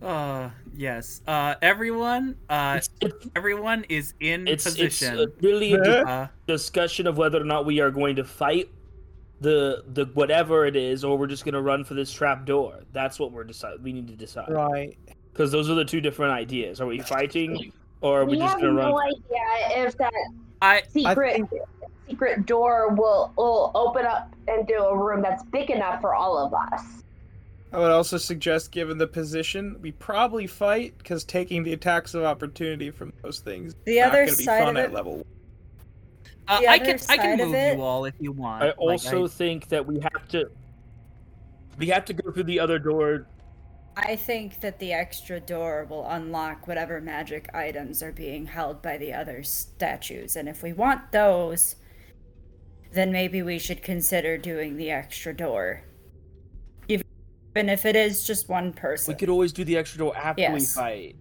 [0.00, 1.20] Uh, yes.
[1.26, 2.36] Uh, everyone.
[2.48, 5.18] Uh, It's, it's, everyone is in it's, it's position.
[5.18, 8.70] uh, really a di- uh, discussion of whether or not we are going to fight
[9.40, 12.80] the the whatever it is, or we're just gonna run for this trap door.
[12.92, 13.82] That's what we're decide.
[13.82, 14.96] We need to decide Right.
[15.32, 16.80] because those are the two different ideas.
[16.80, 18.90] Are we fighting, or are we we just gonna run?
[18.90, 20.12] no idea if that
[20.62, 21.50] I secret think-
[22.08, 26.54] secret door will will open up into a room that's big enough for all of
[26.54, 27.02] us.
[27.72, 32.22] I would also suggest, given the position, we probably fight because taking the attacks of
[32.24, 35.26] opportunity from those things The not other gonna be side fun of at it- level.
[36.48, 38.62] Uh, I can I can move you all if you want.
[38.62, 40.50] I Like, also I- think that we have to.
[41.78, 43.26] We have to go through the other door.
[43.98, 48.98] I think that the extra door will unlock whatever magic items are being held by
[48.98, 50.36] the other statues.
[50.36, 51.76] And if we want those,
[52.92, 55.82] then maybe we should consider doing the extra door.
[56.88, 57.04] Even
[57.54, 59.12] if it is just one person.
[59.14, 61.16] We could always do the extra door after we fight.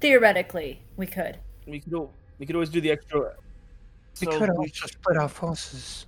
[0.00, 1.38] Theoretically, we could.
[1.66, 3.34] We could al- we could always do the extra.
[4.20, 6.06] We could we- also split our forces.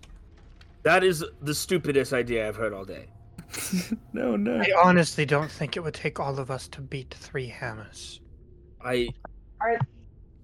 [0.85, 3.07] That is the stupidest idea I've heard all day.
[4.13, 4.61] No, no.
[4.61, 8.21] I honestly don't think it would take all of us to beat three hammers.
[8.85, 9.09] I.
[9.61, 9.79] Are-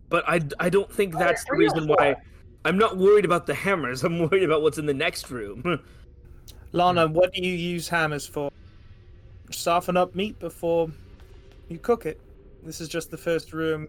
[0.08, 2.16] But I, I don't think Are that's the reason why.
[2.64, 4.04] I'm not worried about the hammers.
[4.04, 5.80] I'm worried about what's in the next room.
[6.72, 8.50] Lana, what do you use hammers for?
[9.50, 10.90] Soften up meat before
[11.68, 12.20] you cook it.
[12.62, 13.88] This is just the first room.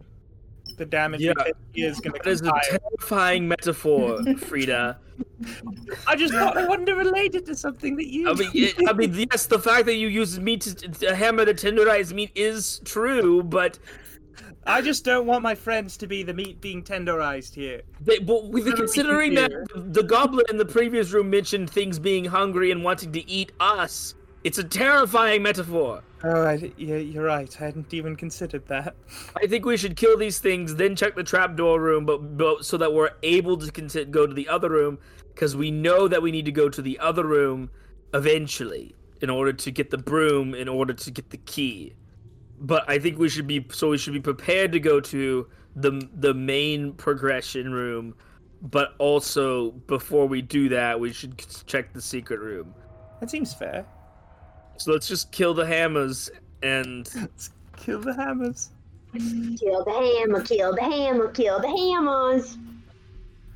[0.77, 1.33] The damage Yeah.
[1.33, 2.79] take going to that is a higher.
[2.79, 4.97] terrifying metaphor, Frida.
[6.07, 8.29] I just thought I wanted to relate it to something that you.
[8.29, 11.53] I mean, it, I mean, yes, the fact that you use meat to, hammer to
[11.53, 13.79] tenderize meat is true, but
[14.67, 17.81] I just don't want my friends to be the meat being tenderized here.
[18.01, 22.25] They, but with the, considering that the goblin in the previous room mentioned things being
[22.25, 26.03] hungry and wanting to eat us, it's a terrifying metaphor.
[26.23, 27.55] Oh, I, yeah, you're right.
[27.61, 28.95] I hadn't even considered that.
[29.35, 32.77] I think we should kill these things, then check the trapdoor room, but, but so
[32.77, 34.97] that we're able to go to the other room,
[35.33, 37.69] because we know that we need to go to the other room
[38.13, 41.93] eventually in order to get the broom, in order to get the key.
[42.59, 46.07] But I think we should be so we should be prepared to go to the
[46.15, 48.15] the main progression room,
[48.61, 52.73] but also before we do that, we should check the secret room.
[53.19, 53.85] That seems fair.
[54.77, 56.30] So let's just kill the hammers
[56.64, 58.69] and Let's kill the hammers.
[59.14, 62.57] Kill the hammer, kill the hammer, kill the hammers.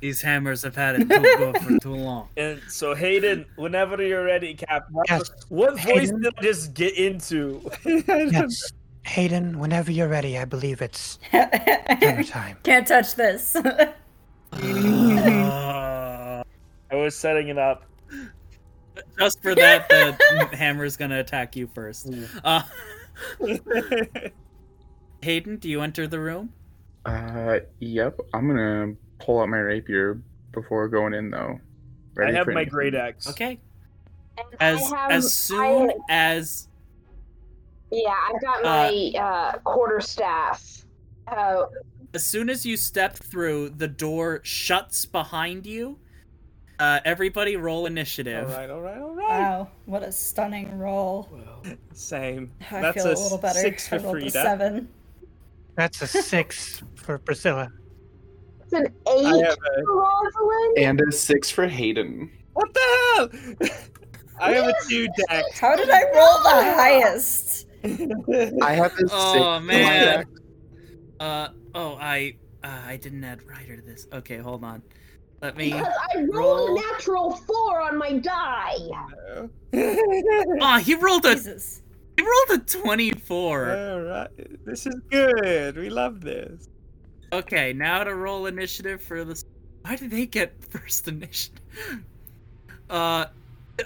[0.00, 2.28] These hammers have had it too good for too long.
[2.38, 4.86] And so Hayden, whenever you're ready, Cap.
[4.90, 5.30] What, Yes.
[5.50, 6.22] what voice Hayden?
[6.22, 7.70] did I just get into?
[7.84, 8.72] Yes.
[9.04, 12.56] Hayden, whenever you're ready, I believe it's hammer time.
[12.62, 13.54] Can't touch this.
[13.56, 13.92] Uh,
[16.90, 17.84] I was setting it up.
[19.20, 22.08] Just for that, the hammer's gonna attack you first.
[22.42, 22.62] Uh,
[25.22, 26.52] Hayden, do you enter the room?
[27.04, 28.18] Uh, yep.
[28.32, 30.20] I'm gonna pull out my rapier
[30.52, 31.60] before going in, though.
[32.18, 33.28] I have my great axe.
[33.28, 33.58] Okay.
[34.38, 36.68] And As have, as soon I- as
[37.92, 40.84] yeah, I've got my uh, quarter staff.
[41.26, 41.64] Uh,
[42.14, 45.98] as soon as you step through, the door shuts behind you.
[46.80, 48.48] Uh, everybody, roll initiative.
[48.48, 49.40] right, all right, all right.
[49.40, 51.28] wow, what a stunning roll.
[51.92, 52.50] Same.
[52.70, 53.58] I That's feel a a little better.
[53.58, 54.30] six I for rolled a Frida.
[54.30, 54.88] seven.
[55.76, 57.70] That's a six for Priscilla.
[58.62, 60.78] it's an eight a, for Rosalind.
[60.78, 62.30] And a six for Hayden.
[62.54, 62.80] what the
[63.60, 63.70] hell?
[64.40, 65.44] I have a two deck.
[65.52, 67.66] How did I roll the highest?
[68.62, 69.10] I have a six.
[69.12, 70.24] Oh man.
[71.20, 74.06] Uh oh, I uh, I didn't add Ryder to this.
[74.12, 74.82] Okay, hold on.
[75.42, 75.72] Let me.
[75.72, 76.78] Because I rolled roll.
[76.78, 78.76] a natural four on my die.
[80.60, 81.82] Ah, he rolled a Jesus.
[82.16, 83.70] he rolled a twenty-four.
[83.76, 84.64] all right.
[84.66, 85.76] This is good.
[85.76, 86.68] We love this.
[87.32, 89.44] Okay, now to roll initiative for this.
[89.82, 91.60] Why did they get first initiative?
[92.90, 93.26] Uh,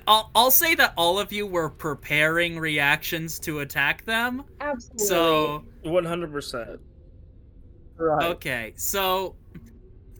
[0.09, 4.43] I'll I'll say that all of you were preparing reactions to attack them.
[4.60, 5.06] Absolutely.
[5.06, 6.81] So One hundred percent.
[7.97, 8.24] Right.
[8.32, 9.36] okay, so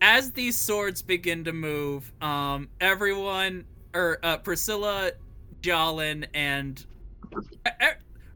[0.05, 3.65] as these swords begin to move, um, everyone
[3.95, 5.13] or uh, Priscilla,
[5.63, 6.85] Jolin, and
[7.35, 7.87] uh, uh,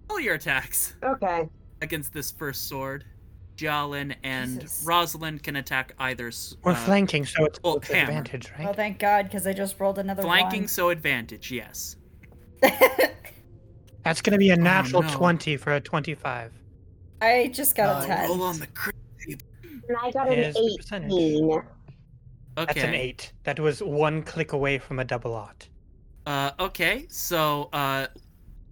[0.08, 1.46] roll your attacks Okay.
[1.82, 3.04] against this first sword.
[3.58, 4.82] Jolin and Jesus.
[4.86, 6.28] Rosalind can attack either.
[6.28, 8.12] s- We're uh, flanking, so it's well, both hammer.
[8.12, 8.74] advantage, Oh, right?
[8.76, 10.68] thank God, because I just rolled another Flanking, one.
[10.68, 11.96] so advantage, yes.
[12.62, 15.08] That's going to be a natural no.
[15.10, 16.52] 20 for a 25.
[17.20, 18.28] I just got a Uh, 10.
[18.30, 18.94] roll on the crit.
[19.88, 21.12] And I got an Here's the percentage.
[21.12, 21.50] 18.
[21.50, 21.64] Okay.
[22.56, 23.32] That's an 8.
[23.44, 25.68] That was one click away from a double aught.
[26.26, 27.06] Uh, okay.
[27.08, 28.08] So, uh,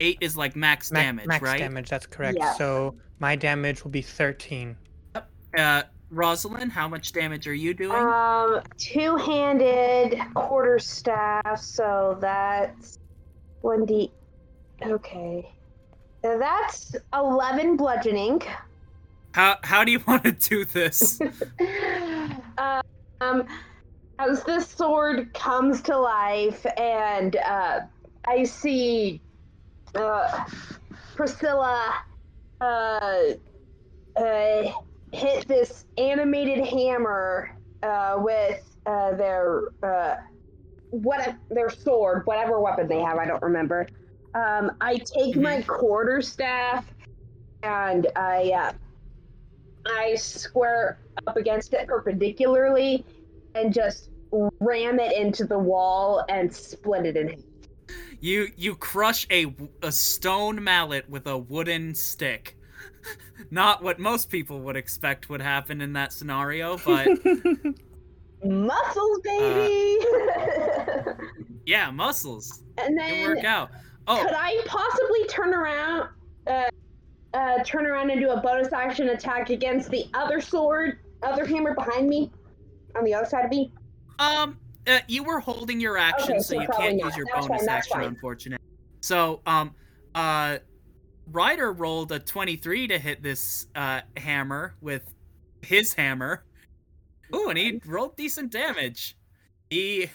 [0.01, 1.53] eight is like max Ma- damage, max right?
[1.53, 2.39] Max damage, that's correct.
[2.39, 2.53] Yeah.
[2.55, 4.77] So my damage will be 13.
[5.57, 7.97] Uh, Rosalind, how much damage are you doing?
[7.97, 12.99] Um, two-handed quarter staff, so that's
[13.63, 14.13] one d.
[14.83, 15.51] Okay,
[16.23, 18.43] that's eleven bludgeoning.
[19.37, 21.21] How how do you want to do this?
[23.21, 23.47] um,
[24.19, 27.81] as this sword comes to life, and uh,
[28.27, 29.21] I see
[29.95, 30.45] uh,
[31.15, 31.95] Priscilla
[32.63, 33.11] uh,
[34.17, 34.73] uh,
[35.13, 40.17] hit this animated hammer uh, with uh, their uh,
[40.91, 43.87] what their sword, whatever weapon they have, I don't remember.
[44.35, 46.87] Um, I take my quarter staff
[47.63, 48.73] and I uh,
[49.87, 53.05] I square up against it perpendicularly
[53.55, 54.11] and just
[54.61, 57.39] ram it into the wall and split it in half.
[58.21, 62.57] you you crush a a stone mallet with a wooden stick.
[63.51, 67.07] Not what most people would expect would happen in that scenario, but
[68.45, 70.05] Muscles, baby.
[71.65, 72.63] Yeah, muscles.
[72.79, 73.71] and then work out.
[74.07, 76.07] Oh, could I possibly turn around, uh,
[77.37, 81.75] uh, turn around and do a bonus action attack against the other sword, other hammer
[81.75, 82.31] behind me,
[82.97, 83.71] on the other side of me?
[84.19, 87.07] Um, uh, you were holding your action, Okay, so so you can't not.
[87.07, 88.05] use your That's bonus fine, action, fine.
[88.05, 88.61] unfortunate.
[89.01, 89.75] So, um,
[90.15, 90.59] uh,
[91.31, 95.13] Ryder rolled a 23 to hit this uh hammer with
[95.61, 96.45] his hammer.
[97.35, 99.17] Ooh, and he rolled decent damage.
[99.69, 100.09] He,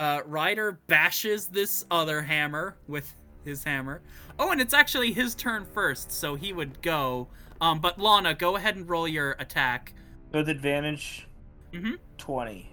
[0.00, 3.14] uh, Ryder bashes this other hammer with
[3.44, 4.02] his hammer.
[4.38, 7.28] Oh, and it's actually his turn first, so he would go.
[7.60, 9.94] Um, but Lana, go ahead and roll your attack.
[10.32, 11.26] With advantage,
[11.72, 11.98] Mhm.
[12.18, 12.70] 20.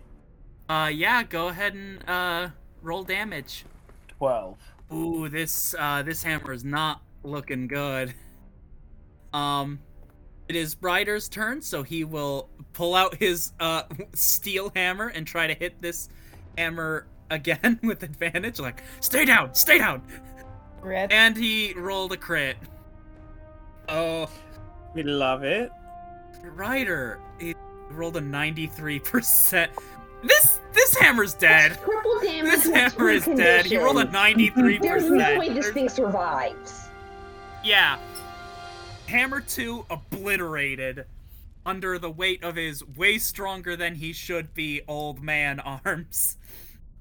[0.68, 2.50] Uh, yeah, go ahead and uh
[2.82, 3.66] roll damage.
[4.10, 4.58] 12.
[4.94, 8.14] Ooh, this uh this hammer is not looking good.
[9.34, 9.80] Um
[10.50, 13.84] it is Ryder's turn, so he will pull out his uh
[14.14, 16.10] steel hammer and try to hit this
[16.58, 18.60] hammer again with advantage.
[18.60, 20.02] Like, stay down, stay down.
[20.84, 21.12] Red.
[21.12, 22.58] And he rolled a crit.
[23.90, 24.30] Oh,
[24.94, 25.72] We love it.
[26.44, 27.56] Ryder, he
[27.92, 29.70] rolled a 93%.
[30.24, 31.78] This this hammer's dead.
[31.84, 32.52] Triple damage.
[32.52, 33.66] This hammer is two dead.
[33.66, 34.82] He rolled a 93%.
[34.82, 36.88] There's no way this There's- thing survives.
[37.64, 37.98] Yeah.
[39.08, 41.06] Hammer 2 obliterated
[41.66, 46.38] under the weight of his way stronger than he should be old man arms.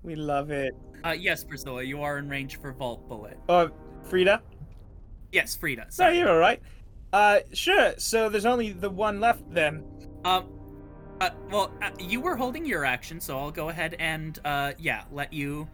[0.03, 0.75] We love it.
[1.05, 3.39] Uh, yes, Priscilla, you are in range for Vault Bullet.
[3.49, 3.71] Oh,
[4.05, 4.43] Frida?
[5.33, 5.87] Yes, Frida.
[5.99, 6.61] No, you're alright.
[7.13, 7.95] Uh, sure.
[7.99, 9.85] So there's only the one left then.
[10.25, 10.49] Um,
[11.21, 15.05] uh, well, uh, you were holding your action, so I'll go ahead and, uh, yeah,
[15.13, 15.69] let you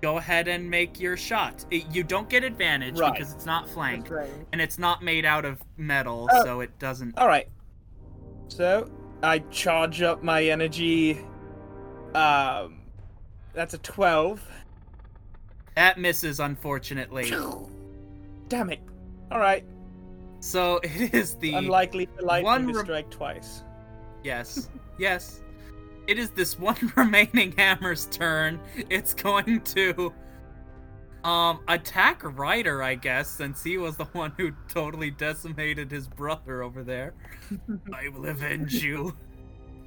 [0.00, 1.64] go ahead and make your shot.
[1.70, 3.12] It- you don't get advantage Right.
[3.12, 4.30] because it's not flanked, right.
[4.52, 6.44] and it's not made out of metal, Oh.
[6.44, 7.18] so it doesn't.
[7.18, 7.48] Alright.
[8.48, 8.88] So,
[9.22, 11.18] I charge up my energy.
[12.14, 12.77] Um,
[13.58, 14.40] that's a 12.
[15.74, 17.28] That misses, unfortunately.
[18.46, 18.78] Damn it.
[19.32, 19.64] Alright.
[20.38, 23.64] So it is the Unlikely lightning one to strike twice.
[24.22, 25.42] yes, yes.
[26.06, 28.60] It is this one remaining hammer's turn.
[28.90, 30.14] It's going to
[31.24, 36.62] um attack Ryder, I guess, since he was the one who totally decimated his brother
[36.62, 37.12] over there.
[37.92, 39.16] I will avenge you.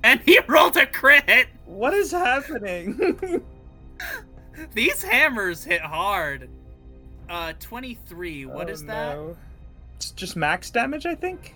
[0.03, 1.47] And he rolled a crit.
[1.65, 3.41] What is happening?
[4.73, 6.49] These hammers hit hard.
[7.29, 8.45] Uh, 23.
[8.45, 9.15] What Oh, is that?
[9.15, 9.37] no.
[9.95, 11.55] It's just max damage, I think?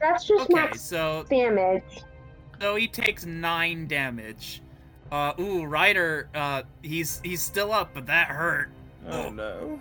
[0.00, 1.82] That's just Okay, max so damage.
[2.60, 4.60] So he takes nine damage.
[5.10, 8.70] Uh, ooh, Ryder, uh, he's he's still up, but that hurt.
[9.08, 9.78] Oh no.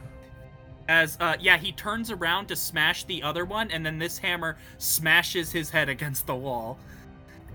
[0.87, 4.57] As uh, yeah, he turns around to smash the other one, and then this hammer
[4.77, 6.77] smashes his head against the wall.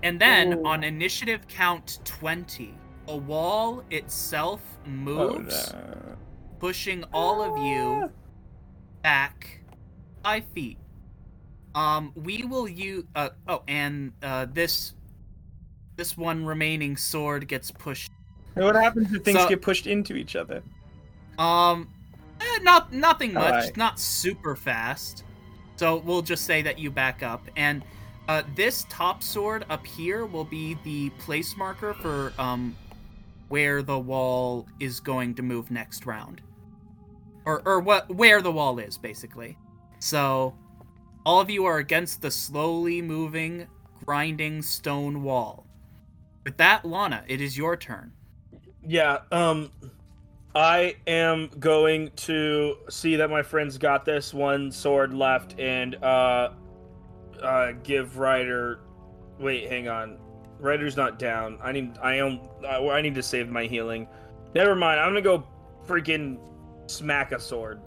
[0.03, 0.65] And then Ooh.
[0.65, 2.73] on initiative count twenty,
[3.07, 6.17] the wall itself Oh moves, no.
[6.59, 8.11] pushing all of you
[9.01, 9.61] back
[10.23, 10.77] five feet.
[11.73, 13.05] Um, we will use.
[13.15, 14.93] Uh, oh, and uh, this
[15.95, 18.11] this one remaining sword gets pushed.
[18.55, 20.61] What happens if things So- get pushed into each other?
[21.37, 21.89] Um,
[22.41, 23.43] eh, not nothing much.
[23.53, 23.77] Alright.
[23.77, 25.23] Not super fast.
[25.75, 27.83] So we'll just say that you back up, and
[28.27, 32.75] uh, this top sword up here will be the place marker for um
[33.49, 36.41] where the wall is going to move next round,
[37.45, 39.57] or or what where the wall is basically.
[39.99, 40.55] So
[41.25, 43.67] all of you are against the slowly moving,
[44.05, 45.65] grinding stone wall.
[46.43, 48.13] With that, Lana, it is your turn.
[48.85, 49.71] Yeah, um
[50.55, 56.51] I am going to see that my friends got this one sword left and uh
[57.41, 58.79] uh give Ryder
[59.39, 60.17] wait, hang on.
[60.59, 61.57] Ryder's not down.
[61.61, 64.07] I need I am I, I need to save my healing.
[64.55, 64.99] Never mind.
[64.99, 65.47] I'm going to go
[65.87, 66.39] freaking
[66.87, 67.81] smack a sword.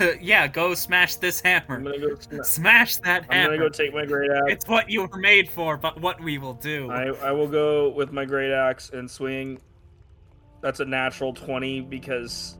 [0.20, 1.76] yeah, go smash this hammer.
[1.76, 3.52] I'm to go sma- Smash that hammer.
[3.54, 4.42] I'm going to go take my great axe.
[4.48, 6.90] It's what you were made for, but what we will do.
[6.90, 9.58] I I will go with my great axe and swing.
[10.60, 12.58] That's a natural 20 because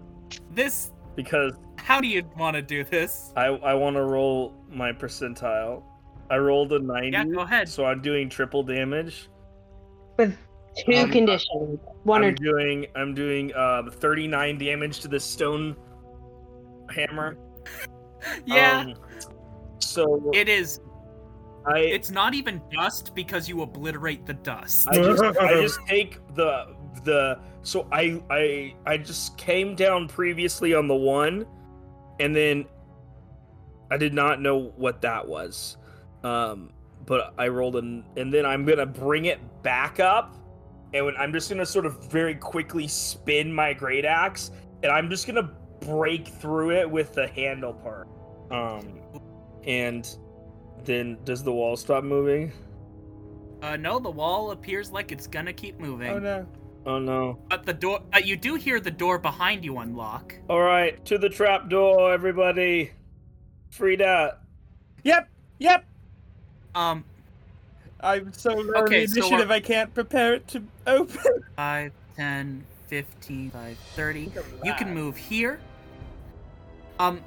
[0.55, 0.90] This.
[1.14, 3.32] because How do you want to do this?
[3.36, 5.82] I I want to roll my percentile.
[6.31, 7.11] I rolled a 90.
[7.11, 7.69] Yeah, go ahead.
[7.69, 9.28] So I'm doing triple damage.
[10.19, 10.36] With
[10.86, 11.78] two Um, conditions.
[12.05, 15.77] One or I'm doing I'm doing uh 39 damage to this stone
[16.90, 17.36] hammer.
[18.47, 18.94] Yeah, Um,
[19.81, 20.78] so it is.
[21.66, 24.86] I It's not even dust because you obliterate the dust.
[24.89, 30.73] I just I just take the the so I I I just came down previously
[30.73, 31.44] on the one
[32.20, 32.65] and then
[33.90, 35.78] I did not know what that was.
[36.24, 36.70] Um
[37.07, 40.36] but I rolled an, and then I'm gonna bring it back up,
[40.94, 44.51] and when, I'm just gonna sort of very quickly spin my great axe,
[44.82, 45.51] and I'm just gonna
[45.81, 48.09] break through it with the handle part.
[48.51, 49.01] Um,
[49.65, 50.09] and
[50.85, 52.53] then does the wall stop moving?
[53.62, 56.11] Uh, no, the wall appears like it's gonna keep moving.
[56.11, 56.47] Oh no.
[56.85, 57.39] Oh no!
[57.49, 60.35] But the door, but you do hear the door behind you unlock.
[60.49, 62.90] All right, to the trap door, everybody.
[63.70, 64.39] Frida.
[65.05, 65.28] Yep.
[65.61, 65.85] Yep.
[66.74, 67.05] Um,
[68.01, 69.49] I'm so low on Okay, the initiative.
[69.49, 71.20] we're- I can't prepare it to open.
[71.57, 74.32] 5, 10, 15, 5, 30.
[74.65, 75.61] You can move here.
[76.99, 77.20] Um,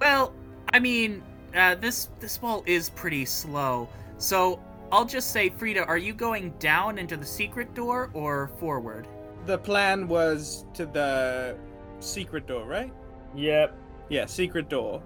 [0.00, 0.32] well,
[0.72, 1.22] I mean,
[1.54, 3.88] uh, this this wall is pretty slow.
[4.18, 4.60] So
[4.92, 9.06] I'll just say, Frida, are you going down into the secret door or forward?
[9.46, 11.56] The plan was to the
[12.00, 12.92] secret door, right?
[13.34, 13.76] Yep.
[14.08, 15.02] Yeah, secret door.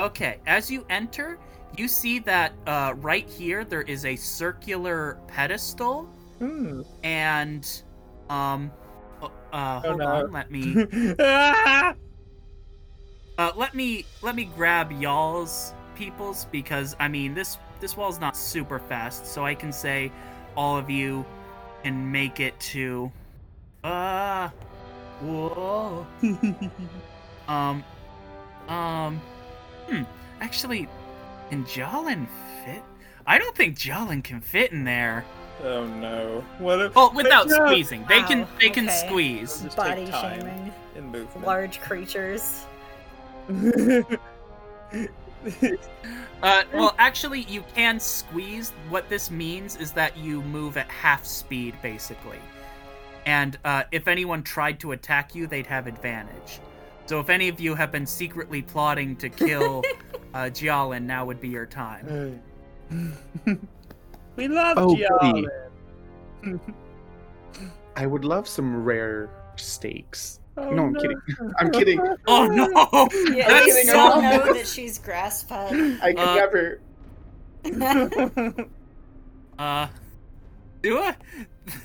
[0.00, 1.38] Okay, as you enter,
[1.76, 6.08] you see that uh, right here there is a circular pedestal,
[6.38, 6.82] Hmm.
[7.02, 7.82] and
[8.28, 8.72] um,
[9.22, 10.06] uh, uh, Oh, hold no.
[10.06, 10.82] on, let me
[13.38, 18.36] uh, let me let me grab y'all's peoples because I mean this this wall's not
[18.36, 20.12] super fast, so I can say
[20.56, 21.24] all of you
[21.82, 23.12] can make it to
[23.84, 24.48] uh
[25.20, 26.06] whoa
[27.48, 27.84] um
[28.68, 29.20] um
[29.88, 30.02] hmm
[30.40, 30.88] actually
[31.50, 32.26] can Jolin
[32.64, 32.82] fit?
[33.26, 35.24] I don't think Jolin can fit in there.
[35.62, 36.44] Oh no.
[36.58, 37.66] What if Well, without No.
[37.66, 39.06] squeezing, they can they can okay.
[39.06, 39.62] squeeze.
[39.74, 40.72] Body shaming.
[40.96, 41.46] and movement.
[41.46, 42.64] Large creatures.
[46.42, 48.70] Uh, well, actually, you can squeeze.
[48.88, 52.38] What this means is that you move at half speed, basically.
[53.26, 56.60] And uh, if anyone tried to attack you, they'd have advantage.
[57.06, 59.82] So if any of you have been secretly plotting to kill
[60.38, 62.40] uh, Jialin, now would be your time.
[64.36, 65.48] we love Oh, Gialin.
[66.42, 66.60] goody.
[67.96, 70.38] I would love some rare steaks.
[70.56, 71.20] Oh, no, I'm kidding.
[71.58, 72.00] I'm kidding.
[72.28, 72.68] Oh no!
[73.34, 75.98] Yeah, That's you so know that she's grass fed.
[76.02, 76.80] I could Uh, never.
[79.58, 79.88] Uh,
[80.82, 81.16] do I?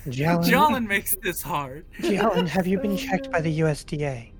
[0.06, 1.84] Jalen, Jialin makes this hard.
[2.00, 4.30] Jalen, have you been checked by the USDA?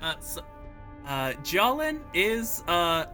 [0.00, 0.42] Uh, so,
[1.06, 3.06] uh, Jialin is uh,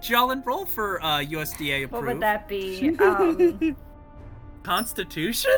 [0.00, 1.92] Jialin roll for uh USDA approved.
[2.06, 2.96] What would that be?
[2.98, 3.76] Um,
[4.62, 5.52] Constitution?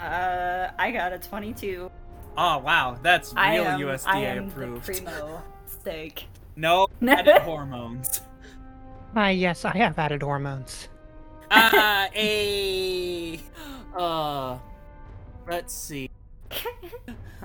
[0.00, 1.90] uh, I got a 22.
[2.36, 4.86] Oh wow, that's real I am, USDA I am approved.
[4.86, 6.26] the primo steak.
[6.56, 8.20] No, edit hormones.
[9.16, 10.88] Ah, yes, I have added hormones.
[11.50, 13.40] Uh, a.
[13.96, 14.58] Uh,
[15.46, 16.10] let's see.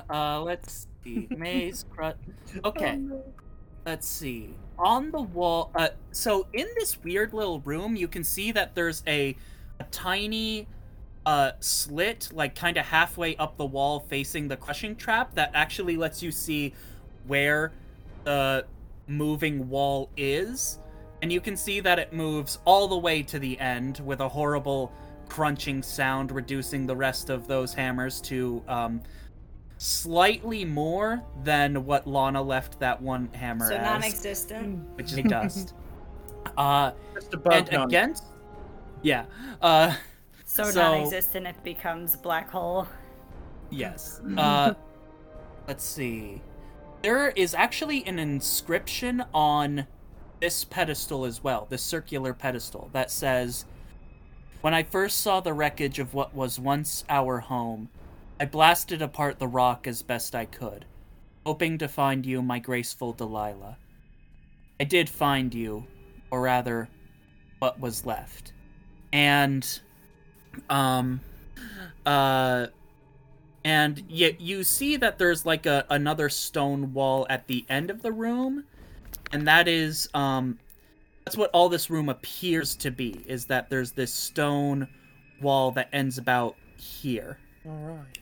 [0.10, 1.28] Uh, let's see.
[1.38, 2.18] Maze crut.
[2.66, 3.00] Okay.
[3.86, 4.56] Let's see.
[4.80, 5.70] On the wall.
[5.76, 9.36] Uh, so in this weird little room, you can see that there's a,
[9.80, 10.68] a tiny,
[11.28, 15.96] uh, slit, like kind of halfway up the wall, facing the crushing trap, that actually
[15.96, 16.74] lets you see
[17.28, 17.72] where
[18.24, 18.66] the
[19.08, 20.80] moving wall is
[21.22, 24.30] and you can see that it moves all the way to the end with a
[24.30, 24.92] horrible
[25.28, 29.02] crunching sound, reducing the rest of those hammers to um,
[29.78, 34.98] slightly more than what Lana left that one hammer So as, non-existent.
[34.98, 35.74] which is dust.
[36.58, 37.88] Uh, Just above and none.
[37.88, 38.24] against,
[39.04, 39.26] yeah,
[39.62, 39.94] uh,
[40.46, 42.88] So, So- non-existent, it becomes black hole.
[43.70, 44.22] Yes.
[44.38, 44.74] Uh,
[45.68, 46.42] let's see.
[47.04, 49.86] There is actually an inscription on
[50.40, 53.66] this pedestal as well, this circular pedestal, that says
[54.62, 57.90] When I first saw the wreckage of what was once our home,
[58.40, 60.86] I blasted apart the rock as best I could,
[61.46, 63.78] hoping to find you, my graceful Delilah.
[64.80, 65.86] I did find you,
[66.32, 66.90] or rather,
[67.60, 68.54] what was left.
[69.12, 69.68] And,
[70.70, 71.20] um,
[72.06, 72.68] uh,
[73.66, 78.02] and yet you see that there's like a another stone wall at the end of
[78.02, 78.64] the room
[79.32, 80.58] and that is um
[81.26, 84.88] that's what all this room appears to be is that there's this stone
[85.42, 88.18] wall that ends about here All right.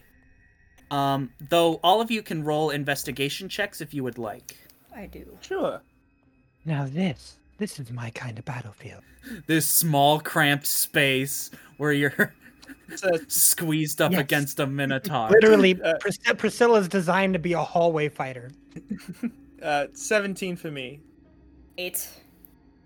[0.92, 4.58] um though all of you can roll investigation checks if you would like
[4.96, 5.38] I do.
[5.42, 5.80] Sure.
[6.66, 9.04] Now this, this is my kind of battlefield.
[9.46, 12.34] this small cramped space where you're
[13.28, 14.22] squeezed up Yes.
[14.22, 18.50] against a minotaur Literally, Uh, Pris- Priscilla's designed to be a hallway fighter.
[19.62, 21.02] uh, 17 for me.
[21.78, 22.08] Eight.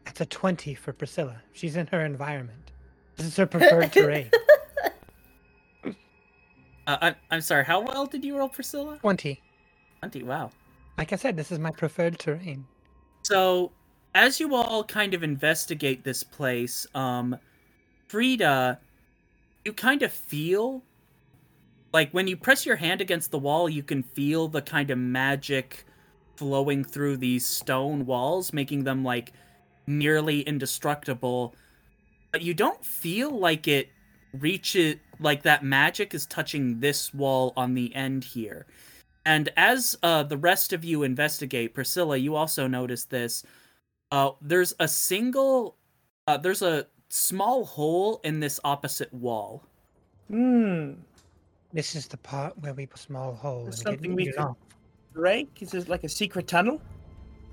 [0.05, 1.41] That's a 20 for Priscilla.
[1.53, 2.71] She's in her environment.
[3.15, 4.29] This is her preferred terrain.
[5.85, 5.91] uh,
[6.87, 9.41] I'm, I'm sorry how well did you roll priscilla 20.
[9.99, 10.23] 20.
[10.23, 10.51] Wow.
[10.97, 12.65] Like I said, this is my preferred terrain.
[13.23, 13.71] So,
[14.13, 17.37] as you all kind of investigate this place, um,
[18.07, 18.79] Frida,
[19.63, 20.83] you kind of feel
[21.93, 24.97] like when you press your hand against the wall, you can feel the kind of
[24.97, 25.85] magic
[26.41, 29.31] flowing through these stone walls, making them like
[29.85, 31.53] nearly indestructible.
[32.31, 33.89] But you don't feel like it
[34.33, 38.65] reaches, like that magic is touching this wall on the end here.
[39.23, 43.43] And as uh, the rest of you investigate, Priscilla, you also notice this.
[44.11, 45.75] Uh, there's a single,
[46.25, 49.61] uh, there's a small hole in this opposite wall.
[50.27, 50.93] Hmm.
[51.71, 54.41] This is the part where we put small hole There's and something we eaten could-
[54.41, 54.57] off.
[55.13, 55.49] Break?
[55.61, 56.81] Is this like a secret tunnel?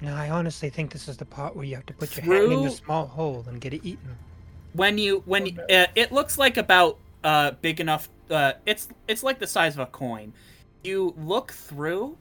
[0.01, 2.53] No, I honestly think this is the part where you have to put your hand
[2.53, 4.17] in the Through- small hole and get it eaten.
[4.75, 8.09] When you when you, uh, it looks like about uh big enough.
[8.31, 10.33] Uh, it's it's like the size of a coin.
[10.85, 12.17] You look through,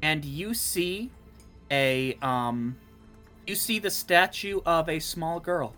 [0.00, 1.10] and you see
[1.70, 2.76] a um,
[3.46, 5.74] you see the statue of a small girl.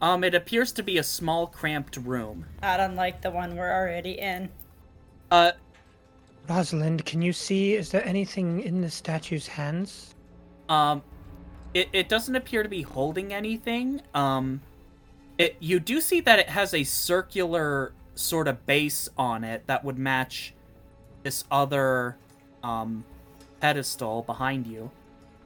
[0.00, 2.46] Um, it appears to be a small, cramped room.
[2.60, 4.48] Not unlike the one we're already in.
[5.30, 5.52] Uh,
[6.48, 7.74] Rosalind, can you see?
[7.74, 10.14] Is there anything in the statue's hands?
[10.68, 11.02] Um,
[11.74, 14.00] it, it doesn't appear to be holding anything.
[14.14, 14.60] Um,
[15.38, 19.84] it you do see that it has a circular sort of base on it that
[19.84, 20.54] would match
[21.22, 22.16] this other
[22.62, 23.04] um
[23.60, 24.90] pedestal behind you.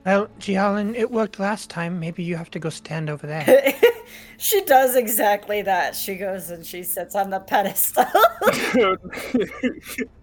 [0.04, 1.98] Well, Gialin, it worked last time.
[1.98, 3.74] Maybe you have to go stand over there.
[4.38, 5.96] she does exactly that.
[5.96, 8.06] She goes and she sits on the pedestal.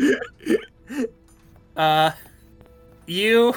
[1.76, 2.10] Uh,
[3.06, 3.54] you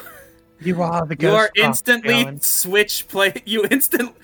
[0.61, 1.31] you are the ghost.
[1.31, 2.43] you are instantly Gialin.
[2.43, 3.33] switch play.
[3.45, 4.15] You instant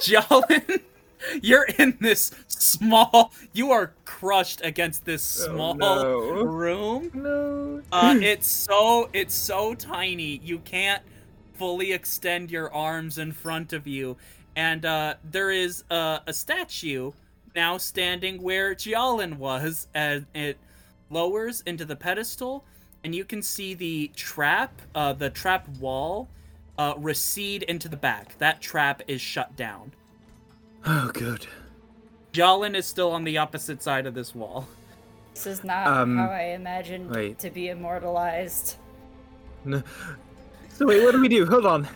[0.00, 0.80] Jolin.
[1.42, 3.32] You're in this small.
[3.52, 6.42] You are crushed against this small no.
[6.42, 7.10] room.
[7.14, 7.82] no.
[7.92, 11.02] Uh, it's so it's so tiny you can't
[11.54, 14.16] fully extend your arms in front of you,
[14.56, 17.12] and uh, there is uh, a statue
[17.54, 20.58] now standing where Jialin was, and it
[21.18, 22.64] lowers into the pedestal,
[23.04, 26.28] and you can see the trap, uh, the trap wall,
[26.76, 28.36] uh, recede into the back.
[28.38, 29.92] That trap is shut down.
[30.84, 31.46] Oh, good.
[32.32, 34.66] Jialin is still on the opposite side of this wall.
[35.34, 37.38] this is not Um, how I imagined wait.
[37.38, 38.76] to be immortalized.
[39.64, 39.82] No.
[40.70, 41.46] So wait, what do we do?
[41.46, 41.88] Hold on.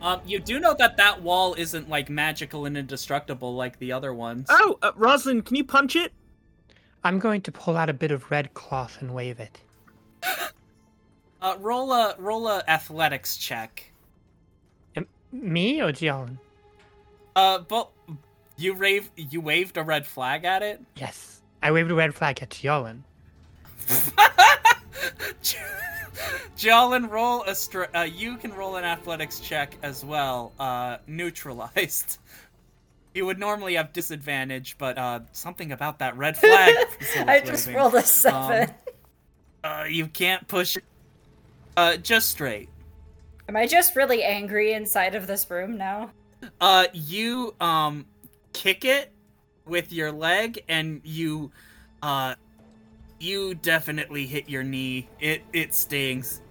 [0.00, 4.14] Um, you do know that that wall isn't like magical and indestructible like the other
[4.14, 4.46] ones.
[4.48, 6.12] Oh, uh, Rosalind, can you punch it?
[7.04, 9.60] I'm going to pull out a bit of red cloth and wave it.
[11.42, 13.90] Uh, roll a roll a athletics check.
[14.94, 16.36] Am- Me or Gialin?
[17.34, 17.88] Uh, but
[18.58, 20.82] you rave you waved a red flag at it.
[20.96, 21.40] Yes.
[21.62, 23.04] I waved a red flag at Gialin.
[26.58, 30.52] Jolin, roll a str- uh, you can roll an athletics check as well.
[30.58, 32.18] Uh, neutralized.
[33.14, 36.76] You would normally have disadvantage, but uh, something about that red flag.
[37.26, 37.80] I just waving.
[37.80, 38.72] rolled a seven.
[39.64, 40.76] Uh, you can't push.
[41.76, 42.68] Uh, just straight.
[43.48, 46.12] Am I just really angry inside of this room now?
[46.60, 48.06] Uh, you um
[48.52, 49.12] kick it
[49.66, 51.50] with your leg, and you
[52.02, 52.36] uh
[53.18, 55.08] you definitely hit your knee.
[55.18, 56.42] It it stings.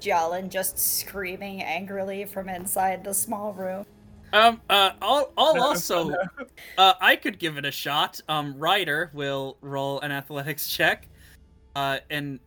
[0.00, 3.86] Jalen just screaming angrily from inside the small room.
[4.36, 6.12] Um, uh, I'll, I'll also,
[6.76, 8.20] uh, I could give it a shot.
[8.28, 11.08] Um, Ryder will roll an athletics check.
[11.74, 12.40] Uh, and,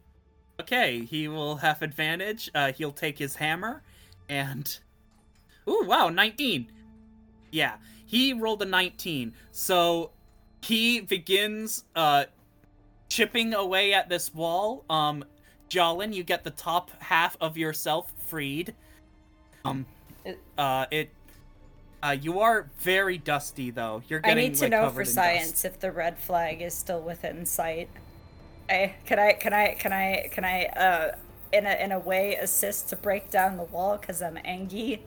[0.60, 2.49] okay, he will have advantage.
[2.53, 3.84] Uh, he'll take his hammer,
[4.28, 4.80] and,
[5.68, 6.72] ooh, wow, 19.
[7.52, 7.76] Yeah,
[8.06, 9.34] he rolled a 19.
[9.52, 10.11] So,
[10.61, 12.26] he begins, uh,
[13.10, 14.86] chipping away at this wall.
[14.90, 15.24] Um,
[15.70, 18.76] Jolin, you get the top half of yourself freed.
[19.66, 19.86] Um,
[20.57, 21.11] uh, it
[22.02, 24.02] uh, you are very dusty though.
[24.08, 24.38] You're getting.
[24.38, 25.16] I need to like, know for in dust.
[25.16, 27.90] science if the red flag is still within sight.
[28.70, 31.16] I can I can I can I can I uh
[31.52, 35.04] in a in a way assist to break down the wall because I'm angry.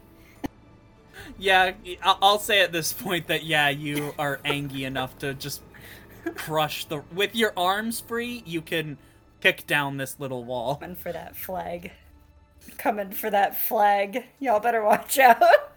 [1.39, 5.63] Yeah, I'll say at this point that yeah, you are angry enough to just
[6.35, 8.43] crush the with your arms free.
[8.45, 8.99] You can
[9.41, 10.77] kick down this little wall.
[10.77, 11.93] Coming for that flag.
[12.79, 14.25] Coming for that flag.
[14.39, 15.43] Y'all better watch out.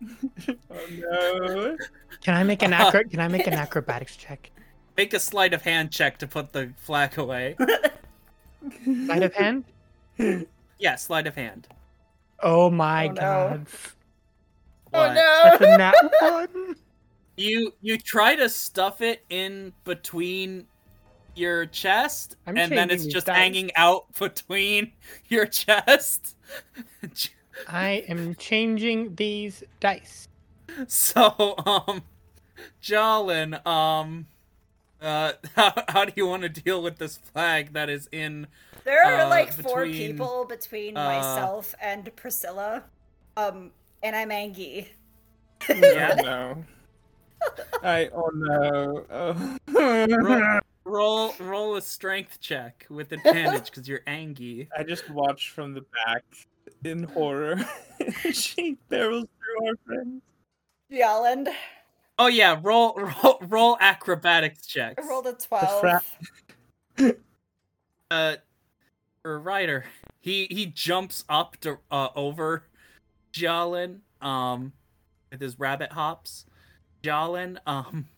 [0.70, 1.76] Oh, no.
[2.22, 4.50] Can I make an acro- Can I make an acrobatics check?
[4.96, 7.56] Make a sleight of hand check to put the flag away.
[8.84, 9.64] Sleight of hand.
[10.78, 11.66] yeah, sleight of hand.
[12.42, 13.14] Oh my Oh, no.
[13.20, 13.66] god.
[14.92, 15.14] Oh What?
[15.14, 15.66] That's no!
[15.66, 16.76] a nat one.
[17.36, 20.66] You you try to stuff it in between
[21.34, 23.36] your chest, I'm and then it's just dice.
[23.36, 24.92] hanging out between
[25.28, 26.36] your chest.
[27.68, 30.28] I am changing these dice.
[30.86, 32.02] So, um,
[32.82, 34.26] Jolin, um,
[35.00, 38.46] uh, how, how do you want to deal with this flag that is in?
[38.84, 42.84] There are Uh, like four between, people between uh, myself and Priscilla.
[43.36, 43.72] Um,
[44.02, 44.90] and I'm Angie.
[45.68, 46.14] Yeah.
[46.18, 46.64] Oh no.
[47.82, 49.06] I oh no.
[49.10, 50.60] Roll, Oh.
[50.84, 54.68] roll, roll a strength check with advantage because you're Angie.
[54.76, 56.24] I just watched from the back
[56.84, 57.60] in horror.
[58.32, 60.22] she barrels through our friends.
[60.90, 61.48] Yolland.
[62.18, 65.02] Oh yeah, roll, roll, roll acrobatics checks.
[65.04, 65.80] I rolled a 12.
[65.80, 66.02] fra-
[68.10, 68.36] uh
[69.24, 69.84] or Ryder.
[70.20, 72.64] He he jumps up to uh over
[73.32, 74.72] Jolin um
[75.30, 76.44] with his rabbit hops.
[77.02, 78.08] Jolin um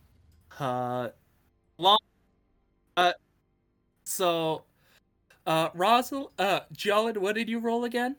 [0.59, 1.10] uh
[1.78, 1.98] long
[2.97, 3.12] uh
[4.05, 4.64] so
[5.47, 8.16] uh Rosal uh Jolin, what did you roll again?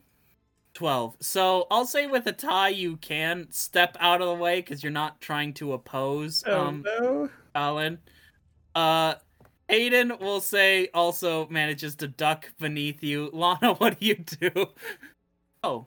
[0.74, 1.18] 12.
[1.20, 4.92] So I'll say with a tie you can step out of the way cuz you're
[4.92, 7.30] not trying to oppose Oh um no.
[7.56, 8.00] Alan.
[8.76, 9.16] Uh,
[9.70, 13.30] Aiden will say also manages to duck beneath you.
[13.34, 14.68] Lana, what do you do?
[15.64, 15.86] Oh,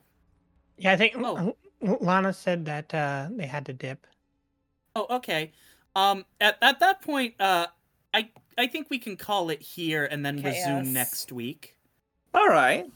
[0.79, 1.37] Yeah, I think Oh.
[1.37, 4.07] L- L- Lana said that uh, they had to dip.
[4.95, 5.53] oh, okay.
[5.95, 7.67] Um, at at that point, uh,
[8.15, 10.67] I I think we can call it here and then Chaos.
[10.67, 11.77] resume next week.
[12.35, 12.87] All right.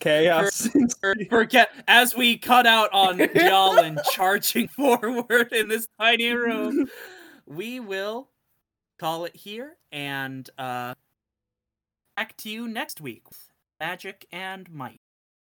[0.00, 0.68] Chaos.
[1.00, 6.88] For, forget as we cut out on Jolin charging forward in this tiny room.
[7.46, 8.30] We will
[8.98, 10.94] call it here and uh
[12.16, 13.24] back to you next week.
[13.78, 14.99] Magic and might.